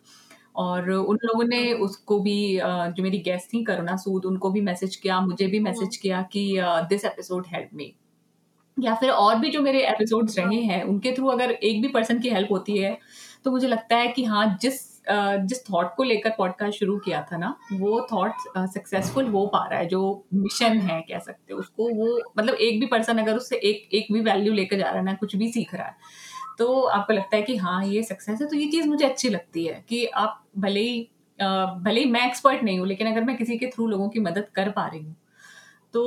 और 0.54 0.90
उन 0.90 1.18
लोगों 1.24 1.44
ने 1.44 1.72
उसको 1.72 2.18
भी 2.20 2.36
जो 2.62 3.02
मेरी 3.02 3.18
गेस्ट 3.18 3.52
थी 3.54 3.64
करुणा 3.64 3.96
सूद 3.96 4.24
उनको 4.24 4.50
भी 4.50 4.60
मैसेज 4.60 4.96
किया 4.96 5.20
मुझे 5.20 5.46
भी 5.46 5.60
मैसेज 5.60 5.96
किया 5.96 6.22
कि 6.32 6.46
दिस 6.88 7.04
एपिसोड 7.04 7.46
हेल्प 7.46 7.70
मी 7.74 7.94
या 8.76 8.94
फिर 8.94 9.10
और 9.10 9.38
भी 9.38 9.50
जो 9.50 9.60
मेरे 9.62 9.86
एपिसोड्स 9.86 10.38
रहे 10.38 10.60
हैं 10.62 10.82
उनके 10.84 11.12
थ्रू 11.12 11.28
अगर 11.28 11.50
एक 11.50 11.82
भी 11.82 11.88
पर्सन 11.88 12.18
की 12.18 12.28
हेल्प 12.28 12.50
होती 12.50 12.78
है 12.78 12.98
तो 13.44 13.50
मुझे 13.50 13.68
लगता 13.68 13.96
है 13.96 14.08
कि 14.08 14.24
हाँ 14.24 14.46
जिस 14.62 14.82
जिस 15.08 15.64
थॉट 15.64 15.94
को 15.96 16.02
लेकर 16.02 16.30
पॉडकास्ट 16.30 16.78
शुरू 16.78 16.96
किया 16.98 17.20
था 17.32 17.36
ना 17.36 17.54
वो 17.72 18.00
थॉट 18.12 18.32
सक्सेसफुल 18.74 19.26
हो 19.26 19.46
पा 19.46 19.66
रहा 19.68 19.78
है 19.78 19.86
जो 19.86 20.02
मिशन 20.34 20.78
है 20.78 21.00
कह 21.00 21.18
सकते 21.18 21.52
हो 21.52 21.58
उसको 21.58 21.88
वो 21.94 22.18
मतलब 22.38 22.54
एक 22.54 22.80
भी 22.80 22.86
पर्सन 22.86 23.18
अगर 23.18 23.36
उससे 23.36 23.56
एक 23.64 23.94
एक 23.94 24.12
भी 24.12 24.20
वैल्यू 24.20 24.52
लेकर 24.52 24.78
जा 24.78 24.84
रहा 24.84 24.98
है 24.98 25.04
ना 25.04 25.14
कुछ 25.14 25.36
भी 25.36 25.50
सीख 25.52 25.74
रहा 25.74 25.86
है 25.86 25.96
तो 26.58 26.80
आपको 26.82 27.12
लगता 27.12 27.36
है 27.36 27.42
कि 27.42 27.56
हाँ 27.56 27.84
ये 27.84 28.02
सक्सेस 28.02 28.40
है 28.40 28.48
तो 28.48 28.56
ये 28.56 28.66
चीज़ 28.70 28.88
मुझे 28.88 29.04
अच्छी 29.04 29.28
लगती 29.28 29.64
है 29.66 29.84
कि 29.88 30.04
आप 30.06 30.42
भले 30.58 30.80
ही 30.80 31.08
भले 31.38 32.00
ही 32.00 32.10
मैं 32.10 32.26
एक्सपर्ट 32.26 32.62
नहीं 32.62 32.78
हूँ 32.78 32.86
लेकिन 32.86 33.06
अगर 33.06 33.24
मैं 33.24 33.36
किसी 33.36 33.58
के 33.58 33.66
थ्रू 33.66 33.86
लोगों 33.86 34.08
की 34.08 34.20
मदद 34.20 34.46
कर 34.54 34.70
पा 34.70 34.86
रही 34.86 35.02
हूँ 35.02 35.16
तो 35.94 36.04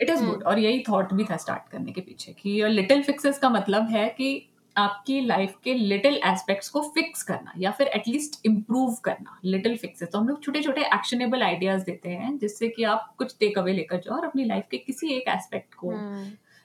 इट 0.00 0.10
इज़ 0.10 0.24
गुड 0.24 0.42
और 0.42 0.58
यही 0.58 0.82
थॉट 0.88 1.12
भी 1.12 1.24
था 1.24 1.36
स्टार्ट 1.36 1.70
करने 1.72 1.92
के 1.92 2.00
पीछे 2.00 2.32
कि 2.32 2.62
लिटिल 2.68 3.02
फिक्सेस 3.02 3.38
का 3.38 3.50
मतलब 3.50 3.88
है 3.90 4.08
कि 4.08 4.28
आपकी 4.76 5.20
लाइफ 5.20 5.54
के 5.64 5.74
लिटिल 5.74 6.20
एस्पेक्ट्स 6.24 6.68
को 6.68 6.80
फिक्स 6.88 7.22
करना 7.22 7.52
या 7.58 7.70
फिर 7.70 7.86
एटलीस्ट 7.88 8.40
इम्प्रूव 8.46 8.94
करना 9.04 9.38
लिटिल 9.44 9.76
फिक्सेस 9.76 10.08
तो 10.12 10.18
हम 10.18 10.28
लोग 10.28 10.42
छोटे 10.42 10.62
छोटे 10.62 10.82
एक्शनेबल 10.86 11.42
आइडियाज़ 11.42 11.84
देते 11.84 12.08
हैं 12.10 12.36
जिससे 12.38 12.68
कि 12.68 12.84
आप 12.86 13.14
कुछ 13.18 13.36
टेक 13.40 13.58
अवे 13.58 13.72
लेकर 13.72 14.00
जाओ 14.00 14.16
और 14.16 14.24
अपनी 14.24 14.44
लाइफ 14.44 14.66
के 14.70 14.78
किसी 14.78 15.12
एक 15.14 15.28
एस्पेक्ट 15.28 15.74
को 15.74 15.90
हम्म। 15.90 16.24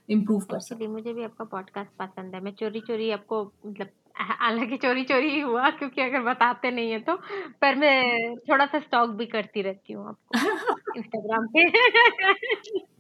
इम्प्रूव 0.10 0.40
कर 0.40 0.60
सको 0.60 0.76
एक्चुअली 0.76 0.88
मुझे 0.88 1.14
भी 1.14 1.24
आपका 1.24 1.46
पॉडकास्ट 1.46 1.92
पसंद 2.00 2.36
है। 2.36 2.42
मैं 2.42 2.52
चोरी 2.52 2.80
चोरी 2.80 3.12
आपको 3.12 3.54
मतलब 3.66 3.88
हालाँकि 4.16 4.78
चोरी 4.78 5.04
चोरी 5.04 5.40
हुआ 5.40 5.70
क्योंकि 5.70 6.02
अगर 6.02 6.22
बताते 6.22 6.72
नहीं 6.72 6.92
है 6.92 7.00
तो 7.00 7.16
पर 7.62 7.76
मैं 7.76 8.36
थोड़ा 8.36 8.66
सा 8.66 8.80
स्टॉक 8.80 9.10
भी 9.10 9.26
करती 9.26 9.62
रहती 9.62 9.94
हूँ 9.94 10.08
आपको 10.08 10.40
इंस्टाग्राम 10.98 11.48
पे। 11.48 11.70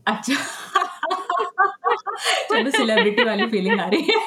अच्छा। 0.07 0.33
चलो 2.51 2.69
सेलिब्रिटी 2.69 3.23
वाली 3.23 3.45
फीलिंग 3.47 3.79
आ 3.79 3.85
रही 3.85 4.01
है। 4.01 4.19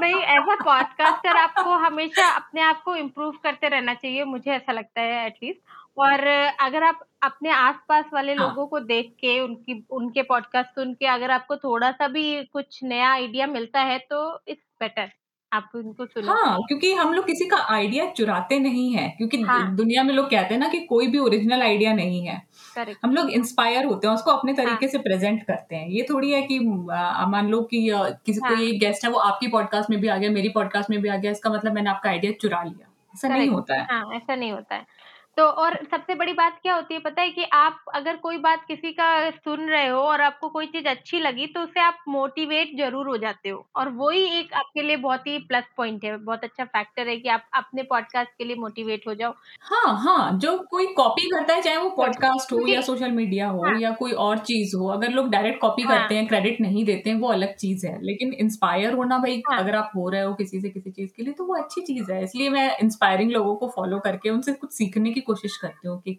नहीं 0.00 0.14
ऐसा 0.14 0.54
पॉडकास्टर 0.54 1.36
आपको 1.36 1.70
हमेशा 1.70 2.26
अपने 2.26 2.60
आप 2.60 2.82
को 2.82 2.96
इम्प्रूव 2.96 3.32
करते 3.42 3.68
रहना 3.68 3.94
चाहिए 3.94 4.24
मुझे 4.24 4.50
ऐसा 4.50 4.72
लगता 4.72 5.00
है 5.00 5.26
एटलीस्ट 5.26 5.60
और 6.00 6.26
अगर 6.60 6.82
आप 6.82 7.00
अपने 7.22 7.50
आसपास 7.50 8.04
वाले 8.12 8.34
हाँ. 8.34 8.46
लोगों 8.46 8.66
को 8.66 8.80
देख 8.80 9.14
के 9.20 9.38
उनकी 9.40 9.84
उनके 9.90 10.22
पॉडकास्ट 10.22 10.70
सुन 10.70 10.94
के 10.94 11.06
अगर 11.06 11.30
आपको 11.30 11.56
थोड़ा 11.56 11.90
सा 11.92 12.08
भी 12.08 12.42
कुछ 12.52 12.82
नया 12.84 13.10
आइडिया 13.12 13.46
मिलता 13.46 13.80
है 13.80 13.98
तो 13.98 14.20
इट्स 14.48 14.62
बेटर 14.80 15.10
आप 15.52 15.70
उनको 15.74 16.06
सुनो 16.06 16.32
हाँ 16.32 16.58
क्योंकि 16.68 16.92
हम 16.94 17.12
लोग 17.14 17.26
किसी 17.26 17.46
का 17.48 17.56
आइडिया 17.70 18.04
चुराते 18.10 18.58
नहीं 18.58 18.92
है 18.92 19.08
क्योंकि 19.08 19.40
हाँ. 19.42 19.74
दुनिया 19.76 20.02
में 20.02 20.12
लोग 20.14 20.30
कहते 20.30 20.54
हैं 20.54 20.60
ना 20.60 20.68
कि 20.68 20.80
कोई 20.80 21.06
भी 21.06 21.18
ओरिजिनल 21.18 21.62
आइडिया 21.62 21.92
नहीं 21.92 22.22
है 22.26 22.36
Correct. 22.78 22.98
हम 23.04 23.14
लोग 23.14 23.30
इंस्पायर 23.30 23.84
होते 23.84 24.06
हैं 24.06 24.14
उसको 24.14 24.30
अपने 24.30 24.52
तरीके 24.52 24.86
हाँ. 24.86 24.90
से 24.92 24.98
प्रेजेंट 24.98 25.42
करते 25.42 25.76
हैं 25.76 25.88
ये 25.88 26.06
थोड़ी 26.10 26.30
है 26.30 26.42
कि 26.42 26.58
मान 26.58 27.48
लो 27.48 27.62
कि 27.62 27.88
किसी 28.26 28.40
हाँ. 28.40 28.54
कोई 28.54 28.78
गेस्ट 28.78 29.04
है 29.04 29.10
वो 29.10 29.18
आपकी 29.18 29.48
पॉडकास्ट 29.48 29.90
में 29.90 30.00
भी 30.00 30.08
आ 30.08 30.16
गया 30.16 30.30
मेरी 30.30 30.48
पॉडकास्ट 30.48 30.90
में 30.90 31.00
भी 31.00 31.08
आ 31.08 31.16
गया 31.16 31.30
इसका 31.30 31.50
मतलब 31.50 31.72
मैंने 31.72 31.90
आपका 31.90 32.10
आइडिया 32.10 32.32
चुरा 32.32 32.62
लिया 32.62 32.86
ऐसा 33.14 33.28
नहीं 33.28 33.48
होता 33.48 33.74
है 33.74 33.86
हाँ 33.90 34.14
ऐसा 34.14 34.34
नहीं 34.34 34.52
होता 34.52 34.74
है 34.74 34.99
तो 35.36 35.44
और 35.62 35.74
सबसे 35.84 36.14
बड़ी 36.14 36.32
बात 36.32 36.58
क्या 36.62 36.74
होती 36.74 36.94
है 36.94 37.00
पता 37.00 37.22
है 37.22 37.30
कि 37.30 37.44
आप 37.54 37.84
अगर 37.94 38.16
कोई 38.16 38.38
बात 38.38 38.64
किसी 38.68 38.92
का 38.92 39.08
सुन 39.30 39.68
रहे 39.68 39.86
हो 39.88 39.98
और 40.00 40.20
आपको 40.20 40.48
कोई 40.48 40.66
चीज़ 40.66 40.86
अच्छी 40.88 41.18
लगी 41.20 41.46
तो 41.46 41.60
उससे 41.60 41.80
आप 41.80 41.98
मोटिवेट 42.08 42.76
ज़रूर 42.78 43.08
हो 43.08 43.16
जाते 43.18 43.48
हो। 43.48 43.66
और 43.76 43.88
वो 43.92 44.08
ही 44.10 44.24
एक 44.38 44.52
आपके 44.54 44.82
लिए 44.82 44.96
बहुत 44.98 45.26
ही 45.26 45.38
प्लस 45.46 45.64
पॉइंट 45.76 46.04
है। 46.04 46.16
बहुत 46.18 46.44
अच्छा 46.44 46.64
फैक्टर 46.66 47.08
है 47.08 47.16
कि 47.16 47.28
आप 47.30 47.48
अपने 47.54 47.82
पॉडकास्ट 47.84 48.30
के 48.38 48.44
लिए 48.44 48.56
मोटिवेट 48.58 49.06
हो 49.06 49.14
जाओ। 49.14 49.34
हाँ 49.62 49.94
हाँ 49.98 50.38
जो 50.38 50.56
कोई 50.70 50.86
कॉपी 50.94 51.28
करता 51.30 51.54
है 51.54 51.62
चाहे 51.62 51.76
वो 51.76 51.88
पॉडकास्ट 51.96 52.52
हो 52.52 52.66
या 52.66 52.80
सोशल 52.80 53.10
मीडिया 53.12 53.48
हो 53.48 53.64
हाँ, 53.64 53.74
या 53.74 53.90
कोई 53.94 54.12
और 54.24 54.38
चीज़ 54.40 54.74
हो 54.76 54.86
अगर 54.90 55.10
लोग 55.10 55.28
डायरेक्ट 55.30 55.60
कॉपी 55.60 55.82
हाँ, 55.82 55.88
करते 55.88 56.14
हैं 56.14 56.26
क्रेडिट 56.26 56.60
नहीं 56.60 56.84
देते 56.84 57.10
हैं 57.10 57.16
वो 57.20 57.28
अलग 57.28 57.54
चीज़ 57.56 57.86
है। 57.86 57.92
लेकिन 58.02 58.32
इंस्पायर 58.34 58.92
होना 58.94 59.18
भाई 59.18 59.42
हाँ, 59.42 59.58
अगर 59.58 59.74
आप 59.76 59.90
हो 59.96 60.08
रहे 60.08 60.22
हो 60.22 60.32
किसी 60.34 60.60
से 60.60 60.68
किसी 60.70 60.90
चीज़ 60.90 61.10
के 61.16 61.22
लिए 61.22 61.32
तो 61.34 61.44
वो 61.46 61.54
अच्छी 61.54 61.80
चीज़ 61.82 62.12
है। 62.12 62.22
इसलिए 62.24 62.48
मैं 62.50 62.68
इंस्पायरिंग 62.78 63.30
लोगों 63.32 63.54
को 63.56 63.68
फॉलो 63.76 63.98
करके 64.00 64.30
उनसे 64.30 64.52
कुछ 64.54 64.72
सीखने 64.72 65.12
की 65.12 65.19
कोशिश 65.22 65.56
करती 65.56 65.88
हूँ 65.88 66.00
कि 66.00 66.14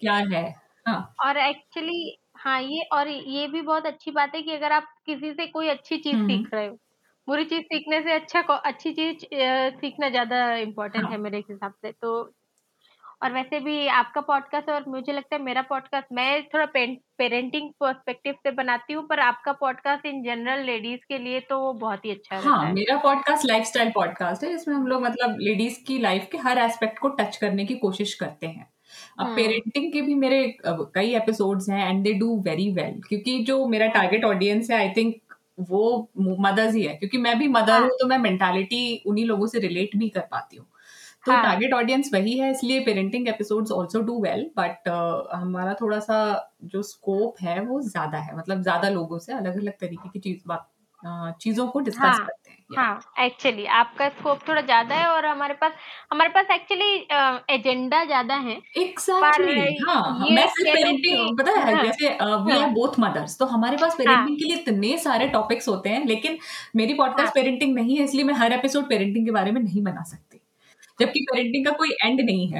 क्या 0.00 0.14
है 0.32 0.44
हाँ 0.86 1.14
और 1.26 1.36
एक्चुअली 1.38 2.16
हाँ 2.36 2.60
ये 2.62 2.82
और 2.92 3.08
ये 3.08 3.46
भी 3.48 3.60
बहुत 3.62 3.86
अच्छी 3.86 4.10
बात 4.10 4.34
है 4.34 4.42
कि 4.42 4.52
अगर 4.52 4.72
आप 4.72 4.88
किसी 5.06 5.32
से 5.32 5.46
कोई 5.46 5.68
अच्छी 5.68 5.96
चीज़ 5.98 6.16
हम्म। 6.16 6.26
सीख 6.28 6.54
रहे 6.54 6.66
हो 6.66 6.78
बुरी 7.28 7.44
चीज़ 7.44 7.62
सीखने 7.64 8.00
से 8.02 8.12
अच्छा 8.12 8.40
अच्छी 8.40 8.92
चीज़ 8.92 9.24
सीखना 9.80 10.08
ज़्यादा 10.08 10.54
इम्पोर्टेंट 10.56 11.04
हाँ. 11.04 11.12
है 11.12 11.18
मेरे 11.18 11.38
हिसाब 11.40 11.72
से 11.82 11.92
तो 11.92 12.22
और 13.22 13.32
वैसे 13.32 13.60
भी 13.60 13.86
आपका 13.90 14.20
पॉडकास्ट 14.20 14.68
और 14.70 14.84
मुझे 14.88 15.12
लगता 15.12 15.36
है 15.36 15.42
मेरा 15.42 15.62
पॉडकास्ट 15.62 16.06
मैं 16.12 16.42
थोड़ा 16.48 16.64
पेरेंटिंग 16.66 17.70
पर्सपेक्टिव 17.80 18.34
से 18.42 18.50
बनाती 18.52 18.92
हूँ 18.92 19.06
पर 19.08 19.20
आपका 19.20 19.52
पॉडकास्ट 19.60 20.06
इन 20.06 20.22
जनरल 20.22 20.64
लेडीज़ 20.64 21.00
के 21.08 21.18
लिए 21.18 21.40
तो 21.40 21.58
वो 21.60 21.72
बहुत 21.74 22.04
ही 22.04 22.10
अच्छा 22.10 22.38
हाँ, 22.40 22.64
है 22.66 22.72
मेरा 22.72 22.96
पॉडकास्ट 22.98 23.46
लाइफस्टाइल 23.46 23.90
पॉडकास्ट 23.94 24.44
है 24.44 24.52
इसमें 24.54 24.74
हम 24.74 24.86
लोग 24.86 25.02
मतलब 25.02 25.36
लेडीज़ 25.40 25.78
की 25.86 25.98
लाइफ 25.98 26.28
के 26.32 26.38
हर 26.38 26.58
एस्पेक्ट 26.58 26.98
को 26.98 27.08
टच 27.14 27.36
करने 27.36 27.64
की 27.64 27.74
कोशिश 27.78 28.14
करते 28.14 28.46
हैं 28.46 28.68
अब 29.20 29.34
पेरेंटिंग 29.36 29.84
हाँ। 29.84 29.92
के 29.92 30.00
भी 30.02 30.14
मेरे 30.14 30.42
कई 30.66 31.14
एपिसोड्स 31.14 31.68
हैं 31.70 31.88
and 31.88 32.02
they 32.04 32.12
do 32.14 32.36
very 32.42 32.70
well 32.72 33.00
क्योंकि 33.08 33.38
जो 33.44 33.64
मेरा 33.66 33.86
टारगेट 33.90 34.24
ऑडियंस 34.24 34.70
है 34.70 34.76
आई 34.76 34.90
थिंक 34.96 35.20
वो 35.60 35.82
मदर्स 36.18 36.74
ही 36.74 36.82
है 36.82 36.94
क्योंकि 36.94 37.18
मैं 37.18 37.38
भी 37.38 37.48
मदर 37.48 37.72
हाँ. 37.72 37.80
हूँ 37.80 37.90
तो 38.00 38.06
मैं 38.06 38.18
मेंटालिटी 38.18 39.02
उन्हीं 39.06 39.26
लोगों 39.26 39.46
से 39.46 39.58
रिलेट 39.58 39.96
भी 39.96 40.08
कर 40.08 40.28
पाती 40.30 40.56
हूँ 40.56 40.66
तो 41.26 41.32
टारगेट 41.32 41.72
हाँ. 41.72 41.80
ऑडियंस 41.80 42.10
वही 42.14 42.38
है 42.38 42.50
इसलिए 42.50 42.80
parenting 42.84 43.28
episodes 43.28 43.72
also 43.72 44.00
do 44.02 44.20
well 44.22 44.50
but 44.58 44.88
हमारा 45.34 45.74
थोड़ा 45.80 45.98
सा 46.00 46.20
जो 46.66 46.82
स्कोप 46.84 47.42
है 47.42 47.58
वो 47.62 47.80
ज़्यादा 47.82 48.18
है। 48.18 48.36
मतलब 48.36 48.62
ज़्यादा 48.62 48.88
लोगों 48.90 49.18
से 49.18 49.32
अलग 49.32 49.60
अलग 49.60 49.72
तरीके 49.80 50.08
की 50.08 50.18
चीज़ 50.20 50.42
बात 50.46 50.70
चीज़ों 51.40 51.66
को 51.68 51.80
डिस्कस 51.80 52.00
हाँ, 52.00 52.18
करते 52.18 52.50
हैं 52.50 52.76
हाँ 52.76 53.24
एक्चुअली 53.24 53.64
आपका 53.78 54.08
स्कोप 54.08 54.38
थोड़ा 54.48 54.60
ज़्यादा 54.60 54.94
है 54.94 55.06
और 55.06 55.26
हमारे 55.26 55.54
पास 55.54 55.72
हमारे 56.12 56.30
पास 56.30 56.46
एक्चुअली 56.50 56.94
एजेंडा 57.54 58.04
ज़्यादा 58.04 58.34
है। 58.36 58.56
Exactly, 58.78 59.66
हाँ, 59.86 60.26
मैं 60.30 60.46
पेरेंटिंग 60.50 61.38
पता 61.38 61.52
है 61.52 61.74
हाँ, 61.74 61.82
जैसे 61.82 62.08
वी 62.08 62.52
आर 62.52 62.68
बोथ 62.70 62.98
मदर्स 63.00 63.38
तो 63.38 63.46
हमारे 63.46 63.76
पास 63.76 63.94
पेरेंटिंग 63.98 64.28
हाँ, 64.28 64.36
के 64.36 64.44
लिए 64.44 64.56
इतने 64.56 64.96
सारे 64.98 65.28
टॉपिक्स 65.28 65.68
होते 65.68 65.88
हैं 65.88 66.04
लेकिन 66.06 66.38
मेरी 66.76 66.94
पॉडकास्ट 66.94 67.26
हाँ, 67.26 67.32
पेरेंटिंग 67.34 67.74
नहीं 67.74 67.96
है 67.96 68.04
इसलिए 68.04 68.24
मैं 68.24 68.34
हर 68.34 68.52
एपिसोड 68.52 68.88
पेरेंटिंग 68.88 69.24
के 69.24 69.32
बारे 69.32 69.52
में 69.52 69.60
नहीं 69.60 69.82
बना 69.82 70.02
सकती। 70.02 70.33
जबकि 71.00 71.20
पेरेंटिंग 71.20 71.66
का 71.66 71.72
कोई 71.72 71.90
एंड 72.04 72.20
नहीं 72.20 72.48
है। 72.48 72.58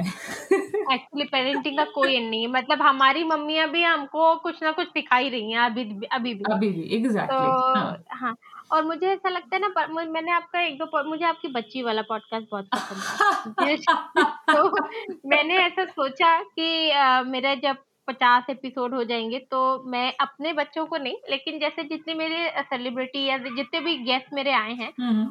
एक्चुअली 0.93 1.23
पेरेंटिंग 1.23 1.77
का 1.77 1.83
कोई 1.83 2.15
एंड 2.15 2.29
नहीं 2.29 2.41
है। 2.41 2.47
मतलब 2.47 2.81
हमारी 2.81 3.23
मम्मियाँ 3.23 3.69
भी 3.69 3.83
हमको 3.83 4.35
कुछ 4.35 4.63
ना 4.63 4.71
कुछ 4.71 4.87
सिखा 4.87 5.15
ही 5.15 5.29
रही 5.29 5.51
हैं 5.51 5.59
अभी 5.59 6.07
अभी 6.11 6.33
भी। 6.33 6.53
अभी 6.53 6.69
भी 6.69 6.95
एग्जैक्टली 6.95 7.37
तो 7.37 7.79
हाँ. 7.79 8.03
हाँ 8.11 8.35
और 8.71 8.85
मुझे 8.85 9.07
ऐसा 9.07 9.29
लगता 9.29 9.55
है 9.55 9.61
ना 9.61 9.87
मैंने 10.03 10.31
आपका 10.31 10.61
एक 10.61 10.77
दो 10.77 11.09
मुझे 11.09 11.25
आपकी 11.25 11.47
बच्ची 11.47 11.81
वाला 11.81 12.01
पॉडकास्ट 12.01 12.47
बहुत 12.51 12.69
पसंद 12.75 13.55
है। 13.61 13.77
तो 14.55 14.87
मैंने 15.29 15.57
ऐसा 15.57 15.85
सोचा 15.85 16.41
कि 16.43 16.91
आ, 16.91 17.21
मेरा 17.21 17.55
जब 17.55 17.75
पचास 18.07 18.43
एपिसोड 18.49 18.93
हो 18.93 19.03
जाएँगे 19.03 19.39
तो 19.39 19.83
मैं 19.83 20.13
अपने 20.19 20.53
बच्चों 20.53 20.85
को 20.85 20.97
नहीं 20.97 21.15
लेकिन 21.29 21.59
जैसे 21.59 21.83
जितने 21.83 22.13
मेरे 22.13 22.61
सेलिब्रिटी 22.61 23.25
या 23.25 23.37
जितने 23.37 23.79
भी 23.79 23.97
गेस्ट 23.97 24.25
मेरे 24.33 24.51
आए 24.51 24.73
हैं 24.73 24.89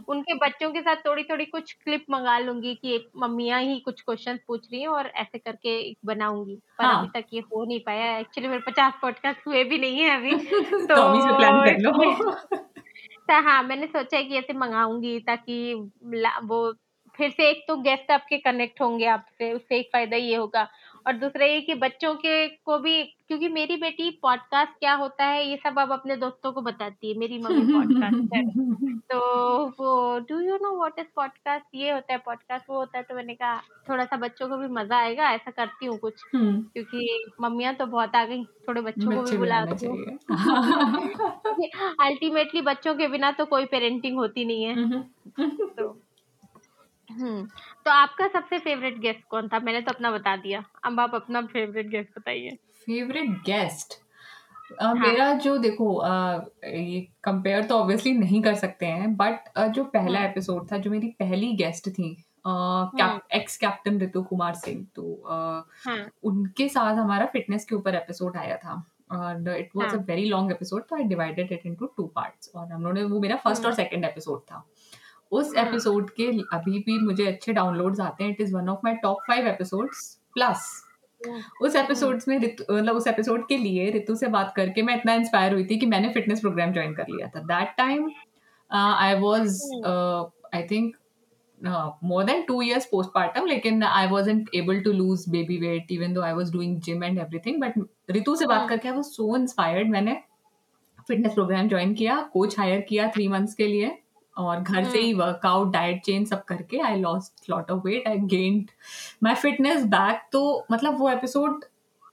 उनके 0.08 0.34
बच्चों 0.34 0.70
के 0.70 0.80
साथ 0.80 0.96
थोड़ी 0.96 1.22
थोड़ी 1.22 1.44
कुछ 1.44 1.72
क्लिप 1.72 2.04
मंगा 2.10 2.38
लूँगी 2.38 2.74
कि 2.74 2.94
एक 2.94 3.08
मम्मियाँ 3.16 3.62
ही 3.62 3.80
कुछ 3.80 4.00
क्वेश्चन 4.00 4.38
पूछ 4.46 4.68
रही 4.72 4.80
हैं 4.80 4.88
और 4.88 5.06
ऐसे 5.06 5.38
करके 5.38 5.96
बनाऊँगी। 6.06 6.58
पर 6.78 6.84
हाँ. 6.84 6.98
अभी 6.98 7.20
तक 7.20 7.26
ये 7.32 7.40
हो 7.40 7.64
नहीं 7.64 7.80
पाया। 7.80 8.18
एक्चुअली 8.18 8.48
मेरे 8.48 8.62
पचास 8.66 8.92
पॉडकास्ट 9.02 9.46
हुए 9.46 9.64
भी 9.64 9.78
नहीं 9.78 9.98
है 9.98 10.16
अभी 10.16 10.37
तो, 10.60 10.80
तो 10.80 11.37
प्लान 11.37 11.66
कर 11.66 11.78
लो। 11.78 12.30
तो 13.30 13.42
हाँ 13.42 13.62
मैंने 13.62 13.87
सोचा 13.87 14.16
है 14.16 14.24
कि 14.24 14.37
ऐसे 14.37 14.52
मंगाऊँगी 14.52 15.18
ताकि 15.20 15.74
वो 16.44 16.74
फिर 17.16 17.31
से 17.31 17.48
एक 17.50 17.64
तो 17.68 17.77
गेस्ट 17.77 18.11
आपके 18.11 18.38
कनेक्ट 18.38 18.81
होंगे 18.81 19.07
आपसे 19.07 19.53
उससे 19.53 19.79
एक 19.79 19.88
फ़ायदा 19.92 20.16
ये 20.16 20.35
होगा। 20.37 20.68
और 21.07 21.12
दूसरा 21.12 21.46
ये 21.46 21.61
कि 21.61 21.74
बच्चों 21.74 22.14
के 22.14 22.46
को 22.48 22.79
भी 22.79 23.03
क्योंकि 23.03 23.48
मेरी 23.48 23.77
बेटी 23.77 24.11
पॉडकास्ट 24.22 24.72
क्या 24.79 24.94
होता 24.94 25.24
है 25.24 25.48
ये 25.48 25.57
सब 25.57 25.79
अब 25.79 25.92
अपने 25.92 26.16
दोस्तों 26.16 26.53
को 26.53 26.61
बताती 26.61 27.12
है 27.12 27.18
मेरी 27.18 27.38
मम्मी 27.38 27.72
पॉडकास्ट 27.72 28.35
है। 28.35 28.42
तो 28.98 29.66
वो 29.66 30.18
do 30.18 30.40
you 30.40 30.57
know 30.57 30.77
what 30.77 30.98
is 30.98 31.07
podcast 31.16 31.64
ये 31.74 31.90
होता 31.90 32.12
है 32.12 32.18
पॉडकास्ट 32.18 32.70
वो 32.70 32.77
होता 32.77 32.98
है 32.98 33.05
तो 33.05 33.14
मैंने 33.14 33.35
कहा 33.35 33.57
थोड़ा 33.88 34.05
सा 34.05 34.16
बच्चों 34.16 34.48
को 34.48 34.57
भी 34.57 34.68
मज़ा 34.68 34.96
आएगा 34.96 35.31
ऐसा 35.31 35.50
करती 35.50 35.87
हूँ 35.87 35.98
कुछ। 35.98 36.24
हम्म। 36.35 36.62
क्योंकि 36.62 37.33
मम्मियाँ 37.40 37.74
तो 37.74 37.87
बहुत 37.87 38.16
आ 38.16 38.24
गई 38.24 38.44
थोड़े 38.44 38.81
बच्चों 38.81 39.11
को 39.11 39.22
भी 39.22 39.37
बुला 39.37 39.61
अल्टीमेटली 42.00 42.61
बच्चों 42.70 42.94
के 42.94 43.09
बिना 43.09 43.31
तो 43.33 43.44
कोई 43.44 43.64
पेरेंटिंग 43.64 44.16
होती 44.16 44.44
नहीं 44.44 44.64
है। 44.64 45.03
तो 45.40 45.96
हम्म 47.14 47.44
तो 47.85 47.90
आपका 47.90 48.27
सबसे 48.29 48.59
फेवरेट 48.59 48.98
गेस्ट 49.00 49.20
कौन 49.31 49.48
था? 49.48 49.59
मैंने 49.61 49.81
तो 49.81 49.92
अपना 49.92 50.11
बता 50.11 50.37
दिया। 50.37 50.64
अब 50.85 51.00
आप 51.00 51.14
अपना 51.14 51.42
फेवरेट 51.46 51.88
गेस्ट 51.88 52.18
बताइए। 52.18 52.57
फेवरेट 52.87 53.31
गेस्ट 53.46 54.03
हाँ. 54.81 54.94
मेरा 54.94 55.33
जो 55.35 55.57
देखो 55.59 55.96
आ, 55.96 56.40
ये 56.64 57.00
कंपेयर 57.24 57.64
तो 57.64 57.79
ऑब्वियसली 57.79 58.12
नहीं 58.12 58.42
कर 58.42 58.55
सकते 58.55 58.87
हैं 58.87 59.14
बट 59.16 59.59
जो 59.74 59.85
पहला 59.87 60.18
हाँ. 60.18 60.29
एपिसोड 60.29 60.70
था 60.72 60.79
जो 60.79 60.90
मेरी 60.90 61.09
पहली 61.18 61.53
गेस्ट 61.57 61.88
थी 61.88 62.11
एक्स 63.35 63.57
कैप्टन 63.57 64.00
ऋतु 64.00 64.22
कुमार 64.22 64.55
सिंह 64.55 64.87
तो 64.96 65.22
हाँ. 65.27 66.09
उनके 66.22 66.68
साथ 66.68 66.94
हमारा 66.94 67.27
फिटनेस 67.27 67.64
के 67.64 67.74
ऊपर 67.74 67.94
एपिसोड 67.94 68.37
आया 68.37 68.57
था 68.57 68.83
और 69.12 69.48
it 69.57 69.70
was 69.77 69.94
a 69.94 69.98
very 70.03 70.24
long 70.24 70.53
episode 70.53 70.87
तो 70.88 70.96
I 70.96 71.05
divided 71.05 71.53
it 71.53 71.66
into 71.66 71.87
two 71.96 72.07
parts 72.07 72.50
और 72.55 72.72
हम 72.72 72.83
लोगों 72.83 72.94
ने 72.94 73.05
वो 73.05 73.20
मेरा 73.20 73.37
फ़र्स्ट 73.37 73.66
और 73.66 73.74
सेकंड 73.74 74.05
एपिसोड 74.05 74.40
था। 74.42 74.64
उस 75.32 75.54
एपिसोड 75.56 76.02
हाँ। 76.02 76.14
के 76.16 76.56
अभी 76.56 76.78
भी 76.87 76.98
मुझे 76.98 77.26
अच्छे 77.26 77.52
डाउनलोड्स 77.52 78.00
आते 78.00 78.24
हैं. 78.24 78.30
It 78.30 78.40
is 78.40 78.54
one 78.54 78.68
of 78.68 78.80
my 78.84 78.94
top 79.02 79.22
five 79.28 79.46
episodes 79.48 80.18
plus 80.34 80.72
उस 81.62 81.76
एपिसोड 81.76 82.20
में 82.28 82.37
मतलब 82.38 82.96
उस 82.96 83.06
एपिसोड 83.06 83.46
के 83.48 83.56
लिए 83.58 83.90
ऋतु 83.90 84.14
से 84.16 84.26
बात 84.28 84.52
करके 84.56 84.82
मैं 84.82 84.96
इतना 84.96 85.14
इंस्पायर 85.14 85.52
हुई 85.52 85.64
थी 85.66 85.78
कि 85.78 85.87
मैंने 85.87 86.08
फिटनेस 86.12 86.40
प्रोग्राम 86.40 86.72
ज्वाइन 86.72 86.94
कर 86.94 87.06
लिया 87.10 87.28
था. 87.28 87.40
That 87.42 87.74
time 87.76 88.10
I 88.70 89.14
was 89.20 89.60
I 90.54 90.62
think 90.70 90.94
more 92.04 92.24
than 92.24 92.42
two 92.42 92.60
years 92.62 92.87
postmortem 92.87 93.46
लेकिन 93.46 93.82
I 93.82 94.06
was 94.06 94.30
able 94.30 94.80
to 94.80 94.92
lose 94.92 95.24
baby 95.30 95.56
weight 95.58 95.92
even 95.92 96.14
though 96.14 96.22
I 96.22 96.32
was 96.32 96.52
doing 96.52 96.80
gym 96.80 97.04
and 97.04 97.18
everything 97.18 97.60
but 97.60 97.78
Ritu 98.10 98.37
से 98.37 98.46
बात 98.46 98.58
हाँ। 98.58 98.68
करके 98.68 98.88
I 98.88 98.94
was 98.94 99.06
so 99.06 99.37
inspired 99.37 99.90
मैंने 99.90 100.16
fitness 101.08 101.32
program 101.32 101.68
join 101.68 101.94
किया 101.94 102.20
coach 102.32 102.58
hire 102.58 102.80
किया 102.80 103.08
three 103.08 103.28
months 103.28 103.54
के 103.54 103.66
लिए. 103.66 103.96
और 104.36 104.60
घर 104.60 104.84
से 104.84 105.00
ही 105.00 105.12
वर्कआउट 105.14 105.72
डाइट 105.72 106.02
चेंज 106.02 106.28
सब 106.28 106.44
करके 106.44 106.78
I 106.78 107.00
lost 107.00 107.50
lot 107.50 107.70
of 107.70 107.86
weight 107.86 108.08
I 108.08 108.18
gained 108.18 108.70
my 109.22 109.34
fitness 109.34 109.84
back 109.86 110.22
तो 110.32 110.66
मतलब 110.72 110.98
वो 110.98 111.10
एपिसोड 111.10 111.64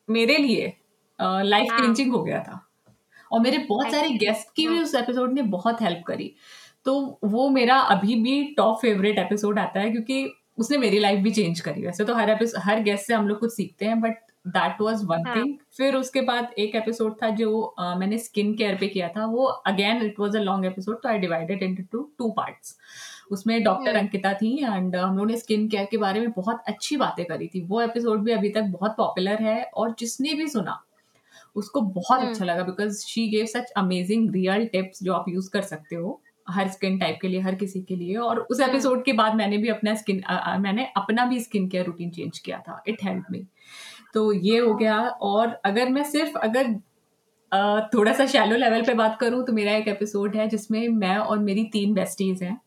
मेरे 0.10 0.38
लिए 0.38 0.73
लाइफ 1.19 1.71
uh, 1.71 1.81
चेंजिंग 1.81 2.13
हो 2.13 2.23
गया 2.23 2.39
था। 2.39 2.67
और 3.31 3.39
मेरे 3.39 3.57
बहुत 3.57 3.91
सारे 3.91 4.10
गेस्ट 4.10 4.55
की 4.55 4.67
भी 4.67 4.79
उस 4.79 4.95
एपिसोड 4.95 5.34
ने 5.34 5.41
बहुत 5.41 5.81
हेल्प 5.81 6.03
करी। 6.07 6.34
तो 6.86 7.19
वो 7.23 7.49
मेरा 7.49 7.75
अभी 7.75 8.15
भी 8.15 8.43
टॉप 8.57 8.79
फेवरेट 8.81 9.17
एपिसोड 9.19 9.60
आता 9.60 9.79
है 9.79 9.91
क्योंकि 9.91 10.34
उसने 10.57 10.77
मेरी 10.77 10.99
लाइफ 10.99 11.19
भी 11.19 11.31
चेंज 11.31 11.60
करी। 11.60 11.86
वैसे 11.86 12.05
तो 12.05 12.15
हर 12.15 12.29
एपिसोड 12.29 12.62
हर 12.63 12.79
गेस्ट 12.79 13.07
से 13.07 13.13
हम 13.13 13.27
लोग 13.27 13.39
कुछ 13.39 13.53
सीखते 13.53 13.86
हैं 13.86 13.99
but 14.01 14.31
that 14.45 14.82
was 14.82 15.04
one. 15.04 15.23
Thing 15.25 15.56
फिर 15.77 15.95
उसके 15.95 16.21
बाद 16.21 16.54
एक 16.60 16.75
एपिसोड 16.75 17.15
था 17.23 17.30
जो 17.32 17.51
uh, 17.82 17.95
मैंने 17.97 18.17
स्किन 18.17 18.54
केयर 18.56 18.75
पे 18.75 18.88
किया 18.88 19.10
था 19.10 19.25
वो 19.27 19.45
again 19.45 20.01
it 20.01 20.19
was 20.19 20.36
a 20.36 20.39
long 20.41 20.65
episode 20.65 21.01
तो 21.04 21.10
I 21.10 21.19
divided 21.19 21.63
into 21.63 21.84
two 21.91 22.10
two 22.17 22.30
parts 22.32 22.77
उसमें 23.32 23.62
डॉक्टर 23.63 23.89
हम्म. 23.89 23.99
अंकिता 23.99 24.34
थी 24.34 24.56
एंड 24.58 24.95
हम 24.95 25.15
लोगों 25.15 25.25
ने 25.25 25.38
स्किन 25.38 25.67
केयर 25.67 25.86
के 25.91 25.97
बारे 25.97 26.19
में 26.19 26.32
बहुत 26.32 26.63
अच्छी 26.67 26.97
बातें 26.97 27.25
करी 27.25 27.47
थी 27.47 27.62
वो 27.65 27.82
एपिसोड 27.82 28.23
भी 28.23 28.32
अभी 28.32 28.49
तक 28.49 28.71
बहुत 28.71 28.95
पॉपुलर 28.97 29.43
है 29.43 29.62
और 29.63 29.95
जिसने 29.99 30.34
भी 30.34 30.47
सुना 30.47 30.82
उसको 31.56 31.82
बहुत 31.82 32.19
हम्म. 32.19 32.30
अच्छा 32.30 32.45
लगा 32.45 32.63
because 32.63 33.06
she 33.06 33.27
gave 33.30 33.45
such 33.45 33.71
amazing 33.77 34.32
real 34.34 34.65
tips 34.67 35.04
जो 35.04 35.13
आप 35.13 35.25
यूज़ 35.30 35.49
कर 35.49 35.62
सकते 35.62 35.95
हो 35.95 36.19
हर 36.47 36.69
स्किन 36.69 36.97
टाइप 36.99 37.17
के 37.21 37.27
लिए 37.27 37.39
हर 37.39 37.56
किसी 37.56 37.82
के 37.82 37.95
लिए 37.95 38.15
और 38.17 38.39
उस 38.41 38.60
हम्म. 38.60 38.69
एपिसोड 38.71 39.04
के 39.04 39.13
बाद 39.13 39.36
मैंने 39.36 39.58
भी 39.58 39.69
अपना 39.69 39.95
स्किन 39.95 40.21
मैंने 40.62 40.88
अपना 40.97 41.25
भी 41.25 41.39
स्किन 41.39 41.67
केयर 41.69 41.86
रूटीन 41.86 42.10
चेंज 42.10 42.39
किया 42.39 42.60
था 42.60 42.84
इट 42.88 43.04
हेल्प 43.04 43.25
मी 43.32 43.45
तो 44.13 44.32
ये 44.34 44.58
हो 44.60 44.74
गया 44.74 44.97
और 45.00 45.60
अगर 45.65 45.89
मैं 45.89 46.04
सिर्फ़ 46.04 46.38
अगर 46.38 46.74
थोड़ा 47.93 48.13
सा 48.13 48.26
शैलो 48.26 48.56
लेवल 48.56 48.82
पे 48.82 48.93
बात 48.93 49.17
करूँ 49.19 49.43
तो 49.45 49.54
मेरा 49.54 49.71
एक 49.71 49.88
एपिसोड 49.88 50.36
है 50.36 50.47
जिसमें 50.47 50.88
मैं 50.89 51.17
और 51.17 51.39
मेरी 51.39 51.63
तीन 51.63 51.93
बेस्टीज 51.93 52.43
हैं 52.43 52.60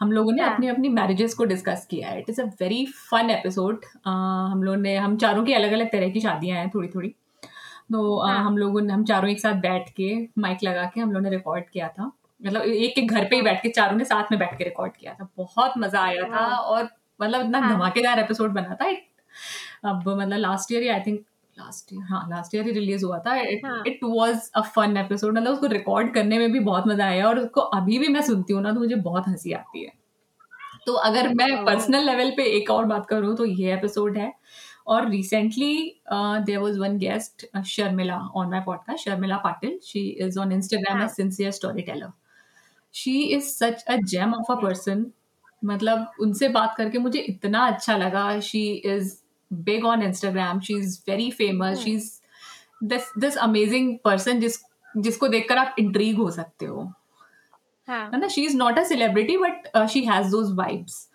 हम 0.00 0.12
लोगों 0.12 0.32
ने 0.32 0.42
हाँ. 0.42 0.54
अपनी 0.54 0.68
अपनी 0.68 0.88
मैरिजेस 0.88 1.34
को 1.34 1.44
डिस्कस 1.44 1.86
किया 1.90 2.08
है 2.08 2.18
it 2.20 2.30
is 2.30 2.40
a 2.40 2.44
very 2.44 2.86
fun 3.10 3.30
episode 3.30 3.84
हम 4.06 4.62
लोगों 4.62 4.78
ने 4.78 4.96
हम 4.96 5.16
चारों 5.16 5.44
की 5.44 5.52
अलग 5.52 5.72
अलग 5.72 5.92
तरह 5.92 6.10
की 6.10 6.20
शादियाँ 6.20 6.58
हैं 6.58 6.70
थोड़ी 6.74 6.88
थोड़ी 6.88 7.08
तो 7.92 8.20
हाँ. 8.26 8.44
हम 8.44 8.56
लोगों 8.58 8.80
ने 8.80 8.92
हम 8.92 9.04
चारों 9.04 9.30
एक 9.30 9.40
साथ 9.40 9.54
बैठ 9.54 9.90
के 9.90 10.28
माइक 10.38 10.58
लगा 10.64 10.84
के 10.84 11.00
हम 11.00 11.12
लोगों 11.12 11.24
ने 11.24 11.30
रिकॉर्ड 11.30 11.64
किया 11.72 11.88
था 11.88 12.12
मतलब 12.46 12.62
एक 12.62 12.98
एक 12.98 13.10
घर 13.10 13.24
पे 13.24 13.36
ही 13.36 13.42
बैठ 13.42 13.62
के 13.62 13.68
चारों 13.68 13.96
ने 13.96 14.04
साथ 14.04 14.32
में 14.32 14.38
बैठ 14.40 14.58
के 14.58 14.64
रिकॉर्ड 14.64 14.92
किया 14.92 15.14
था 15.14 15.28
बहुत 15.36 15.72
मज़ा 15.78 16.00
आया 16.00 16.22
था. 16.22 16.46
और 16.56 16.88
मतलब 17.22 17.40
इतना 17.40 17.58
हाँ. 17.58 17.76
धमाकेदार 17.76 18.18
एपिसोड 18.18 18.50
बना 18.50 18.74
था 18.74 18.86
It- 18.86 19.17
अब 19.84 20.08
मतलब 20.08 20.38
लास्ट 20.38 20.72
ईयर 20.72 20.82
ही 20.82 20.88
आई 20.88 21.00
थिंक 21.00 21.20
लास्ट 21.56 21.92
ईयर 21.92 22.02
हाँ 22.04 22.26
लास्ट 22.30 22.54
ईयर 22.54 22.64
ही 22.66 22.72
रिलीज़ 22.72 23.04
हुआ 23.04 23.18
था। 23.18 23.30
हाँ. 23.30 23.82
It 23.86 24.00
was 24.04 24.50
a 24.56 24.60
fun 24.74 24.96
episode 24.96 25.36
मतलब 25.36 25.52
उसको 25.52 25.66
रिकॉर्ड 25.68 26.12
करने 26.14 26.38
में 26.38 26.52
भी 26.52 26.60
बहुत 26.60 26.88
मज़ा 26.88 27.06
आया 27.06 27.26
और 27.28 27.38
उसको 27.38 27.60
अभी 27.60 27.98
भी 27.98 28.08
मैं 28.08 28.22
सुनती 28.22 28.52
हूँ 28.52 28.62
ना 28.62 28.72
तो 28.72 28.80
मुझे 28.80 28.94
बहुत 28.96 29.28
हँसी 29.28 29.52
आती 29.52 29.84
है। 29.84 29.92
तो 30.86 30.92
अगर 30.94 31.28
मैं 31.34 31.64
पर्सनल 31.64 32.06
लेवल 32.06 32.30
पे 32.36 32.44
एक 32.56 32.70
और 32.70 32.84
बात 32.86 33.06
करूँ 33.06 33.34
तो 33.36 33.44
ये 33.44 33.72
एपिसोड 33.74 34.18
है। 34.18 34.32
और 34.86 35.08
recently 35.10 36.00
there 36.12 36.58
was 36.58 36.78
one 36.80 36.96
guest 36.98 37.46
Sharmila 37.66 38.16
on 38.34 38.50
my 38.50 38.60
podcast 38.66 39.04
Sharmila 39.04 39.36
Patil 39.38 39.78
she 39.84 40.06
is 40.20 40.38
on 40.38 40.52
Instagram 40.52 40.96
हाँ. 40.96 41.04
As 41.04 41.10
sincere 41.12 41.50
storyteller 41.82 42.12
she 42.94 43.20
is 43.24 43.44
such 43.46 43.82
a 43.84 43.96
gem 44.06 44.34
of 44.34 44.52
a 44.52 44.60
person 44.62 45.06
मतलब 45.62 46.10
उनसे 46.20 46.48
बात 46.50 46.74
करके 46.76 46.98
मुझे 46.98 47.18
इतना 47.20 47.66
अच्छा 47.66 47.96
लगा। 47.96 48.38
She 48.40 48.66
is 48.86 49.12
on 49.86 50.02
Instagram 50.02 50.60
she 50.60 50.74
is 50.74 50.98
very 51.08 51.30
famous 51.30 51.78
she 51.78 51.90
is 51.90 52.10
this 52.84 53.12
this 53.18 53.36
amazing 53.36 53.96
person 54.04 54.40
जिस 54.40 54.58
जिसको 54.96 55.28
देखकर 55.28 55.58
आप 55.58 55.74
इंट्रीग 55.78 56.16
हो 56.16 56.30
सकते 56.30 56.66
हो। 56.66 56.92
हाँ. 57.88 58.10
है 58.10 58.20
ना? 58.20 58.28
She 58.28 58.44
is 58.44 58.56
not 58.56 58.78
a 58.78 58.84
celebrity 58.84 59.36
but 59.38 59.86
she 59.88 60.04
has 60.04 60.30
those 60.30 60.54
vibes 60.56 61.06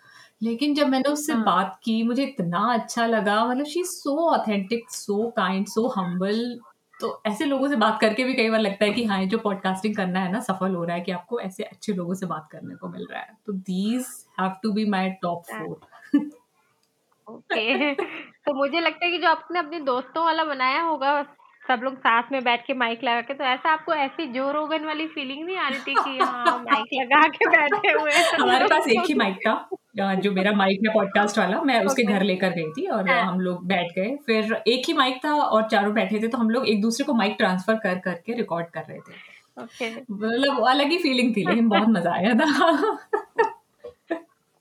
लेकिन 0.42 0.74
जब 0.74 0.88
मैंने 0.88 1.10
उससे 1.10 1.32
हाँ. 1.32 1.44
बात 1.44 1.78
की 1.84 2.02
मुझे 2.02 2.22
इतना 2.22 2.72
अच्छा 2.74 3.06
लगा। 3.06 3.44
मतलब 3.44 3.66
she 3.66 3.80
is 3.80 3.88
so 3.88 4.16
authentic 4.30 4.90
so 4.90 5.30
kind 5.36 5.66
so 5.66 5.86
humble 5.88 6.60
तो 7.00 7.22
ऐसे 7.26 7.44
लोगों 7.44 7.68
से 7.68 7.76
बात 7.76 7.98
करके 8.00 8.24
भी 8.24 8.34
कई 8.34 8.50
बार 8.50 8.60
लगता 8.60 8.84
है 8.84 8.92
कि 8.92 9.04
हाँ 9.04 9.24
जो 9.24 9.38
पॉडकास्टिंग 9.38 9.96
करना 9.96 10.20
है 10.20 10.32
ना 10.32 10.40
सफल 10.40 10.74
हो 10.74 10.84
रहा 10.84 10.96
है 10.96 11.02
कि 11.02 11.12
आपको 11.12 11.40
ऐसे 11.40 11.62
अच्छे 11.62 11.92
लोगों 11.92 12.14
से 12.14 12.26
बात 12.26 12.48
करने 12.52 12.74
को 12.74 12.88
मिल 12.88 13.06
रहा 13.10 13.20
है। 13.20 13.36
तो 13.46 13.52
these 13.52 14.06
have 14.40 14.52
to 14.62 14.72
be 14.72 14.84
my 14.84 15.10
top. 15.22 15.42
Four 15.42 16.20
okay. 17.28 17.94
तो 17.94 18.54
मुझे 18.54 18.80
लगता 18.80 19.04
है 19.04 19.10
कि 19.12 19.18
जो 19.18 19.28
आपने 19.28 19.58
अपने 19.58 19.80
दोस्तों 19.82 20.24
वाला 20.24 20.44
बनाया 20.44 20.80
होगा 20.82 21.22
सब 21.62 21.80
लोग 21.84 21.94
साथ 21.98 22.32
में 22.32 22.42
बैठ 22.44 22.66
के 22.66 22.74
माइक 22.74 23.04
लगा 23.04 23.20
के 23.20 23.34
तो 23.34 23.44
ऐसा 23.44 23.70
आपको 23.72 23.92
ऐसी 23.96 24.26
जो 24.32 24.50
रोगन 24.52 24.84
वाली 24.84 25.06
फीलिंग 25.06 25.44
नहीं 25.44 25.56
आ 25.56 25.68
रही 25.68 25.78
थी 25.80 25.94
कि 25.94 26.18
हाँ 26.18 26.58
माइक 26.60 26.88
लगा 26.92 27.20
के 27.28 27.48
बैठे 27.48 27.92
हुए 27.92 28.12
हैं 28.12 28.24
हमारे 28.34 28.66
पास 28.66 28.88
एक 28.88 29.06
ही 29.08 29.14
माइक 29.14 29.36
था 29.46 29.54
जो 30.16 30.32
मेरा 30.32 30.52
माइक 30.52 30.80
है 30.86 30.92
पॉडकास्ट 30.94 31.38
वाला 31.38 31.60
मैं 31.62 31.80
उसके 31.84 32.02
घर 32.04 32.22
लेकर 32.22 32.50
गई 32.50 32.70
थी 32.72 32.86
और 32.88 33.08
हाँ. 33.10 33.22
हम 33.22 33.40
लोग 33.40 33.66
बैठ 33.68 33.92
गए। 33.96 34.16
फिर 34.26 34.54
एक 34.68 34.88
ही 34.88 34.94
माइक 34.94 35.24
था 35.24 35.34
और 35.34 35.68
चारों 35.68 35.94
बैठे 35.94 36.20
थे 36.22 36.28
तो 36.28 36.38
हम 36.38 36.50
लोग 36.50 36.68
एक 36.68 36.80
दूसरे 36.82 37.04
को 37.04 37.14
माइक 37.14 37.34
ट्रांसफ़र 37.38 37.74
कर 37.76 37.98
करके 38.04 38.34
रिकॉर्ड 38.34 38.66
कर 38.74 38.84
रहे 38.88 38.98
थे। 38.98 39.90
मतलब 40.12 40.64
अलग 40.68 40.90
ही 40.90 40.98
फीलिंग 40.98 41.34
थी 41.36 41.44
लेकिन 41.48 41.68
बहुत 41.68 41.88
मज़ा 41.88 42.12
आया 42.12 42.34
था। 42.34 43.53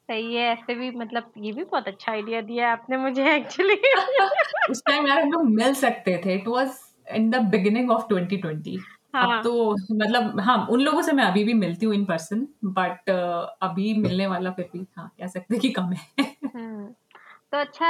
सही 0.10 0.36
है 0.36 0.52
ऐसे 0.52 0.76
भी 0.76 0.92
मतलब 0.92 1.32
ये 1.38 1.52
भी 1.52 1.64
बहुत 1.64 1.88
अच्छा 1.88 2.12
आइडिया 2.12 2.42
दिया 2.42 2.72
आपने 2.72 2.98
मुझे 2.98 3.36
एक्चुअली 3.36 3.76
उस 4.70 4.84
टाइम 4.88 5.08
यार 5.08 5.22
हम 5.22 5.32
लोग 5.32 5.50
मिल 5.50 5.74
सकते 5.74 6.22
थे 6.26 6.36
it 6.36 6.48
was 6.48 6.70
in 7.12 7.30
the 7.30 7.36
beginning 7.36 7.92
of 7.92 8.08
2020 8.14 8.80
हाँ. 9.16 9.38
अब 9.38 9.44
तो 9.44 9.72
मतलब 9.96 10.40
हाँ 10.40 10.68
उन 10.72 10.82
लोगों 10.82 11.02
से 11.02 11.12
मैं 11.12 11.24
अभी 11.24 11.44
भी 11.44 11.54
मिलती 11.54 11.86
हूँ 11.86 11.96
इन 11.96 12.06
पर्सन 12.06 12.48
बट 12.66 13.10
अभी 13.62 13.94
मिलने 13.94 14.28
वाला 14.28 14.52
फिर 14.52 14.70
भी 14.74 14.86
हाँ 14.98 15.12
कह 15.20 15.28
सकते 15.28 15.60
कि 15.60 15.70
कम 15.70 15.94
है। 15.94 16.26
हम्म 16.46 16.88
तो 17.52 17.58
अच्छा 17.58 17.90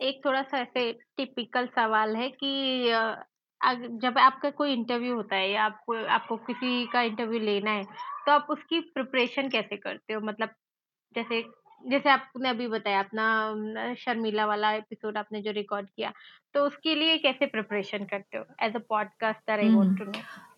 एक 0.00 0.20
थोड़ा 0.24 0.42
सा 0.42 0.58
ऐसे 0.58 0.92
टिपिकल 0.92 1.66
सवाल 1.66 2.16
है 2.16 2.28
कि 2.28 2.88
जब 3.98 4.18
आपका 4.18 4.50
कोई 4.50 4.72
इंटरव्यू 4.72 5.14
होता 5.14 5.36
है 5.36 5.50
या 5.50 5.64
आपको 5.64 6.04
आपको 6.06 6.36
किसी 6.36 6.86
का 6.86 7.02
इंटरव्यू 7.02 7.40
लेना 7.40 7.70
है 7.70 7.84
तो 8.26 8.32
आप 8.32 8.46
उसकी 8.50 8.80
प्रिपरेशन 8.80 9.48
कैसे 9.48 9.76
करते 9.76 10.14
हो? 10.14 10.20
मतलब 10.20 10.48
जैसे 11.16 11.44
जैसे 11.84 12.10
आपने 12.10 12.48
अभी 12.48 12.66
बताया 12.68 12.98
अपना 13.00 13.94
शर्मिला 13.98 14.46
वाला 14.46 14.70
एपिसोड 14.72 15.16
आपने 15.18 15.40
जो 15.42 15.50
रिकॉर्ड 15.50 15.86
किया 15.86 16.12
तो 16.54 16.64
उसके 16.66 16.94
लिए 16.94 17.16
कैसे 17.18 17.46
प्रिपरेशन 17.46 18.04
करते 18.04 18.38
हो? 18.38 18.44
As 18.62 18.76
a 18.76 18.80
podcaster 18.88 19.60
I 19.60 19.68
want 19.68 19.98
to 19.98 20.04
know 20.04 20.12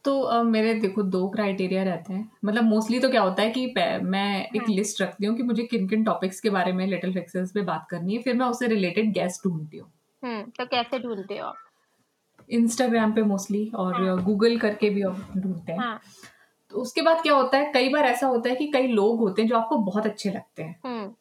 तो 0.05 0.21
अ, 0.21 0.43
मेरे 0.43 0.75
देखो 0.75 1.03
दो 1.03 1.27
क्राइटेरिया 1.29 1.83
रहते 1.83 2.13
हैं। 2.13 2.31
मतलब 2.45 2.65
मोस्टली 2.65 2.99
तो 3.01 3.09
क्या 3.11 3.23
होता 3.23 3.43
है 3.43 3.51
कि 3.51 3.67
मैं 4.03 4.45
एक 4.47 4.57
हाँ. 4.57 4.75
लिस्ट 4.75 5.03
रखती 5.03 5.27
हूँ 5.27 5.37
कि 5.37 5.43
मुझे 5.43 5.63
किन 5.63 5.89
किन 5.89 6.05
टॉपिक्स 6.05 6.41
के 6.41 6.51
बारे 6.51 6.73
में 6.73 6.87
लिटिल 6.87 7.13
फिक्सेस 7.15 7.53
पे 7.53 7.63
बात 7.63 7.87
करनी 7.91 8.17
है 8.17 8.23
फिर 8.23 8.35
मैं 8.35 8.47
उससे 8.47 8.67
रिलेटेड 8.67 9.13
गेस्ट 9.13 9.47
ढूंढती 9.49 9.79
हूँ। 9.79 9.91
हम्म 10.23 10.43
तो 10.51 10.67
कैसे 10.67 10.99
ढूंढते 10.99 11.39
हो 11.39 11.47
आप? 11.47 11.57
इंस्टाग्राम 12.51 13.13
पे 13.13 13.23
मोस्टली 13.23 13.69
और 13.75 13.95
हाँ. 13.95 14.17
गूगल 14.25 14.59
करके 14.59 14.91
भी 14.91 15.03
ढूंढते 15.03 15.73
हैं। 15.73 15.79
हाँ। 15.79 16.01
तो 16.75 16.81
उसके 16.81 17.03
बाद 17.03 17.21
क्या 17.23 17.35
होता 17.35 17.59
है 17.59 17.73
कई 17.75 17.89
बार 17.89 18.05
ऐसा 18.05 18.27
होता 18.27 18.49
है 18.49 18.55
कि 18.57 18.67
कई 18.67 18.87
लोग 18.87 19.19
होते 19.19 19.43
हैं 19.43 19.49
जो 19.49 19.57
आपको 19.57 19.77
बहुत 19.77 20.07
अच्छे 20.07 20.31
लगते 20.31 20.63
हैं। 20.63 20.81
हम्म। 20.87 21.15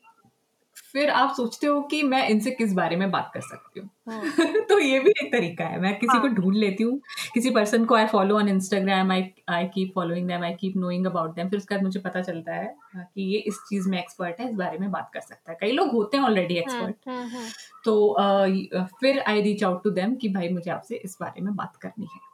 फिर 0.94 1.10
आप 1.10 1.34
सोचते 1.34 1.68
हो 1.68 1.82
कि 1.82 2.04
मैं 2.04 2.28
इनसे 2.28 2.52
किस 2.52 2.74
बारे 2.74 2.96
में 2.96 3.12
बात 3.12 3.32
कर 3.34 3.42
सकती 3.42 3.80
हूँ? 3.80 3.90
हम्म। 4.10 4.22
तो 4.70 4.80
ये 4.80 5.00
भी 5.00 5.10
एक 5.10 5.32
तरीका 5.32 5.66
है। 5.66 5.80
मैं 5.82 6.00
किसी 6.00 6.20
को 6.20 6.28
हाँ. 6.28 6.36
ढूंढ 6.36 6.56
लेती 6.56 6.84
हूँ 6.84 7.00
किसी 7.34 7.50
पर्सन 7.50 7.86
को 7.86 7.96
I 7.96 8.06
follow 8.06 8.38
on 8.38 8.50
Instagram 8.50 9.12
I 9.12 9.32
I 9.50 9.66
keep 9.66 9.92
following 9.96 10.28
them 10.28 10.44
I 10.44 10.54
keep 10.54 10.78
knowing 10.78 11.06
about 11.06 11.36
them 11.36 11.50
फिर 11.50 11.60
उसके 11.60 11.76
बाद 11.76 11.84
मुझे 11.84 12.00
पता 12.00 12.22
चलता 12.22 12.54
है 12.54 12.76
हाँ, 12.94 13.04
कि 13.16 13.22
ये 13.22 13.40
इस 13.40 13.58
चीज़ 13.70 13.90
में 13.90 14.00
एक्सपर्ट 14.00 14.40
है 14.40 14.50
इस 14.50 14.56
बारे 14.56 14.78
में 14.78 14.92
बात 14.92 15.10
कर 15.14 15.20
सकता 15.20 15.52
है। 15.52 15.58
कई 15.62 15.72
लोग 15.72 15.92
होते 15.92 16.18
हैं 16.18 16.24
ऑलरेडी 16.24 16.56
एक्सपर्ट 16.56 16.96
हम्म 17.08 17.28
हम्म। 17.28 17.48
तो 17.86 18.08
अ, 18.08 18.86
फिर 19.00 19.20
I 19.20 19.42
reach 19.42 19.64
out 19.64 19.84
to 19.84 19.90
them 19.90 20.16
कि 20.16 20.30
भाई 20.30 20.50
मुझे 20.50 20.72
आपसे 20.72 20.96
इस 20.96 21.18
बारे 21.22 21.42
में 21.42 21.56
बात 21.56 21.76
करनी 21.76 22.08
है। 22.16 22.33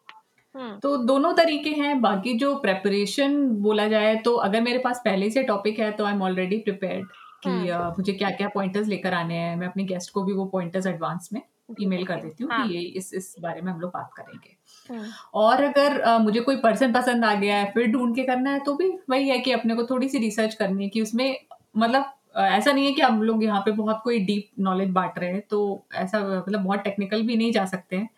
तो 0.80 0.96
दोनों 0.98 1.34
तरीके 1.34 1.70
हैं 1.70 2.00
बाकी 2.02 2.34
जो 2.34 2.54
प्रेपरेशन 2.56 3.38
बोला 3.62 3.88
जाए 3.88 4.16
तो 4.16 4.36
अगर 4.36 4.62
मेरे 4.62 4.80
पास 4.80 5.02
पहले 5.06 5.30
से 5.30 5.44
टॉपिक 5.44 5.80
है 5.80 5.92
तो 5.92 6.06
आई 6.06 6.14
एम 6.14 6.22
ऑलरेडी 6.22 6.58
प्रिपेयर्ड 6.58 7.08
कि 7.44 7.50
हम्म। 7.50 7.70
अ, 7.70 7.94
मुझे 7.98 8.14
क्या 8.14 8.30
क्या 8.30 8.48
पॉइंटर्स 8.48 8.88
लेकर 8.88 9.14
आने 9.14 9.36
हैं। 9.36 9.56
मैं 9.56 9.68
अपने 9.68 9.84
गेस्ट 9.84 10.12
को 10.14 10.24
भी 10.24 10.34
वो 10.34 10.46
पॉइंटर्स 10.46 10.88
एडवांस 10.88 11.30
में 11.34 11.42
ईमेल 11.82 12.06
कर 12.06 12.22
देती 12.22 12.44
हूँ 12.44 12.52
हाँ. 12.52 12.68
कि 12.68 12.76
ये 12.76 12.82
इस 12.98 13.14
इस 13.14 13.36
बारे 13.42 13.62
में 13.62 13.72
हम 13.72 13.80
लोग 13.80 13.92
बात 13.92 14.10
करेंगे। 14.18 14.56
हम्म। 14.90 15.12
और 15.34 15.64
अगर 15.64 16.00
अ, 16.00 16.18
मुझे 16.18 16.40
कोई 16.40 16.56
पर्सन 16.56 16.94
पसंद 16.94 17.26
आ 17.26 17.34
गया 17.36 17.58
है 17.58 17.72
फिर 17.72 17.88
ढूंढ 17.88 18.16
के 18.16 18.24
करना 18.24 18.52
है 18.52 18.60
तो 18.60 18.76
भी 18.76 18.90
वही 19.10 19.30
है 19.30 19.40
कि 19.40 19.52
अपने 19.52 19.76
को 19.76 19.84
थोड़ी 19.84 20.10
सी 20.10 20.18
रिसर्च 20.18 20.54
करनी 20.54 20.84
है 20.84 20.90
कि 20.90 21.02
उसमें 21.02 21.38
मतलब 21.78 22.14
ऐसा 22.38 22.72
नहीं 22.72 22.86
है 22.86 22.92
कि 22.92 23.02
हम 23.02 23.22
लोग 23.24 23.44
यहाँ 23.44 23.62
पे 23.62 23.72
बहुत 23.72 24.02
कोई 24.04 24.20
डीप 24.20 24.50
नॉलेज 24.60 24.90
बांट 24.90 25.20
रहे 25.20 25.30
हैं 25.30 25.42
तो 25.50 25.86
ऐसा 25.96 26.20
मतलब 26.20 26.60
बहुत 26.60 26.80
टेक्निकल 26.80 27.22
भी 27.22 27.36
नहीं 27.38 27.52
जा 27.52 27.66
सकते 27.66 27.96
हैं। 27.96 28.10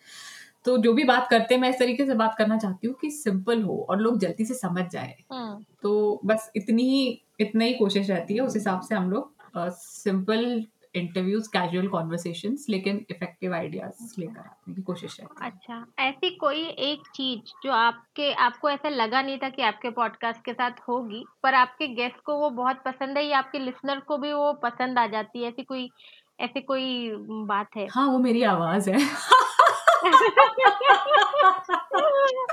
तो 0.66 0.78
जो 0.78 0.94
भी 0.94 1.04
बात 1.04 1.28
करते 1.30 1.54
हैं 1.54 1.62
मैं 1.62 1.70
इस 1.70 1.80
तरीके 1.80 2.06
से 2.06 2.14
बात 2.14 2.36
करना 2.38 2.58
चाहती 2.58 2.88
हूँ 2.88 2.96
कि 3.02 3.10
सिंपल 3.12 3.62
हो 3.62 3.86
और 3.90 4.00
लोग 4.00 4.20
जल्दी 4.20 4.46
से 4.46 4.54
समझ 4.54 4.90
जाए। 4.92 5.16
हम्म 5.32 5.64
तो 5.84 6.22
बस 6.26 6.52
इतनी 6.56 6.84
ही 6.84 7.22
इतना 7.40 7.66
ही 7.66 7.74
कोशिश 7.74 8.10
रहती 8.10 8.34
है 8.34 8.42
उस 8.42 8.56
हिसाब 8.56 8.82
से 8.82 8.96
हम 8.96 9.10
लोग 9.12 9.34
सिंपल 9.58 10.66
इंटरव्यूज़ 10.96 11.48
कैजुअल 11.50 11.88
कॉन्वर्सेशंस 11.88 12.66
लेकिन 12.70 13.06
इफ़ेक्टिव 13.10 13.54
आइडियाज़ 13.54 14.14
लेकर 14.20 14.40
आने 14.40 14.74
की 14.74 14.82
कोशिश 14.82 15.20
है। 15.20 15.28
अच्छा 15.42 15.86
ऐसी 16.00 16.30
कोई 16.36 16.64
एक 16.64 17.08
चीज़ 17.16 17.54
जो 17.64 17.72
आपके 17.72 18.32
आपको 18.34 18.70
ऐसा 18.70 18.90
लगा 18.90 19.22
नहीं 19.22 19.38
था 19.38 19.50
कि 19.50 19.62
आपके 19.62 19.90
पॉडकास्ट 19.90 20.46
के 20.46 20.54
साथ 20.54 20.72
होगी 20.88 21.24
पर 21.44 21.54
आपके 21.54 21.88
गेस्ट 21.88 22.22
को 22.26 22.36
वो 22.36 22.50
बहुत 22.50 22.84
पसंद 22.86 23.18
है 23.18 23.26
या 23.26 23.38
आपके 23.38 23.60
लिसनर 23.60 24.00
को 24.00 24.18
भी 24.18 24.34
वो 24.34 24.54
पसंद 24.54 25.00
आ 25.00 25.08
जाती 25.08 25.42
है? 25.42 25.50
ऐसी 25.50 25.64
कोई 25.64 25.90
ऐसी 26.40 26.62
कोई 26.62 27.12
बात 27.46 27.68
है? 27.78 27.88
हाँ 27.92 28.08
वो 28.08 28.20
मेरी 28.20 28.44
आवाज़ 28.44 28.90
है। 28.90 29.00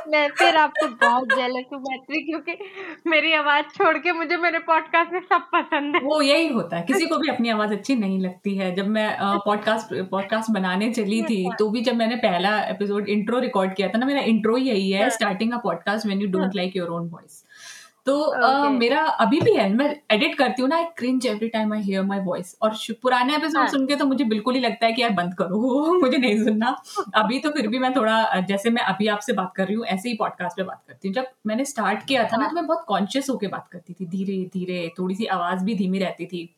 मैं 0.08 0.28
फिर 0.28 0.56
आपको 0.56 0.86
बहुत 0.86 1.28
जेलस 1.28 1.64
हूँ 1.72 1.80
मैत्री 1.80 2.22
क्योंकि 2.22 2.56
मेरी 3.06 3.32
आवाज़ 3.32 3.64
छोड़ 3.64 3.96
के 3.98 4.12
मुझे 4.12 4.36
मेरे 4.36 4.58
पॉडकास्ट 4.58 5.12
में 5.12 5.20
सब 5.20 5.40
पसंद 5.54 5.96
है। 5.96 6.02
वो 6.02 6.20
यही 6.22 6.48
होता 6.48 6.76
है। 6.76 6.82
किसी 6.82 7.06
को 7.06 7.18
भी 7.18 7.28
अपनी 7.28 7.48
आवाज़ 7.48 7.72
अच्छी 7.72 7.96
नहीं 7.96 8.18
लगती 8.18 8.56
है। 8.56 8.74
जब 8.74 8.88
मैं 8.88 9.16
पॉडकास्ट 9.20 9.94
पॉडकास्ट 10.10 10.50
बनाने 10.50 10.92
चली 10.92 11.22
थी 11.22 11.44
अच्छा। 11.44 11.56
तो 11.56 11.70
भी 11.70 11.80
जब 11.80 11.96
मैंने 11.96 12.16
पहला 12.16 12.60
एपिसोड 12.62 13.08
इंट्रो 13.08 13.38
रिकॉर्ड 13.38 13.74
किया 13.74 13.88
था 13.88 13.98
ना 13.98 14.06
मेरा 14.06 14.20
इंट्रो 14.20 14.56
यही 14.56 14.90
है 14.90 15.10
starting 15.10 15.52
a 15.52 15.58
podcast 15.58 16.06
when 16.06 16.20
you 16.20 16.28
don't 16.28 16.54
like 16.54 16.76
your 16.76 16.88
own 16.88 17.08
voice 17.08 17.44
तो 18.08 18.14
okay. 18.16 18.50
uh, 18.64 18.70
मेरा 18.72 19.00
अभी 19.22 19.40
भी 19.40 19.52
है 19.54 19.68
मैं 19.72 19.88
एडिट 20.10 20.34
करती 20.34 20.62
हूँ 20.62 20.68
ना 20.70 20.76
I 20.76 20.84
cringe 20.96 21.26
every 21.26 21.48
time 21.48 21.72
I 21.74 21.80
hear 21.80 22.02
my 22.02 22.20
voice 22.20 22.56
और 22.62 22.76
पुराने 23.02 23.34
एपिसोड 23.36 23.56
हाँ. 23.56 23.66
सुन 23.68 23.86
के 23.86 23.96
तो 23.96 24.04
मुझे 24.06 24.24
बिल्कुल 24.24 24.54
ही 24.54 24.60
लगता 24.60 24.86
है 24.86 24.92
कि 24.92 25.02
यार 25.02 25.10
बंद 25.12 25.34
करो 25.34 25.98
मुझे 26.02 26.16
नहीं 26.16 26.44
सुनना 26.44 26.74
अभी 27.16 27.38
तो 27.38 27.50
फिर 27.50 27.68
भी 27.68 27.78
मैं 27.78 27.92
थोड़ा 27.96 28.40
जैसे 28.48 28.70
मैं 28.70 28.82
अभी 28.84 29.08
आपसे 29.08 29.32
बात 29.32 29.52
कर 29.56 29.66
रही 29.66 29.74
हूँ 29.74 29.86
ऐसे 29.86 30.08
ही 30.08 30.14
पॉडकास्ट 30.16 30.56
पे 30.56 30.62
बात 30.62 30.82
करती 30.88 31.08
हूँ 31.08 31.14
जब 31.14 31.26
मैंने 31.46 31.64
स्टार्ट 31.66 32.06
किया 32.06 32.24
था 32.24 32.36
ना 32.36 32.42
हाँ। 32.42 32.50
तो 32.50 32.56
मैं 32.56 32.66
बहुत 32.66 32.84
कॉन्शियस 32.88 33.30
होकर 33.30 33.48
बात 33.48 33.68
करती 33.72 33.94
थी 33.94 34.06
धीरे 34.08 34.42
धीरे 34.52 34.80
थोड़ी 34.98 35.14
सी 35.14 35.26
आवाज़ 35.36 35.64
भी 35.64 35.74
धीमी 35.74 35.98
रहती 35.98 36.26
थी 36.26 36.48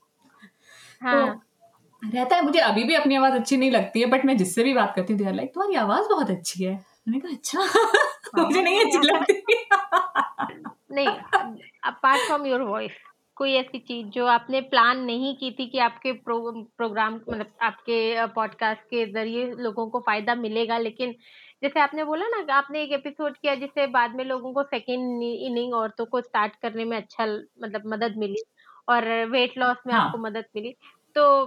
हाँ. 1.02 1.26
तो 1.26 2.10
रहता 2.10 2.36
है 2.36 2.44
मुझे 2.44 2.58
अभी 2.62 2.84
भी 2.84 2.94
अपनी 2.94 3.16
आवाज़ 3.16 3.34
अच्छी 3.34 3.56
नहीं 3.56 3.70
लगती 3.70 4.00
है 4.00 4.06
बट 4.10 4.24
मैं 4.24 4.36
जिससे 4.36 4.64
भी 4.64 4.74
बात 4.74 4.92
करती 4.96 5.14
हूँ 5.14 5.34
लाइक 5.34 5.54
तुम्हारी 5.54 5.76
आवाज़ 5.78 6.08
बहुत 6.08 6.30
अच्छी 6.30 6.64
है 6.64 6.74
मैंने 6.74 7.20
कहा 7.20 7.32
अच्छा 7.32 8.42
मुझे 8.44 8.62
नहीं 8.62 8.84
अच्छी 8.84 9.08
लगती 9.08 9.58
नहीं 10.92 11.08
अपार्ट 11.84 12.26
फ्रॉम 12.26 12.46
योर 12.46 12.62
वॉइस 12.62 12.92
कोई 13.36 13.52
ऐसी 13.52 13.78
चीज़ 13.78 14.06
जो 14.06 14.26
आपने 14.26 14.60
प्लान 14.60 14.98
नहीं 15.00 15.36
की 15.36 15.50
थी 15.50 15.66
कि 15.66 15.78
आपके 15.78 16.12
प्रो, 16.12 16.66
प्रोग्राम 16.76 17.14
मतलब 17.14 17.46
आपके 17.62 18.26
पॉडकास्ट 18.26 18.80
के 18.80 19.06
ज़रिए 19.06 19.50
लोगों 19.50 19.86
को 19.90 20.00
फ़ायदा 20.00 20.34
मिलेगा 20.34 20.78
लेकिन 20.78 21.14
जैसे 21.62 21.80
आपने 21.80 22.04
बोला 22.04 22.26
ना 22.26 22.54
आपने 22.54 22.82
एक 22.82 22.92
एपिसोड 22.92 23.36
किया 23.36 23.54
जिससे 23.54 23.86
बाद 23.86 24.14
में 24.14 24.24
लोगों 24.24 24.52
को 24.52 24.62
सेकेंड 24.62 25.22
इनिंग 25.22 25.74
औरतों 25.74 26.06
को 26.06 26.20
स्टार्ट 26.20 26.52
करने 26.62 26.84
में 26.84 26.96
अच्छा 26.96 27.26
मतलब 27.62 27.82
मदद 27.86 28.14
मिली 28.16 28.42
और 28.88 29.24
वेट 29.24 29.58
लॉस 29.58 29.76
में 29.86 29.94
हाँ. 29.94 30.06
आपको 30.06 30.18
मदद 30.18 30.44
मिली 30.56 30.74
तो 31.14 31.44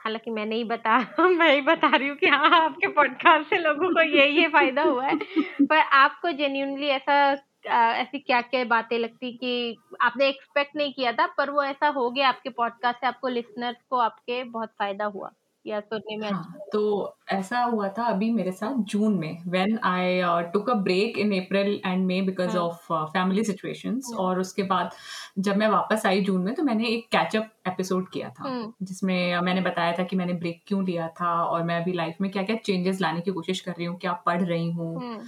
हालाँकि 0.00 0.30
मैं 0.30 0.46
नहीं 0.46 0.64
बता 0.64 0.98
मैं 1.28 1.54
ही 1.54 1.60
बता 1.60 1.96
रही 1.96 2.08
हूँ 2.08 2.16
कि 2.16 2.26
हाँ 2.26 2.64
आपके 2.64 2.86
पॉडकास्ट 2.86 3.50
से 3.50 3.58
लोगों 3.58 3.88
को 3.88 4.02
ये 4.02 4.28
ये 4.30 4.48
फ़ायदा 4.48 4.82
हुआ 4.82 5.06
है 5.06 5.16
पर 5.62 5.76
आपको 5.76 6.32
जेन्यूनली 6.32 6.86
ऐसा 6.86 7.34
ऐसी 7.66 8.18
क्या 8.18 8.40
क्या 8.42 8.64
बातें 8.66 8.98
लगती 8.98 9.32
कि 9.34 9.76
आपने 10.02 10.28
एक्सपेक्ट 10.28 10.76
नहीं 10.76 10.92
किया 10.92 11.12
था 11.12 11.26
पर 11.36 11.50
वो 11.50 11.62
ऐसा 11.64 11.88
हो 11.90 12.10
गया 12.10 12.28
आपके 12.28 12.50
पॉडकास्ट 12.52 13.00
से 13.00 13.06
आपको 13.06 13.28
लिसनर्स 13.30 13.76
को 13.90 13.98
आपके 14.00 14.42
बहुत 14.44 14.70
फ़ायदा 14.70 15.04
हुआ 15.06 15.30
या 15.64 15.80
सुनने 15.82 16.16
में 16.16 16.28
हाँ, 16.28 16.42
अच्छा 16.44 16.66
तो 16.72 17.16
ऐसा 17.30 17.62
हुआ 17.62 17.88
था 17.88 18.04
अभी 18.04 18.30
मेरे 18.30 18.52
साथ 18.52 18.82
जून 18.84 19.14
में 19.14 19.38
when 19.46 19.78
I 19.84 20.20
took 20.52 20.70
a 20.70 20.74
break 20.82 21.18
in 21.18 21.32
April 21.34 21.80
and 21.86 22.04
May 22.06 22.20
because 22.22 22.56
of 22.56 22.92
family 22.92 23.44
situations 23.44 24.12
और 24.16 24.40
उसके 24.40 24.62
बाद 24.64 24.90
जब 25.38 25.56
मैं 25.56 25.68
वापस 25.68 26.06
आई 26.06 26.20
जून 26.20 26.42
में 26.42 26.54
तो 26.54 26.62
मैंने 26.62 26.88
एक 26.88 27.08
कैचअप 27.12 27.50
एपिसोड 27.68 28.08
किया 28.10 28.28
था 28.30 28.44
हम्म। 28.44 28.72
जिसमें 28.82 29.40
मैंने 29.40 29.60
बताया 29.60 29.92
था 29.92 30.02
कि 30.02 30.16
मैंने 30.16 30.32
ब्रेक 30.34 30.62
क्यों 30.66 30.84
लिया 30.84 31.08
था 31.20 31.32
और 31.44 31.62
मैं 31.62 31.80
अभी 31.80 31.92
लाइफ 31.94 32.20
में 32.20 32.30
क्या 32.30 32.42
क्या 32.42 32.56
चेंजेस 32.64 33.00
लाने 33.00 33.20
की 33.20 33.30
कोशिश 33.32 33.60
कर 33.60 33.72
रही 33.72 33.86
हूँ 33.86 33.98
क्या 33.98 34.12
पढ़ 34.26 34.42
रही 34.42 34.70
हूँ 34.70 34.94
हम्म। 34.96 35.18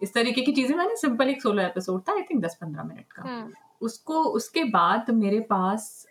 इस 0.00 0.14
तरीके 0.14 0.42
की 0.42 0.52
चीज़ें 0.52 0.76
मैंने 0.76 0.96
सिंपल 0.96 1.28
एक 1.30 1.42
सोलो 1.42 1.62
एपिसोड 1.62 2.00
था 2.08 2.14
आई 2.14 2.22
थिंक 2.22 2.42
दस 2.44 2.58
पंद्रह 2.60 2.84
मिनट 2.84 3.12
का। 3.12 3.22
हम्म। 3.22 3.52
उसको 3.80 4.22
उसके 4.34 4.64
बाद 4.64 5.10
मेरे 5.12 5.40
पास 5.50 6.06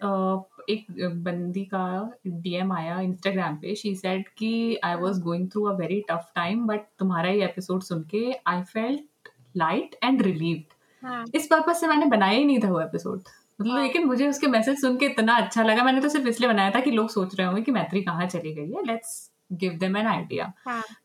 एक 0.70 0.86
बंदी 1.24 1.64
का 1.66 1.86
डीएम 2.28 2.72
आया 2.74 3.00
इंस्टाग्राम 3.02 3.56
पे। 3.56 3.76
शी 3.76 3.96
सेड 3.96 4.28
कि 4.38 4.80
I 4.84 4.96
was 4.96 5.20
going 5.22 5.50
through 5.52 5.64
a 5.64 5.76
very 5.78 6.00
tough 6.10 6.32
time 6.36 6.66
but 6.68 6.86
तुम्हारा 7.00 7.30
ये 7.30 7.44
एपिसोड 7.46 7.82
सुन 7.84 8.04
के 8.12 8.32
I 8.48 8.62
felt 8.64 9.30
light 9.58 9.96
and 10.04 10.22
relieved 10.22 11.36
इस 11.36 11.48
पर्पज 11.48 11.76
से 11.76 11.88
मैंने 11.88 12.06
बनाया 12.08 12.38
ही 12.38 12.46
नहीं 12.46 12.60
था 12.60 12.70
वो 12.70 12.80
एपिसोड 12.82 13.20
मतलब 13.62 13.72
हाँ। 13.72 13.82
लेकिन 13.82 14.06
मुझे 14.06 14.28
उसके 14.28 14.48
मैसेज 14.48 14.80
सुन 14.82 14.98
के 14.98 15.06
इतना 15.06 15.36
अच्छा 15.36 15.64
लगा। 15.64 15.84
मैंने 15.84 16.02
तो 16.02 16.10
सिर्फ़ 16.10 16.28
इसलिए 16.28 16.50
बनाया 16.50 16.72
था 16.72 16.80
कि 16.80 16.92
लोग 16.92 17.10
सोच 17.10 17.36
रहे 17.36 17.48
होंगे 17.48 17.62
कि 17.62 17.72
मैत्री 17.72 18.02
कहाँ 18.04 18.26
चली 18.28 18.54
गई 18.54 18.72
है। 18.72 18.84
Let's 18.86 19.14
give 19.52 19.74
them 19.74 19.98
an 19.98 20.08
idea. 20.08 20.52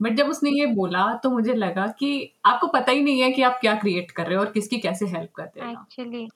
But 0.02 0.12
जब 0.12 0.28
उसने 0.28 0.50
ये 0.50 0.66
बोला 0.74 1.12
तो 1.14 1.30
मुझे 1.30 1.54
लगा 1.54 1.86
कि 1.98 2.10
आपको 2.44 2.66
पता 2.68 2.92
ही 2.92 3.02
नहीं 3.02 3.20
है 3.20 3.30
कि 3.32 3.42
आप 3.42 3.58
क्या 3.60 3.74
क्रिएट 3.74 4.10
कर 4.10 4.26
रहे 4.26 4.36
हो 4.36 4.42
और 4.42 4.50
किसकी 4.50 4.78
कैसे 4.78 5.06
हेल्प 5.06 5.32
करते 5.36 5.60
हैं। 5.60 5.72
एक्चुअली 5.72 6.28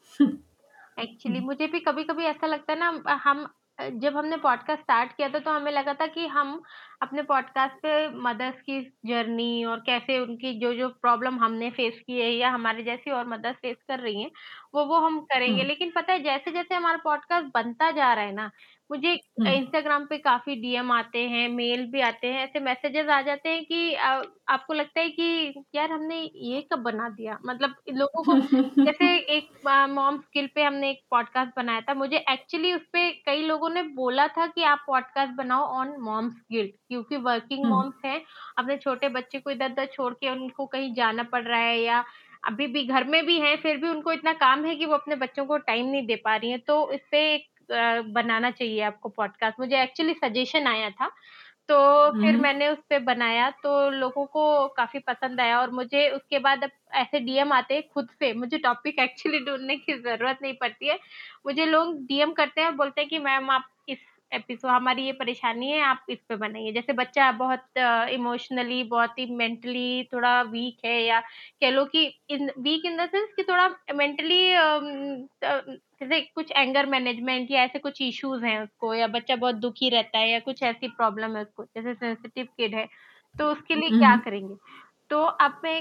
एक्चुअली 1.00 1.40
मुझे 1.40 1.66
भी 1.66 1.80
कभी 1.80 2.04
कभी 2.04 2.24
ऐसा 2.24 2.46
लगता 2.46 2.72
है 2.72 2.78
ना 2.78 3.18
हम 3.24 3.46
जब 3.92 4.16
हमने 4.16 4.36
पॉडकास्ट 4.36 4.82
स्टार्ट 4.82 5.12
किया 5.12 5.28
था 5.28 5.38
तो 5.38 5.50
हमें 5.50 5.70
लगा 5.72 5.92
था 5.94 6.06
कि 6.06 6.26
हम 6.26 6.60
अपने 7.02 7.22
पॉडकास्ट 7.22 7.74
पे 7.82 8.08
मदर्स 8.22 8.60
की 8.60 8.80
जर्नी 9.06 9.64
और 9.64 9.80
कैसे 9.80 10.18
उनकी 10.18 10.52
जो 10.60 10.72
जो 10.74 10.88
प्रॉब्लम 11.02 11.38
हमने 11.40 11.70
फेस 11.70 11.98
की 11.98 12.20
है 12.20 12.30
या 12.30 12.50
हमारे 12.50 12.82
जैसी 12.82 13.10
और 13.10 13.26
मदर्स 13.28 13.56
फेस 13.56 13.76
कर 13.88 13.98
रही 13.98 14.22
हैं 14.22 14.30
वो 14.74 14.84
वो 14.84 14.98
हम 14.98 15.18
करेंगे। 15.24 15.62
लेकिन 15.62 15.90
पता 15.90 16.12
है 16.12 16.22
जैसे 16.22 16.50
जैसे 16.50 16.74
हमारा 16.74 17.00
पॉडकास्ट 17.04 17.48
बनता 17.54 17.90
जा 17.90 18.12
रहा 18.14 18.24
है 18.24 18.34
ना 18.34 18.50
मुझे 18.94 19.12
इंस्टाग्राम 19.46 20.06
पे 20.06 20.18
काफ़ी 20.18 20.56
डीएम 20.56 20.92
आते 20.92 21.18
हैं 21.18 21.48
मेल 21.48 21.86
भी 21.86 22.00
आते 22.00 22.26
हैं 22.26 22.44
ऐसे 22.44 22.60
मैसेजेस 22.60 23.08
आ 23.08 23.22
जाते 23.22 23.48
हैं 23.48 23.64
कि 23.64 23.94
आ, 23.94 24.22
आपको 24.48 24.74
लगता 24.74 25.00
है 25.00 25.08
कि 25.08 25.54
यार 25.74 25.92
हमने 25.92 26.30
ये 26.36 26.60
कब 26.72 26.78
बना 26.78 27.08
दिया? 27.08 27.38
मतलब 27.46 27.74
लोगों 27.92 28.22
को 28.22 28.34
जैसे 28.84 29.16
एक 29.16 29.50
मॉम 29.90 30.18
स्किल 30.18 30.48
पे 30.54 30.62
हमने 30.62 30.90
एक 30.90 31.02
पॉडकास्ट 31.10 31.52
बनाया 31.56 31.80
था 31.80 31.94
मुझे 31.94 32.16
एक्चुअली 32.16 32.72
उस 32.72 32.82
पे 32.92 33.10
कई 33.10 33.42
लोगों 33.42 33.70
ने 33.70 33.82
बोला 33.82 34.28
था 34.28 34.46
कि 34.46 34.62
आप 34.62 34.84
पॉडकास्ट 34.86 35.32
बनाओ 35.32 35.62
ऑन 35.62 35.96
मॉम 36.00 36.30
स्किल 36.30 36.72
क्योंकि 36.88 37.16
वर्किंग 37.16 37.66
मॉम्स 37.66 38.04
हैं 38.04 38.22
अपने 38.58 38.76
छोटे 38.76 39.08
बच्चे 39.08 39.38
को 39.38 39.50
इधर 39.50 39.70
उधर 39.70 39.86
छोड़ 39.86 40.14
के 40.14 40.30
उनको 40.30 40.66
कहीं 40.66 40.94
जाना 40.94 41.22
पड़ 41.22 41.42
रहा 41.42 41.60
है 41.60 41.80
या 41.80 42.04
अभी 42.44 42.66
भी 42.66 42.84
घर 42.84 43.04
में 43.04 43.26
भी 43.26 43.40
हैं 43.40 43.56
फिर 43.56 43.76
भी 43.76 43.88
उनको 43.88 44.12
इतना 44.12 44.32
काम 44.32 44.64
है 44.64 44.76
कि 44.76 44.86
वो 44.86 44.94
अपने 44.94 45.16
बच्चों 45.16 45.46
को 45.46 45.58
टाइम 45.58 45.86
नहीं 45.86 46.06
दे 46.06 46.16
पा 46.16 46.36
रही 46.36 46.50
हैं 46.50 46.60
तो 46.60 46.92
इस 46.92 47.00
पे 47.10 47.34
एक 47.34 47.46
बनाना 48.12 48.50
चाहिए 48.50 48.82
आपको 48.82 49.08
पॉडकास्ट 49.08 49.60
मुझे 49.60 49.82
एक्चुअली 49.82 50.14
सजेशन 50.14 50.66
आया 50.66 50.90
था 50.90 51.10
तो 51.68 52.10
फिर 52.12 52.36
मैंने 52.36 52.68
उस 52.68 52.78
पर 52.78 52.98
बनाया 52.98 53.50
तो 53.50 53.90
लोगों 53.90 54.26
को 54.26 54.68
काफ़ी 54.68 54.98
पसंद 54.98 55.40
आया 55.40 55.60
और 55.60 55.70
मुझे 55.70 56.08
उसके 56.08 56.38
बाद 56.38 56.64
अब 56.64 56.70
ऐसे 56.92 57.20
डीएम 57.20 57.52
आते 57.52 57.74
हैं 57.74 57.82
खुद 57.94 58.08
से 58.10 58.32
मुझे 58.32 58.58
टॉपिक 58.58 58.98
एक्चुअली 58.98 59.38
ढूँढने 59.38 59.76
की 59.76 59.92
ज़रूरत 59.92 60.38
नहीं 60.42 60.54
पड़ती 60.54 60.88
है। 60.88 60.98
मुझे 61.46 61.66
लोग 61.66 62.06
डीएम 62.06 62.32
करते 62.32 62.60
हैं 62.60 62.68
और 62.68 62.74
बोलते 62.74 63.00
हैं 63.00 63.10
कि 63.10 63.18
मैम 63.18 63.50
आप 63.50 63.68
इस 63.88 63.98
एपिसोड 64.34 64.70
हमारी 64.70 65.04
ये 65.06 65.12
परेशानी 65.12 65.70
है 65.70 65.80
आप 65.82 66.06
इस 66.10 66.18
पे 66.28 66.36
बनाइए। 66.36 66.72
जैसे 66.72 66.92
बच्चा 66.92 67.30
बहुत 67.34 67.78
इमोशनली 68.10 68.82
बहुत 68.84 69.18
ही 69.18 69.26
मेंटली 69.36 70.04
थोड़ा 70.12 70.40
वीक 70.44 70.84
है 70.84 71.00
या 71.02 71.20
कह 71.20 71.70
लो 71.70 71.84
कि 71.84 72.04
in 72.30 72.50
weak 72.58 72.86
in 72.86 72.96
the 72.96 73.08
sense 73.08 73.28
कि 73.36 73.42
थोड़ा 73.42 73.68
मेंटली 73.94 74.38
जैसे 76.00 76.20
कुछ 76.20 76.52
एंगर 76.52 76.86
मैनेजमेंट 76.86 77.50
या 77.50 77.62
ऐसे 77.62 77.78
कुछ 77.78 78.00
इश्यूज़ 78.02 78.44
हैं 78.44 78.58
उसको 78.62 78.94
या 78.94 79.06
बच्चा 79.08 79.36
बहुत 79.36 79.54
दुखी 79.56 79.88
रहता 79.90 80.18
है 80.18 80.30
या 80.30 80.38
कुछ 80.40 80.62
ऐसी 80.62 80.88
प्रॉब्लम 80.88 81.36
है 81.36 81.42
उसको 81.42 81.64
जैसे 81.64 81.94
सेंसिटिव 81.94 82.48
किड 82.56 82.74
है 82.74 82.86
तो 83.34 83.50
उसके 83.52 83.74
लिए 83.74 83.90
क्या 83.90 84.16
करेंगे? 84.24 84.54
तो 85.10 85.22
अब 85.22 85.60
मैं 85.64 85.80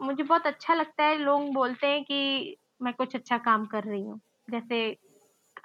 मुझे 0.00 0.22
बहुत 0.22 0.46
अच्छा 0.46 0.74
लगता 0.74 1.04
है 1.04 1.18
लोग 1.18 1.52
बोलते 1.54 1.86
हैं 1.86 2.02
कि 2.04 2.56
मैं 2.82 2.92
कुछ 2.94 3.14
अच्छा 3.16 3.38
काम 3.40 3.64
कर 3.66 3.84
रही 3.84 4.02
हूँ। 4.02 4.20
जैसे 4.48 4.96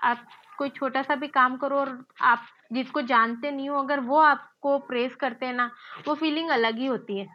आप 0.03 0.25
कोई 0.57 0.69
छोटा 0.69 1.01
सा 1.01 1.15
भी 1.15 1.27
काम 1.27 1.57
करो 1.57 1.79
और 1.79 2.05
आप 2.21 2.45
जिसको 2.73 3.01
जानते 3.01 3.51
नहीं 3.51 3.69
हो 3.69 3.79
अगर 3.79 3.99
वो 3.99 4.17
आपको 4.17 4.77
प्रेस 4.79 5.15
करते 5.15 5.45
हैं 5.45 5.53
ना 5.53 5.71
वो 6.07 6.15
फीलिंग 6.15 6.49
अलग 6.49 6.77
ही 6.77 6.85
होती 6.85 7.19
है। 7.19 7.27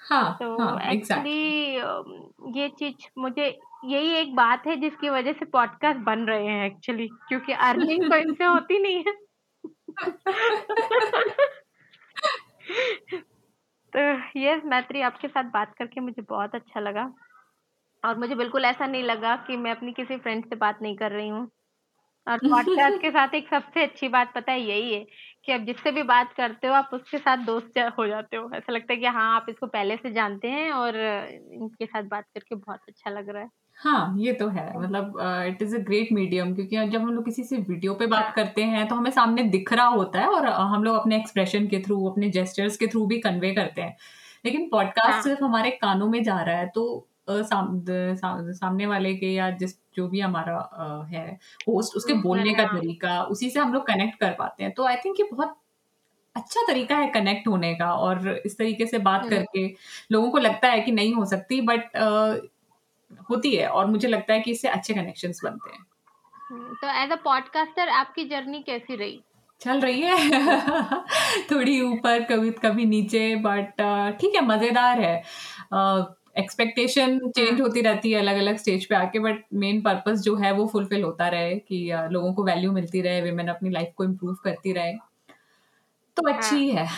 हाँ, 0.00 0.36
तो 0.40 0.58
हाँ, 0.58 0.80
एक्चुअली 0.80 1.76
exactly. 1.76 2.56
ये 2.56 2.68
चीज़ 2.68 3.08
मुझे 3.18 3.60
यही 3.84 4.12
एक 4.12 4.34
बात 4.36 4.66
है 4.66 4.76
जिसकी 4.76 5.08
वजह 5.08 5.32
से 5.32 5.44
पॉडकास्ट 5.44 6.00
बन 6.00 6.18
रहे 6.18 6.46
हैं 6.46 6.66
एक्चुअली 6.66 7.08
क्योंकि 7.08 7.52
अर्निंग 7.52 8.10
तो 8.10 8.16
इनसे 8.16 8.44
होती 8.44 8.78
नहीं 8.78 9.04
है। 9.06 9.12
तो 13.92 14.00
यस 14.40 14.62
मैत्री 14.64 15.00
आपके 15.00 15.28
साथ 15.28 15.44
बात 15.44 15.74
करके 15.78 16.00
मुझे 16.00 16.22
बहुत 16.22 16.54
अच्छा 16.54 16.80
लगा। 16.80 17.14
और 18.04 18.18
मुझे 18.18 18.34
बिल्कुल 18.34 18.64
ऐसा 18.64 18.86
नहीं 18.86 19.02
लगा 19.02 19.36
कि 19.36 19.56
मैं 19.56 19.70
अपनी 19.70 19.92
किसी 19.92 20.16
फ्रेंड 20.16 20.44
से 20.44 20.56
बात 20.56 20.78
नहीं 20.82 20.96
कर 20.96 21.12
रही 21.12 21.28
हूँ। 21.28 21.50
और 22.26 22.38
पॉडकास्ट 22.38 23.00
के 23.00 23.10
साथ 23.10 23.34
एक 23.34 23.48
सबसे 23.48 23.82
अच्छी 23.82 24.08
बात 24.08 24.32
पता 24.34 24.52
है 24.52 24.60
यही 24.60 24.94
है 24.94 25.04
कि 25.46 25.52
आप 25.52 25.60
जिससे 25.60 25.90
भी 25.92 26.02
बात 26.02 26.32
करते 26.32 26.66
हो 26.66 26.74
आप 26.74 26.90
उसके 26.92 27.18
साथ 27.18 27.44
दोस्त 27.46 27.78
हो 27.98 28.06
जाते 28.06 28.36
हो 28.36 28.50
ऐसा 28.54 28.72
लगता 28.72 28.92
है 28.92 28.98
कि 29.00 29.06
हाँ 29.06 29.34
आप 29.34 29.46
इसको 29.48 29.66
पहले 29.66 29.96
से 29.96 30.12
जानते 30.12 30.48
हैं 30.48 30.70
और 30.72 30.96
इनके 30.96 31.86
साथ 31.86 32.02
बात 32.02 32.24
करके 32.24 32.54
बहुत 32.54 32.80
अच्छा 32.88 33.10
लग 33.10 33.28
रहा 33.28 33.42
है 33.42 33.48
हाँ 33.78 34.14
ये 34.18 34.32
तो 34.32 34.48
है 34.48 34.66
मतलब 34.78 35.18
it 35.48 35.62
is 35.62 35.76
a 35.76 35.78
great 35.78 36.12
medium 36.12 36.54
क्योंकि 36.54 36.86
जब 36.88 37.00
हम 37.00 37.12
लोग 37.14 37.24
किसी 37.24 37.44
से 37.44 37.56
वीडियो 37.58 37.94
पे 37.94 38.06
बात 38.06 38.24
हाँ। 38.24 38.32
करते 38.32 38.62
हैं 38.64 38.86
तो 38.88 38.94
हमें 38.94 39.10
सामने 39.10 39.42
दिख 39.50 39.72
रहा 39.72 39.86
होता 39.86 40.20
है 40.20 40.28
और 40.28 40.46
हम 40.46 40.84
लोग 40.84 40.96
अपने 40.96 41.16
एक्सप्रेशन 41.16 41.66
के 41.66 41.82
थ्रू 41.82 42.04
अपने 42.10 42.30
जेस्टर्स 42.30 42.76
के 42.76 42.86
थ्रू 42.86 43.06
भी 43.06 43.18
कन्वे 43.20 43.54
करते 43.54 43.82
हैं 43.82 43.96
लेकिन 44.44 44.68
पॉडकास्ट 44.68 45.12
हाँ. 45.12 45.22
सिर्फ़ 45.22 45.44
हमारे 45.44 45.70
कानों 45.82 46.08
में 46.08 46.22
जा 46.22 46.40
रहा 46.42 46.56
है 46.56 46.68
तो 46.68 46.84
साम, 47.30 47.84
सा, 47.88 48.52
सामने 48.52 48.86
वाले 48.86 49.14
के 49.14 49.26
या 49.26 49.50
जिस 49.50 49.78
जो 49.96 50.08
भी 50.08 50.20
हमारा 50.20 51.06
है 51.10 51.38
होस्ट 51.68 51.96
उसके 51.96 52.14
बोलने 52.14 52.54
का 52.54 52.64
तरीका 52.64 53.22
उसी 53.22 53.50
से 53.50 53.60
हम 53.60 53.74
लोग 53.74 53.86
कनेक्ट 53.86 54.20
कर 54.20 54.30
पाते 54.30 54.64
हैं। 54.64 54.72
तो 54.72 54.86
आई 54.86 54.96
थिंक 54.96 55.20
ये 55.20 55.28
बहुत 55.32 55.56
अच्छा 56.36 56.60
तरीका 56.66 56.96
है 56.96 57.08
कनेक्ट 57.08 57.48
होने 57.48 57.74
का 57.74 57.92
और 57.94 58.42
इस 58.46 58.58
तरीके 58.58 58.86
से 58.86 58.98
बात 58.98 59.20
हम्म। 59.20 59.30
करके 59.30 59.74
लोगों 60.12 60.30
को 60.30 60.38
लगता 60.38 60.68
है 60.68 60.80
कि 60.80 60.92
नहीं 60.92 61.14
हो 61.14 61.24
सकती 61.24 61.60
बट 61.60 61.96
होती 63.30 63.56
है 63.56 63.68
और 63.68 63.86
मुझे 63.86 64.08
लगता 64.08 64.34
है 64.34 64.40
कि 64.40 64.50
इससे 64.50 64.68
अच्छे 64.68 64.94
कनेक्शन 64.94 65.32
बनते 65.44 65.70
हैं। 65.70 65.86
हम्म, 66.50 66.74
तो 66.74 67.04
एज 67.04 67.12
अ 67.12 67.16
पॉडकास्टर 67.16 67.88
आपकी 67.88 68.24
जर्नी 68.24 68.62
कैसी 68.62 68.96
रही? 68.96 69.20
चल 69.60 69.80
रही 69.80 70.00
है। 70.00 70.16
थोड़ी 71.52 71.80
ऊपर 71.80 72.22
कभी 72.22 72.50
कभी 72.50 72.84
नीचे 72.84 73.36
बट 73.36 73.80
ठीक 74.20 74.34
है 74.34 74.44
मज़ेदार 74.46 75.00
है। 75.00 75.22
एक्सपेक्टेशन 76.38 77.18
चेंज 77.28 77.50
हाँ। 77.50 77.60
होती 77.60 77.80
रहती 77.80 78.12
है 78.12 78.18
अलग 78.20 78.36
अलग 78.36 78.56
स्टेज 78.56 78.86
पे 78.86 78.94
आके 78.94 79.18
बट 79.18 79.44
मेन 79.54 79.80
पर्पस 79.80 80.20
जो 80.20 80.34
है 80.36 80.52
वो 80.52 80.66
फुलफिल 80.66 81.02
होता 81.02 81.28
रहे 81.28 81.54
कि 81.54 81.90
लोगों 82.10 82.32
को 82.34 82.44
वैल्यू 82.44 82.72
मिलती 82.72 83.00
रहे 83.00 83.20
विमेन 83.20 83.48
अपनी 83.48 83.70
लाइफ 83.70 83.92
को 83.96 84.04
इम्प्रूव 84.04 84.34
करती 84.44 84.72
रहे। 84.72 84.92
तो 86.16 86.32
अच्छी 86.32 86.70
है। 86.70 86.88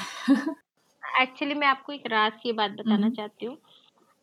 एक्चुअली 1.22 1.54
मैं 1.54 1.66
आपको 1.66 1.92
एक 1.92 2.02
राज 2.06 2.32
की 2.42 2.52
बात 2.52 2.70
बताना 2.70 2.94
हम्म। 2.94 3.10
चाहती 3.10 3.46
हूँ। 3.46 3.56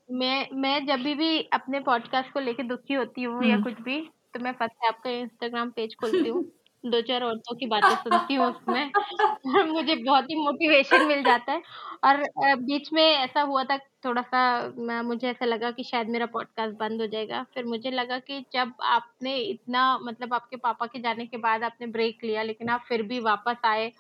मैं 0.10 0.48
मैं 0.54 0.86
जब 0.86 1.04
भी 1.04 1.14
भी 1.16 1.42
अपने 1.54 1.80
पॉडकास्ट 1.80 2.32
को 2.32 2.40
लेके 2.40 2.64
दुखी 2.64 2.94
होती 2.94 3.24
हूँ 3.24 3.44
या 3.44 3.56
हम्म। 3.56 3.64
कुछ 3.64 3.84
भी 3.84 4.00
तो 4.34 4.40
मैं 4.40 4.52
फ़र्स्ट 4.52 4.86
आपका 4.88 5.10
इंस्टाग्राम 5.10 5.70
पेज 5.70 5.96
खोलती 5.96 6.30
हूँ। 6.30 6.44
दो 6.84 7.02
चार 7.02 7.24
औरतों 7.24 7.56
की 7.56 7.66
बातें 7.66 7.96
सुनती 7.96 8.36
हूँ 8.36 8.46
उसमें। 8.46 8.92
मुझे 9.74 9.96
बहुत 9.96 10.24
ही 10.24 10.36
मोटिवेशन 10.36 11.06
मिल 11.06 11.24
जाता 11.24 11.52
है। 11.52 11.62
और 12.04 12.22
अ, 12.22 12.56
बीच 12.58 12.92
में 12.94 13.04
ऐसा 13.04 13.42
हुआ 13.42 13.64
था 13.64 13.78
थोड़ा 14.06 14.22
सा 14.22 14.40
मैं 14.80 15.02
मुझे 15.02 15.28
ऐसा 15.30 15.46
लगा 15.46 15.72
कि 15.72 15.84
शायद 15.84 16.10
मेरा 16.10 16.26
पॉडकास्ट 16.28 16.78
बंद 16.80 17.02
हो 17.02 17.08
जाएगा। 17.08 17.42
फिर 17.54 17.66
मुझे 17.66 17.92
लगा 17.92 18.18
कि 18.20 18.40
जब 18.54 18.74
आपने 18.88 19.36
इतना 19.40 19.84
मतलब 20.00 20.34
आपके 20.34 20.56
पापा 20.58 20.86
के 20.86 21.00
जाने 21.00 21.26
के 21.26 21.38
बाद 21.38 21.64
आपने 21.64 21.88
ब्रेक 21.88 22.24
लिया 22.24 22.44
लेकिन 22.44 22.70
आप 22.70 22.86
फिर 22.88 23.04
भी 23.04 23.20
वापस 23.22 23.62
आए 23.66 23.92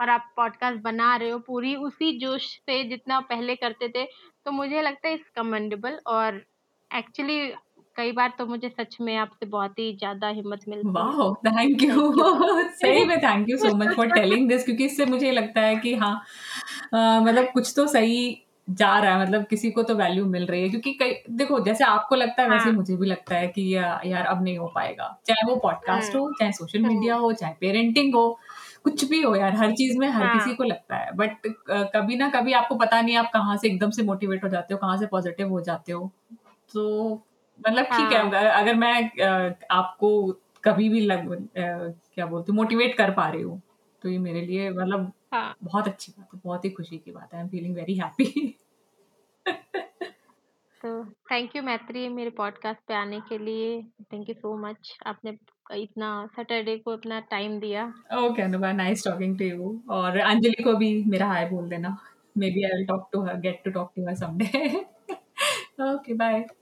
और 0.00 0.08
आप 0.10 0.32
पॉडकास्ट 0.36 0.80
बना 0.82 1.14
रहे 1.16 1.30
हो 1.30 1.38
पूरी 1.38 1.74
उसी 1.82 2.12
जोश 2.18 2.46
से 2.58 2.82
जितना 2.84 3.20
पहले 3.30 3.56
करते 3.56 3.88
थे 3.88 4.04
तो 4.46 4.50
मुझे 4.52 4.82
लगता 4.82 5.08
है 5.08 5.14
इट्स 5.14 5.30
कमेंडेबल 5.36 5.98
और 6.08 6.42
एक्चुअली 6.90 7.38
कई 7.96 8.12
बार 8.12 8.32
तो 8.38 8.46
मुझे 8.46 8.68
सच 8.70 8.96
में 9.00 9.16
आपसे 9.16 9.46
बहुत 9.48 9.78
ही 9.78 9.92
ज़्यादा 9.96 10.28
हिम्मत 10.30 10.64
मिलती 10.68 10.98
है। 11.00 11.14
वाह 11.14 11.32
थैंक 11.46 11.82
यू 11.82 12.10
सही 12.76 13.04
में 13.04 13.16
thank 13.20 13.48
you 13.50 13.56
so 13.58 13.74
much 13.74 13.94
for 13.94 14.06
telling 14.12 14.48
this 14.48 14.64
क्योंकि 14.64 14.84
इससे 14.84 15.06
मुझे 15.06 15.30
लगता 15.32 15.60
है 15.60 15.76
कि 15.76 15.94
हाँ 15.96 16.14
मतलब 16.94 17.50
कुछ 17.54 17.72
तो 17.76 17.86
सही 17.86 18.42
जा 18.70 18.98
रहा 18.98 19.14
है 19.14 19.22
मतलब 19.22 19.44
किसी 19.44 19.70
को 19.70 19.82
तो 19.82 19.94
वैल्यू 19.94 20.26
मिल 20.26 20.46
रही 20.46 20.62
है 20.62 20.68
क्योंकि 20.68 20.92
कई 20.92 21.14
देखो 21.30 21.60
जैसे 21.60 21.84
आपको 21.84 22.14
लगता 22.14 22.42
है 22.42 22.48
वैसे 22.48 22.64
हाँ। 22.64 22.72
मुझे 22.72 22.96
भी 22.96 23.06
लगता 23.06 23.34
है 23.34 23.48
कि 23.48 23.76
या, 23.76 24.00
यार 24.04 24.24
अब 24.24 24.44
नहीं 24.44 24.58
हो 24.58 24.72
पाएगा 24.74 25.20
चाहे 25.26 25.50
वो 25.50 25.56
पॉडकास्ट 25.56 26.16
हो 26.16 26.32
चाहे 26.38 26.52
सोशल। 26.52 26.78
मीडिया 26.78 27.14
हो 27.14 27.32
चाहे 27.32 27.54
पेरेंटिंग 27.60 28.14
हो 28.14 28.38
कुछ 28.84 29.04
भी 29.04 29.22
हो 29.22 29.36
यार 29.36 29.56
हर 29.56 29.72
चीज़ 29.72 29.98
में 29.98 30.08
हर 30.08 30.22
हाँ। 30.22 30.38
किसी 30.38 30.54
को 30.54 30.64
लगता 30.64 30.96
है 30.96 31.10
बट 31.16 31.36
कभी 31.70 32.16
ना 32.16 32.28
कभी 32.28 32.52
आपको 32.52 32.74
पता 32.74 33.00
नहीं 33.00 33.16
आप 33.16 33.30
कहाँ 33.34 33.56
से 33.56 33.68
एकदम 33.68 33.90
से 33.90 34.02
मोटिवेट 34.02 34.44
हो 34.44 34.48
जाते 34.48 34.74
हो 34.74 34.78
कहाँ 34.78 34.96
से 34.96 35.06
पॉजिटिव 35.06 35.48
हो 35.48 35.60
जाते 35.60 35.92
हो 35.92 36.12
तो 36.74 37.12
मतलब 37.68 37.84
ठीक 37.84 38.12
है 38.12 38.30
हाँ। 38.30 38.62
अगर 38.62 38.74
मैं 38.74 39.12
आपको 39.70 40.38
कभी 40.64 40.88
भी 40.88 41.00
लग 41.00 41.48
क्या 41.58 42.26
बोलती 42.26 42.52
हूँ 42.52 42.56
मोटिवेट 42.56 42.94
कर 42.94 43.10
पा 43.10 43.28
रही 43.28 43.42
हूँ 43.42 43.62
तो 44.02 44.08
ये 44.08 44.18
मेरे 44.18 44.40
लिए 44.46 44.70
मतलब 44.70 45.12
हाँ। 45.34 45.54
बहुत 45.64 45.88
अच्छी 45.88 46.12
बात 46.18 46.34
है 46.34 46.40
बहुत 46.44 46.64
ही 46.64 46.70
खुशी 46.70 46.98
की 46.98 47.10
बात 47.10 47.32
है। 47.32 47.38
I 47.38 47.44
am 47.44 47.48
feeling 47.50 47.74
very 47.76 47.94
happy 47.98 48.54
तो 50.80 51.04
थैंक 51.30 51.56
यू 51.56 51.62
मैत्री 51.62 52.08
मेरे 52.08 52.30
पॉडकास्ट 52.36 52.80
पे 52.88 52.94
आने 52.94 53.20
के 53.28 53.38
लिए। 53.38 53.80
थैंक 54.12 54.28
यू 54.28 54.34
सो 54.34 54.56
मच 54.58 54.96
आपने 55.06 55.36
इतना 55.72 56.08
सैटरडे 56.36 56.76
को 56.78 56.90
अपना 56.90 57.20
टाइम 57.30 57.58
दिया। 57.60 57.84
Okay 58.18 58.42
Anuba 58.42 58.72
nice 58.72 59.04
talking 59.04 59.38
to 59.38 59.44
you 59.44 59.80
और 59.90 60.18
अंजलि 60.20 60.62
को 60.62 60.74
भी 60.76 60.92
मेरा 61.04 61.26
हाय 61.26 61.48
बोल 61.50 61.68
देना। 61.68 61.96
Maybe 62.50 62.64
I 62.64 62.76
will 62.76 62.86
talk 62.86 63.08
to 63.12 63.22
her 63.26 63.40
get 63.40 63.62
to 63.64 63.70
talk 63.70 63.92
to 63.96 64.06
her 64.06 64.14
someday 64.16 64.68
okay 65.84 66.14
bye 66.14 66.44